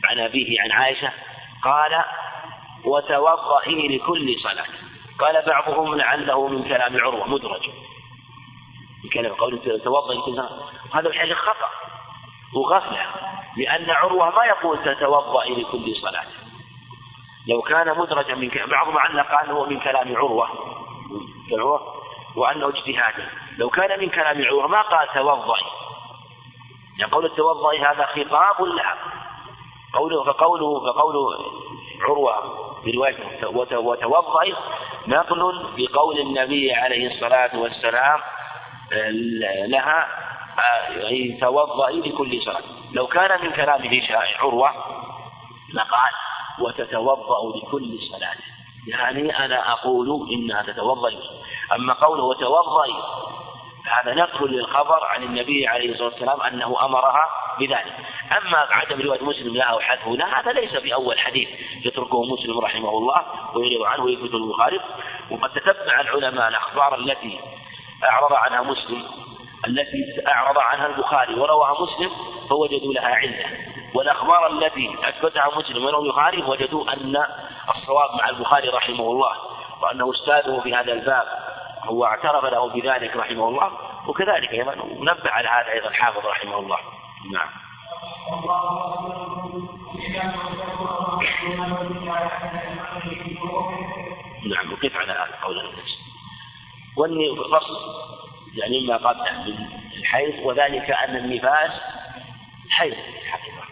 عن 0.10 0.20
أبيه 0.20 0.62
عن 0.62 0.72
عائشة 0.72 1.12
قال 1.64 2.04
وتوضئي 2.86 3.98
لكل 3.98 4.40
صلاة. 4.44 4.66
قال 5.20 5.46
بعضهم 5.46 5.96
لعله 5.96 6.48
من 6.48 6.64
كلام 6.64 6.98
عروة 6.98 7.28
مدرج. 7.28 7.70
من 9.04 9.10
كلام 9.14 9.34
قول 9.34 9.82
توضئي 9.84 10.18
لكل 10.18 10.36
صلاة. 10.36 10.70
هذا 10.94 11.10
الحديث 11.10 11.38
خطأ 11.38 11.70
وغفلة 12.54 13.06
لأن 13.58 13.90
عروة 13.90 14.36
ما 14.36 14.46
يقول 14.46 14.78
تتوضئي 14.84 15.62
لكل 15.62 15.96
صلاة. 16.02 16.26
لو 17.48 17.62
كان 17.62 17.98
مدرجا 17.98 18.36
من 18.36 18.52
بعضهم 18.68 18.98
علق 18.98 19.40
أنه 19.40 19.66
من 19.66 19.80
كلام 19.80 20.16
عروة. 20.16 20.50
وأنه 22.36 22.68
اجتهاد. 22.68 23.14
لو 23.58 23.70
كان 23.70 24.00
من 24.00 24.10
كلام 24.10 24.46
عروة 24.46 24.68
ما 24.68 24.82
قال 24.82 25.08
توضئي 25.14 25.77
يعني 27.00 27.12
قول 27.12 27.26
التوضئي 27.26 27.80
هذا 27.80 28.06
خطاب 28.06 28.62
لها 28.62 28.98
قوله 29.93 30.24
فقوله 30.24 30.80
فقول 30.80 31.16
عروة 32.02 32.34
في 32.84 32.91
رواية 32.91 33.16
وتوضئي 33.78 34.56
نقل 35.08 35.66
بقول 35.78 36.20
النبي 36.20 36.74
عليه 36.74 37.08
الصلاة 37.14 37.60
والسلام 37.60 38.20
لها 39.68 40.08
أي 41.08 41.38
توضئي 41.41 42.00
لكل 42.00 42.41
صلاة. 42.41 42.62
لو 42.91 43.08
كان 43.08 43.45
من 43.45 43.52
كلامه 43.52 44.02
عروة 44.39 44.72
لقال 45.74 46.12
وتتوضأ 46.60 47.58
لكل 47.58 48.00
صلاة. 48.12 48.36
يعني 48.88 49.45
أنا 49.45 49.74
أقول 49.74 50.28
إنها 50.32 50.62
تتوضأ. 50.64 51.12
أما 51.76 51.93
قوله 51.93 52.24
وتوضأي 52.24 52.93
هذا 53.88 54.14
نقل 54.14 54.52
للخبر 54.52 55.06
عن 55.06 55.24
النبي 55.24 55.68
عليه 55.68 55.92
الصلاة 55.92 56.10
والسلام 56.10 56.42
أنه 56.42 56.86
أمرها 56.86 57.26
بذلك. 57.60 57.94
أما 58.38 58.58
عدم 58.58 59.02
رواية 59.02 59.24
مسلم 59.24 59.56
لها 59.56 59.80
حذفه 59.80 60.16
لا 60.16 60.40
هذا 60.40 60.52
ليس 60.52 60.72
بأول 60.72 61.20
حديث 61.20 61.50
يتركه 61.86 62.24
مسلم 62.24 62.60
رحمه 62.60 62.90
الله 62.90 63.26
ويروي 63.56 63.88
عنه 63.88 64.04
ويثبت 64.04 64.34
البخاري. 64.34 64.80
وقد 65.32 65.50
تتبع 65.50 66.02
العلماء 66.02 66.48
الأخبار 66.48 66.96
التي 66.96 67.40
أعرض 68.04 68.34
عنها 68.34 68.62
مسلم 68.62 69.04
التي 69.68 70.28
أعرض 70.28 70.58
عنها 70.58 70.88
البخاري 70.88 71.34
ورواها 71.34 71.76
مسلم 71.82 72.12
فوجدوا 72.50 72.94
لها 72.94 73.16
علة. 73.16 73.46
والأخبار 73.94 74.48
التي 74.48 74.96
أثبتها 75.04 75.58
مسلم 75.58 75.86
وروى 75.86 76.06
البخاري 76.06 76.44
وجدوا 76.44 76.94
أن 76.94 77.26
الصواب 77.76 78.16
مع 78.16 78.30
البخاري 78.30 78.70
رحمه 78.70 79.12
الله 79.12 79.32
وأنه 79.82 80.12
أستاذه 80.12 80.60
في 80.64 80.76
هذا 80.76 80.94
الباب. 80.94 81.47
هو 81.88 82.06
اعترف 82.06 82.44
له 82.46 82.70
بذلك 82.70 83.16
رحمه 83.16 83.48
الله 83.48 83.72
وكذلك 84.08 84.52
أيضا 84.52 84.76
نبه 85.00 85.30
على 85.30 85.48
هذا 85.48 85.72
أيضا 85.72 85.88
الحافظ 85.88 86.26
رحمه 86.26 86.60
الله. 86.60 86.78
نعم. 87.32 87.50
نعم 94.46 94.74
وقف 94.74 94.96
على 94.96 95.12
هذا 95.12 95.36
قول 95.44 95.60
الناس؟ 95.60 95.98
والني 96.98 97.36
فصل 97.36 97.78
يعني 98.56 98.80
مما 98.80 98.98
قبله 98.98 99.44
من 99.44 99.68
الحيض 99.98 100.46
وذلك 100.46 100.92
أن 100.92 101.16
النفاس 101.16 101.72
حيض 102.70 102.96
حقيقة. 103.32 103.64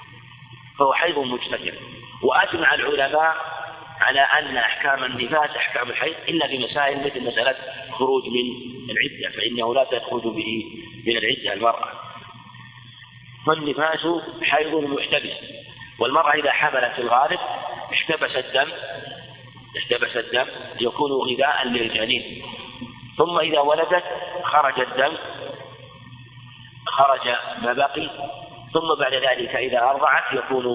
فهو 0.80 0.93
حيض 0.93 1.20
مجتمع. 1.20 1.74
وأجمع 2.24 2.74
العلماء 2.74 3.55
على 4.01 4.19
أن 4.19 4.57
أحكام 4.57 5.03
النفاس 5.03 5.49
أحكام 5.55 5.89
الحيض 5.89 6.15
إلا 6.29 6.47
في 6.47 6.57
مسائل 6.57 7.05
مثل 7.05 7.23
مسألة 7.23 7.55
خروج 7.91 8.23
من 8.27 8.45
العدة 8.89 9.37
فإنه 9.37 9.73
لا 9.73 9.83
تخرج 9.83 10.23
به 10.23 10.65
من 11.07 11.17
العدة 11.17 11.53
المرأة. 11.53 11.89
فالنفاس 13.47 14.07
حيض 14.43 14.75
محتبس. 14.75 15.31
والمرأة 15.99 16.33
إذا 16.33 16.51
حملت 16.51 16.93
في 16.95 17.01
الغالب 17.01 17.39
احتبس 17.93 18.35
الدم 18.35 18.71
احتبس 19.77 20.17
الدم 20.17 20.45
يكون 20.79 21.11
غذاء 21.11 21.67
للجنين. 21.67 22.43
ثم 23.17 23.39
إذا 23.39 23.59
ولدت 23.59 24.03
خرج 24.43 24.79
الدم 24.79 25.17
خرج 26.85 27.27
ما 27.61 27.73
بقي. 27.73 28.09
ثم 28.73 28.95
بعد 28.99 29.13
ذلك 29.13 29.55
إذا 29.55 29.79
أرضعت 29.79 30.33
يكون 30.33 30.65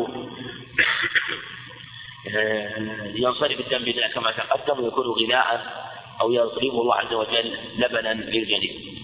ينصرف 3.15 3.61
الدم 3.61 3.93
كما 4.15 4.31
تقدم 4.31 4.85
ويكون 4.85 5.07
غذاء 5.07 5.81
أو 6.21 6.33
يطلبه 6.33 6.81
الله 6.81 6.95
عز 6.95 7.13
وجل 7.13 7.59
لبنا 7.77 8.15
للجنين. 8.15 9.03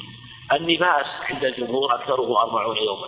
النفاس 0.53 1.07
عند 1.31 1.45
الجمهور 1.45 1.95
أكثره 1.95 2.43
أربعون 2.43 2.77
يوما. 2.77 3.07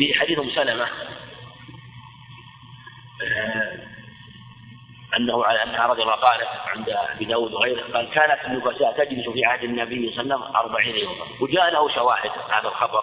لحديث 0.00 0.38
أم 0.38 0.50
سلمة 0.50 0.88
أنه 5.16 5.44
على 5.44 5.62
أنها 5.62 5.86
رضي 5.86 6.02
الله 6.02 6.14
قالت 6.14 6.48
عند 6.66 6.88
أبي 6.88 7.24
داود 7.24 7.52
وغيره 7.52 7.82
قال 7.92 8.10
كانت 8.10 8.44
النفساء 8.44 9.04
تجلس 9.04 9.28
في 9.28 9.44
عهد 9.44 9.64
النبي 9.64 10.12
صلى 10.12 10.20
الله 10.20 10.34
عليه 10.34 10.44
وسلم 10.44 10.56
أربعين 10.56 10.96
يوما. 10.96 11.24
وجاء 11.40 11.70
له 11.70 11.94
شواهد 11.94 12.30
هذا 12.50 12.68
الخبر 12.68 13.02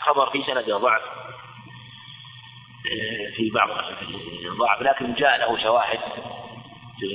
خبر 0.00 0.30
في 0.30 0.44
سند 0.46 0.70
ضعف. 0.70 1.02
في 3.36 3.50
بعض 3.54 3.70
الضعف 4.52 4.82
لكن 4.82 5.14
جاء 5.14 5.38
له 5.38 5.62
شواهد 5.62 6.00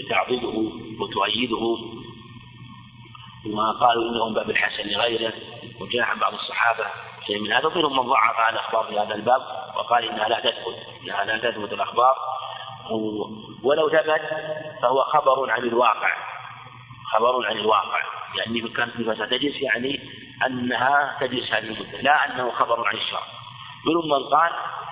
تعضده 0.10 0.72
وتؤيده. 1.00 1.78
وقالوا 3.54 4.10
إنه 4.10 4.28
من 4.28 4.34
باب 4.34 4.50
الحسن 4.50 4.84
لغيره. 4.84 5.34
وجاء 5.82 6.02
عن 6.02 6.20
بعض 6.20 6.34
الصحابة 6.34 6.86
شيء 7.28 7.40
من 7.40 7.52
هذا. 7.52 7.68
ومنهم 7.68 7.98
من 7.98 8.10
ضعف 8.10 8.40
عن 8.40 8.54
الأخبار 8.54 8.84
في 8.84 9.00
هذا 9.00 9.16
الباب 9.16 9.42
وقال 9.76 10.10
إنها 10.10 10.30
لا 10.30 10.40
تثبت 10.40 11.04
إنها 11.04 11.26
لا 11.26 11.52
تثبت 11.52 11.74
الأخبار. 11.74 12.16
ولو 13.64 13.90
ثبت 13.90 14.22
فهو 14.82 15.04
خبر 15.04 15.52
عن 15.52 15.64
الواقع 15.64 16.16
خبر 17.14 17.48
عن 17.48 17.58
الواقع. 17.58 18.02
يعني 18.36 18.62
كانت 18.62 19.00
نفسها 19.00 19.26
تجلس 19.26 19.62
يعني 19.62 20.00
أنها 20.46 21.18
تجلس 21.22 21.52
هذه 21.52 21.64
المدة 21.64 22.02
لا 22.02 22.26
أنه 22.26 22.52
خبر 22.52 22.88
عن 22.88 22.96
الشرع 22.96 23.24
منهم 23.86 24.10
من 24.10 24.24
قال 24.24 24.52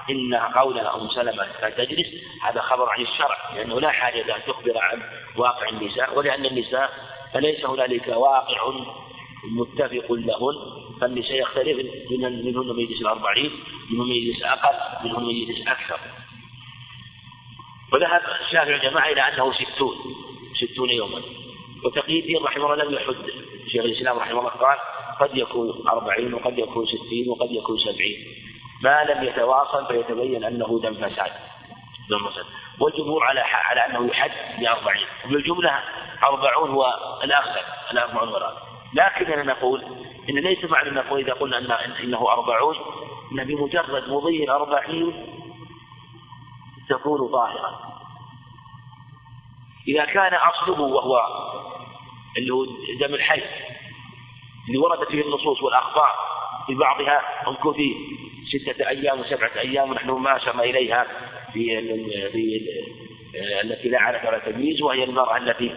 إن 0.10 0.36
قول 0.36 0.80
أم 0.80 1.10
سلمة 1.10 1.48
لا 1.62 1.70
تجلس. 1.70 2.08
هذا 2.42 2.62
خبر 2.62 2.90
عن 2.90 3.02
الشرع 3.02 3.38
لأنه 3.56 3.80
لا 3.80 3.92
حاجة 3.92 4.36
أن 4.36 4.42
تخبر 4.48 4.78
عن 4.78 5.02
واقع 5.36 5.70
النساء 5.70 6.18
ولأن 6.18 6.46
النساء 6.46 6.94
فليس 7.34 7.66
هنالك 7.66 8.08
واقع 8.08 8.74
متفق 9.44 10.12
لهن 10.12 10.56
فالنساء 11.02 11.36
يختلف 11.36 11.78
من 12.12 12.46
منهن 12.46 12.76
من 12.76 12.80
يجلس 12.80 13.02
الأربعين 13.02 13.52
منهن 13.92 14.06
من 14.06 14.16
يجلس 14.16 14.44
أقل 14.44 15.08
منهن 15.08 15.24
من 15.24 15.36
يجلس 15.36 15.68
أكثر. 15.68 16.00
وذهب 17.94 18.22
الشافعي 18.46 18.76
الجماعة 18.76 19.12
إلى 19.12 19.22
أنه 19.22 19.54
ستون 19.54 19.96
ستون 20.54 20.90
يوما. 20.90 21.22
وتقي 21.84 22.20
الدين 22.20 22.44
رحمه 22.44 22.74
الله 22.74 22.86
لم 22.86 22.94
يحد. 22.94 23.16
شيخ 23.68 23.84
الإسلام 23.84 24.18
رحمه 24.18 24.40
الله 24.40 24.50
قال 24.50 24.78
قد 25.20 25.38
يكون 25.38 25.88
أربعين 25.88 26.34
وقد 26.34 26.60
يكون 26.60 26.86
ستين 26.86 27.30
وقد 27.30 27.52
يكون 27.52 27.78
سبعين. 27.78 28.48
ما 28.84 29.04
لم 29.04 29.24
يتواصل 29.24 29.88
فيتبين 29.88 30.44
أنه 30.44 30.80
دم 30.84 30.94
فساد. 30.94 31.32
دم 32.10 32.30
فساد. 32.30 32.46
والجمهور 32.80 33.24
على 33.24 33.40
على 33.40 33.86
أنه 33.86 34.08
يحد 34.08 34.32
بأربعين. 34.60 35.08
وبالجملة 35.26 35.80
أربعون 36.24 36.70
هو 36.70 36.86
الأغلب. 37.24 37.66
الأربعون 37.92 38.30
الأغلب 38.30 38.68
لكننا 38.94 39.44
نقول 39.44 39.84
إن 40.30 40.36
ليس 40.36 40.64
معنى 40.64 40.90
نقول 40.90 41.20
إذا 41.20 41.34
قلنا 41.34 41.58
أن 41.58 41.92
إنه 41.92 42.32
أربعون 42.32 42.76
أن 43.32 43.44
بمجرد 43.44 44.10
مضي 44.10 44.44
الأربعين 44.44 45.28
تكون 46.90 47.32
طاهرا 47.32 47.98
إذا 49.88 50.06
كان 50.06 50.34
أصله 50.34 50.82
وهو 50.82 51.22
اللي 52.38 52.54
هو 52.54 52.66
دم 53.00 53.14
الحي 53.14 53.44
اللي 54.68 54.78
وردت 54.78 55.08
فيه 55.08 55.22
النصوص 55.22 55.64
والأخبار 55.64 56.16
في 56.68 56.76
بعضها 56.76 57.22
امكثي 57.48 57.96
ستة 58.48 58.88
أيام 58.88 59.20
وسبعة 59.20 59.52
أيام 59.58 59.90
ونحن 59.90 60.12
ما 60.12 60.36
أشرنا 60.38 60.64
إليها 60.64 61.06
في 61.54 61.80
التي 63.64 63.90
لا 63.90 64.02
عادة 64.02 64.30
ولا 64.30 64.40
تمييز 64.40 64.82
وهي 64.82 65.04
المرأة 65.04 65.38
التي 65.38 65.76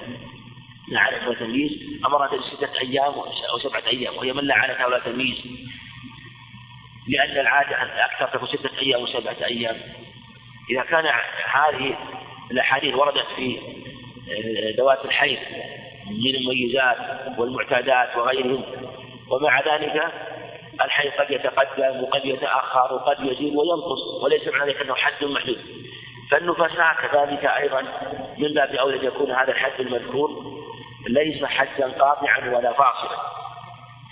لا 0.89 1.01
عادة 1.01 1.29
ولا 1.29 1.39
تمييز. 1.39 1.73
أمرها 2.07 2.31
ستة 2.57 2.81
أيام 2.81 3.13
أو 3.51 3.59
سبعة 3.59 3.87
أيام 3.87 4.17
وهي 4.17 4.33
من 4.33 4.45
لا 4.45 4.55
عادة 4.55 4.87
ولا 4.87 4.99
تمييز. 4.99 5.37
لأن 7.09 7.41
العادة 7.41 7.77
أكثر 8.05 8.27
تكون 8.27 8.49
ستة 8.49 8.79
أيام 8.79 9.03
وسبعة 9.03 9.37
أيام. 9.45 9.77
إذا 10.71 10.83
كان 10.83 11.05
هذه 11.53 11.97
الأحاديث 12.51 12.95
وردت 12.95 13.27
في 13.37 13.59
ذوات 14.79 15.05
الحيض 15.05 15.39
من 16.07 16.35
المميزات 16.35 16.97
والمعتادات 17.39 18.17
وغيرهم. 18.17 18.65
ومع 19.31 19.61
ذلك 19.61 20.13
الحي 20.85 21.09
قد 21.11 21.31
يتقدم 21.31 22.03
وقد 22.03 22.25
يتأخر 22.25 22.95
وقد 22.95 23.17
يزيد 23.21 23.57
وينقص 23.57 24.23
وليس 24.23 24.49
معنى 24.49 24.73
ذلك 24.73 24.81
أنه 24.81 24.95
حد 24.95 25.25
محدود. 25.25 25.59
فالنفساء 26.31 26.95
كذلك 26.95 27.45
أيضا 27.45 27.83
من 28.39 28.55
باب 28.55 28.75
أولى 28.75 29.01
أن 29.01 29.05
يكون 29.05 29.31
هذا 29.31 29.51
الحد 29.51 29.81
المذكور 29.81 30.61
ليس 31.09 31.45
حدا 31.45 31.93
قاطعا 31.93 32.39
ولا 32.39 32.73
فاصلا 32.73 33.19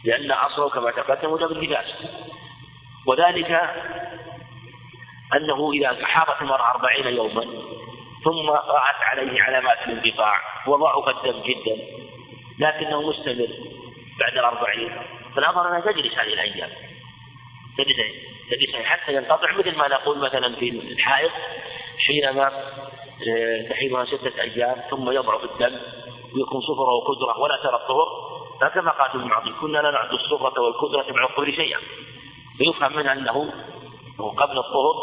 لأن 0.05 0.31
أصله 0.31 0.69
كما 0.69 0.91
تقدم 0.91 1.37
دم 1.37 1.47
اللباس 1.47 1.87
وذلك 3.07 3.71
أنه 5.37 5.73
إذا 5.73 6.07
حاضت 6.07 6.43
المرأة 6.43 6.71
أربعين 6.71 7.07
يوما 7.07 7.45
ثم 8.25 8.51
رأت 8.51 9.01
عليه 9.11 9.43
علامات 9.43 9.79
الانقطاع 9.89 10.41
وضعف 10.67 11.09
الدم 11.09 11.43
جدا 11.43 11.83
لكنه 12.59 13.03
مستمر 13.03 13.49
بعد 14.21 14.33
الأربعين. 14.33 14.93
فالأمر 15.37 15.69
أنها 15.69 15.81
تجلس 15.81 16.13
هذه 16.13 16.33
الأيام. 16.33 16.71
تجلس 17.79 17.97
تجلس 18.51 18.75
حتى 18.75 19.15
ينقطع 19.15 19.53
مثل 19.53 19.77
ما 19.77 19.89
نقول 19.89 20.19
مثلا 20.19 20.57
في 20.57 20.69
الحائض 20.69 21.31
حينما 22.07 22.47
آه، 23.29 23.69
تحيضها 23.71 24.05
ستة 24.05 24.41
أيام 24.41 24.83
ثم 24.91 25.11
يضعف 25.11 25.45
الدم 25.45 25.81
ويكون 26.35 26.61
صفرة 26.61 26.91
وقدرة 26.95 27.39
ولا 27.39 27.57
ترى 27.63 27.75
الطهر. 27.75 28.07
فكما 28.61 28.91
قال 28.91 29.21
ابن 29.21 29.33
عظيم 29.33 29.55
كنا 29.61 29.79
لا 29.79 29.91
نعد 29.91 30.13
الصفرة 30.13 30.61
والقدرة 30.61 31.13
مع 31.13 31.25
الطهر 31.25 31.53
شيئا. 31.53 31.79
فيفهم 32.59 32.97
منها 32.97 33.13
أنه 33.13 33.53
قبل 34.19 34.59
الطهر 34.59 34.95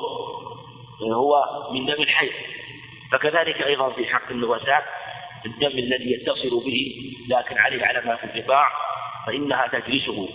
هو 1.14 1.46
من 1.72 1.86
دم 1.86 2.04
الحيض. 2.04 2.34
فكذلك 3.12 3.62
أيضا 3.62 3.90
في 3.90 4.06
حق 4.06 4.32
النبساء 4.32 4.86
الدم 5.46 5.68
الذي 5.68 6.12
يتصل 6.12 6.64
به 6.66 6.96
لكن 7.30 7.58
عليه 7.58 7.86
علامات 7.86 8.20
انقطاع 8.24 8.68
فإنها 9.26 9.68
تجلسه 9.68 10.30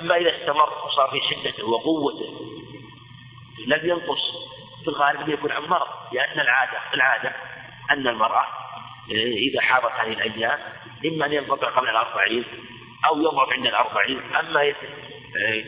أما 0.00 0.16
إذا 0.16 0.36
استمر 0.36 0.86
وصار 0.86 1.10
في 1.10 1.20
شدته 1.30 1.68
وقوته 1.68 2.26
لم 3.66 3.90
ينقص. 3.90 4.52
في 4.82 4.88
الغالب 4.88 5.28
يكون 5.28 5.52
عن 5.52 5.62
مرض 5.62 5.88
لأن 6.12 6.40
العادة 6.40 6.78
العادة 6.94 7.32
أن 7.90 8.08
المرأة 8.08 8.44
إذا 9.50 9.60
حاضت 9.60 9.92
هذه 9.92 10.12
الأيام 10.12 10.58
إما 11.06 11.26
أن 11.26 11.32
ينقطع 11.32 11.68
قبل 11.68 11.88
الأربعين 11.88 12.44
أو 13.06 13.20
يضعف 13.20 13.48
عند 13.52 13.66
الأربعين 13.66 14.20
أما 14.36 14.74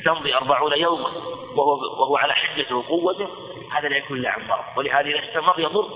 تمضي 0.04 0.34
أربعون 0.34 0.72
يوما 0.72 1.08
وهو, 1.56 1.72
وهو 2.00 2.16
على 2.16 2.32
حدته 2.34 2.76
وقوته 2.76 3.28
هذا 3.72 3.88
لا 3.88 3.96
يكون 3.96 4.22
له 4.22 4.30
عن 4.30 4.46
مرض. 4.48 4.64
ولهذا 4.76 5.08
إذا 5.08 5.28
استمر 5.28 5.60
يضر. 5.60 5.88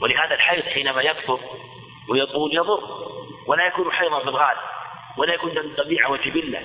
ولهذا 0.00 0.34
الحيض 0.34 0.64
حينما 0.64 1.02
يكثر 1.02 1.40
ويطول 2.08 2.56
يضر. 2.56 2.80
ولا 3.46 3.66
يكون 3.66 3.92
حيضا 3.92 4.18
في 4.18 4.28
الغالب. 4.28 4.58
ولا 5.18 5.34
يكون 5.34 5.54
دم 5.54 5.74
طبيعة 5.76 6.10
وجبلة 6.10 6.60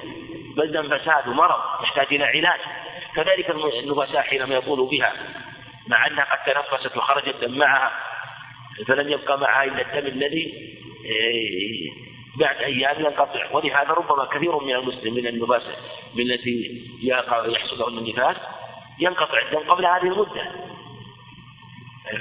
بل 0.58 0.72
دم 0.72 0.98
فساد 0.98 1.28
ومرض 1.28 1.84
يحتاج 1.84 2.08
إلى 2.12 2.26
علاج. 2.26 2.60
كذلك 3.16 3.50
النفساء 3.50 4.22
حينما 4.22 4.56
يطول 4.56 4.90
بها 4.90 5.14
مع 5.88 6.08
أنها 6.08 6.24
قد 6.24 6.54
تنفست 6.54 6.98
وخرج 6.98 7.30
الدم 7.30 7.58
معها 7.58 7.92
فلم 8.88 9.10
يبقى 9.10 9.40
معها 9.40 9.64
إلا 9.64 9.82
الدم 9.82 10.08
الذي 10.08 10.74
إيه، 11.06 11.92
بعد 12.40 12.56
أيام 12.56 13.00
ينقطع. 13.00 13.48
ولهذا 13.52 13.90
ربما 13.90 14.26
كثير 14.26 14.60
من 14.60 14.76
المسلمين 14.76 15.28
النفاس 15.28 15.64
من 16.16 16.32
التي 16.32 16.86
يحصل 17.04 17.80
لهن 17.80 17.98
النفاس 17.98 18.38
ينقطع 19.00 19.42
الدم 19.42 19.72
قبل 19.72 19.86
هذه 19.86 20.04
المدة. 20.04 20.52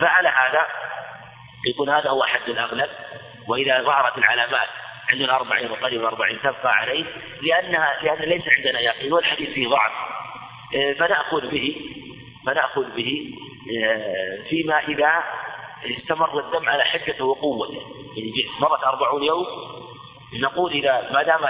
فعلى 0.01 0.29
هذا 0.29 0.67
يكون 1.67 1.89
هذا 1.89 2.11
هو 2.11 2.23
حد 2.23 2.49
الأغلب. 2.49 2.89
وإذا 3.49 3.83
ظهرت 3.83 4.19
العلامات 4.19 4.69
عندنا 5.13 5.37
أربعين 5.37 5.71
وقريب 5.71 6.05
أربعين 6.05 6.39
تبقى 6.43 6.73
عليه 6.75 7.05
لأنها 7.43 7.99
لأن 8.03 8.29
ليس 8.29 8.43
عندنا 8.49 8.81
يقين 8.81 9.13
والحديث 9.13 9.51
فيه 9.51 9.69
ضعف. 9.69 9.93
آه، 10.75 10.93
فنأخذ 10.93 11.49
به 11.51 11.77
فنأخذ 12.47 12.85
به 12.97 13.35
آه، 13.85 14.49
فيما 14.49 14.79
إذا 14.79 15.23
استمر 15.91 16.39
الدم 16.39 16.69
على 16.69 16.85
حدته 16.85 17.25
وقوته 17.25 17.83
يعني 18.17 18.33
مرت 18.61 18.85
أربعون 18.85 19.23
يوم 19.23 19.47
نقول 20.35 20.73
إذا 20.73 21.11
ما 21.13 21.23
دام 21.23 21.41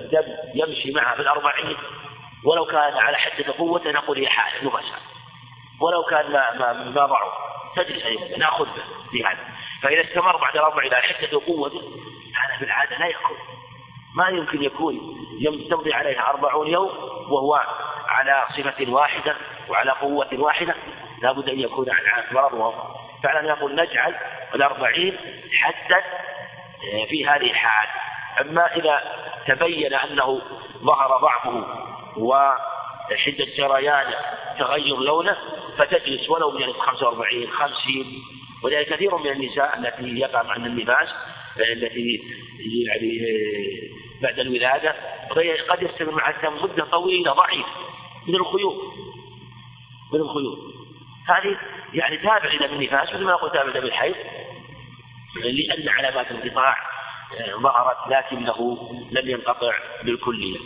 الدم 0.00 0.36
يمشي 0.54 0.90
معها 0.90 1.14
في 1.14 1.22
الأربعين 1.22 1.76
ولو 2.44 2.64
كان 2.64 2.92
على 2.96 3.16
حدة 3.16 3.54
قوته 3.58 3.90
نقول 3.90 4.18
هي 4.18 4.28
حائل 4.28 4.66
مباشرة. 4.66 5.00
ولو 5.80 6.02
كان 6.02 6.32
ما 6.32 6.52
ما, 6.52 6.72
ما 6.72 7.06
ضعف 7.06 7.32
تجلس 7.76 8.04
أيضا 8.04 8.38
نأخذ 8.38 8.64
به 8.64 8.82
في 9.10 9.24
هذا. 9.24 9.38
فإذا 9.82 10.04
استمر 10.04 10.36
بعد 10.36 10.56
الأربع 10.56 10.82
إلى 10.82 10.96
حدة 10.96 11.40
قوته 11.46 11.82
هذا 12.34 12.58
في 12.58 12.64
العادة 12.64 12.98
لا 12.98 13.06
يكون 13.06 13.36
ما 14.14 14.28
يمكن 14.28 14.62
يكون 14.62 14.98
تمضي 15.70 15.92
عليها 15.92 16.30
أربعون 16.30 16.66
يوم 16.66 16.90
وهو 17.30 17.62
على 18.08 18.46
صفة 18.56 18.92
واحدة 18.92 19.36
وعلى 19.68 19.90
قوة 19.90 20.28
واحدة. 20.32 20.74
لابد 21.22 21.48
أن 21.48 21.60
يكون 21.60 21.86
عن 21.90 22.24
مرض. 22.32 22.74
فعلا 23.22 23.48
يقول 23.48 23.74
نجعل 23.74 24.14
الأربعين 24.54 25.16
حتى 25.60 26.02
في 27.08 27.26
هذه 27.26 27.50
الحال. 27.50 27.88
أما 28.40 28.76
إذا 28.76 29.02
تبين 29.46 29.94
أنه 29.94 30.42
ظهر 30.82 31.18
ضعفه 31.18 31.64
وحدة 32.16 33.46
جريان 33.56 34.14
تغير 34.58 34.96
لونه 34.96 35.36
فتجلس 35.78 36.30
ولو 36.30 36.50
من 36.50 36.72
45 36.72 37.50
50 37.50 38.41
ولذلك 38.62 38.94
كثير 38.94 39.16
من 39.16 39.30
النساء 39.30 39.78
التي 39.78 40.18
يقع 40.18 40.42
معهن 40.42 40.66
النفاس 40.66 41.08
التي 41.72 42.22
يعني 42.86 43.20
آه، 43.20 44.22
بعد 44.22 44.38
الولادة 44.38 44.94
قد 45.68 45.82
يستمر 45.82 46.14
مع 46.14 46.30
الدم 46.30 46.62
مدة 46.62 46.84
طويلة 46.84 47.32
ضعيفة 47.32 47.68
من 48.28 48.34
الخيوط 48.34 48.74
من 50.12 50.20
الخيوط. 50.20 50.58
هذه 51.28 51.58
يعني 51.94 52.16
تابع 52.16 52.44
إلى 52.44 52.66
النفاس 52.66 53.08
مثل 53.08 53.24
ما 53.24 53.32
نقول 53.32 53.50
تابع 53.50 53.70
إلى 53.70 53.78
الحيض 53.78 54.14
لأن 55.44 55.88
علامات 55.88 56.30
الانقطاع 56.30 56.76
آه، 57.40 57.54
ظهرت 57.56 57.96
لكنه 58.08 58.88
لم 59.10 59.30
ينقطع 59.30 59.72
بالكلية. 60.04 60.58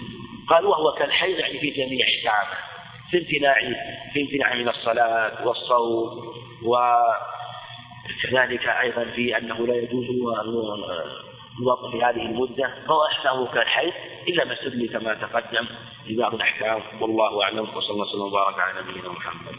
قال 0.49 0.67
وهو 0.67 0.93
كالحيض 0.93 1.39
يعني 1.39 1.61
في 1.61 1.71
جميع 1.71 2.07
أحكامه 2.07 2.57
في 3.11 3.19
امتناع 3.19 3.55
في 4.13 4.23
امتناع 4.23 4.55
من 4.55 4.69
الصلاة 4.69 5.47
والصوم 5.47 6.35
وكذلك 8.07 8.67
أيضا 8.69 9.05
في 9.05 9.39
أنه 9.39 9.67
لا 9.67 9.75
يجوز 9.75 10.05
الوضع 11.61 11.91
في 11.91 12.05
هذه 12.05 12.27
المدة 12.27 12.75
فهو 12.87 13.07
أحكامه 13.07 13.47
كالحيض 13.47 13.93
إلا 14.29 14.45
ما 14.45 14.53
استدل 14.53 14.89
كما 14.89 15.15
تقدم 15.15 15.67
في 16.07 16.17
بعض 16.17 16.35
الأحكام. 16.35 16.83
والله 17.01 17.43
أعلم 17.43 17.69
وصلى 17.77 17.91
الله 17.91 18.07
وسلم 18.07 18.21
وبارك 18.21 18.59
على 18.59 18.81
نبينا 18.81 19.09
محمد. 19.09 19.57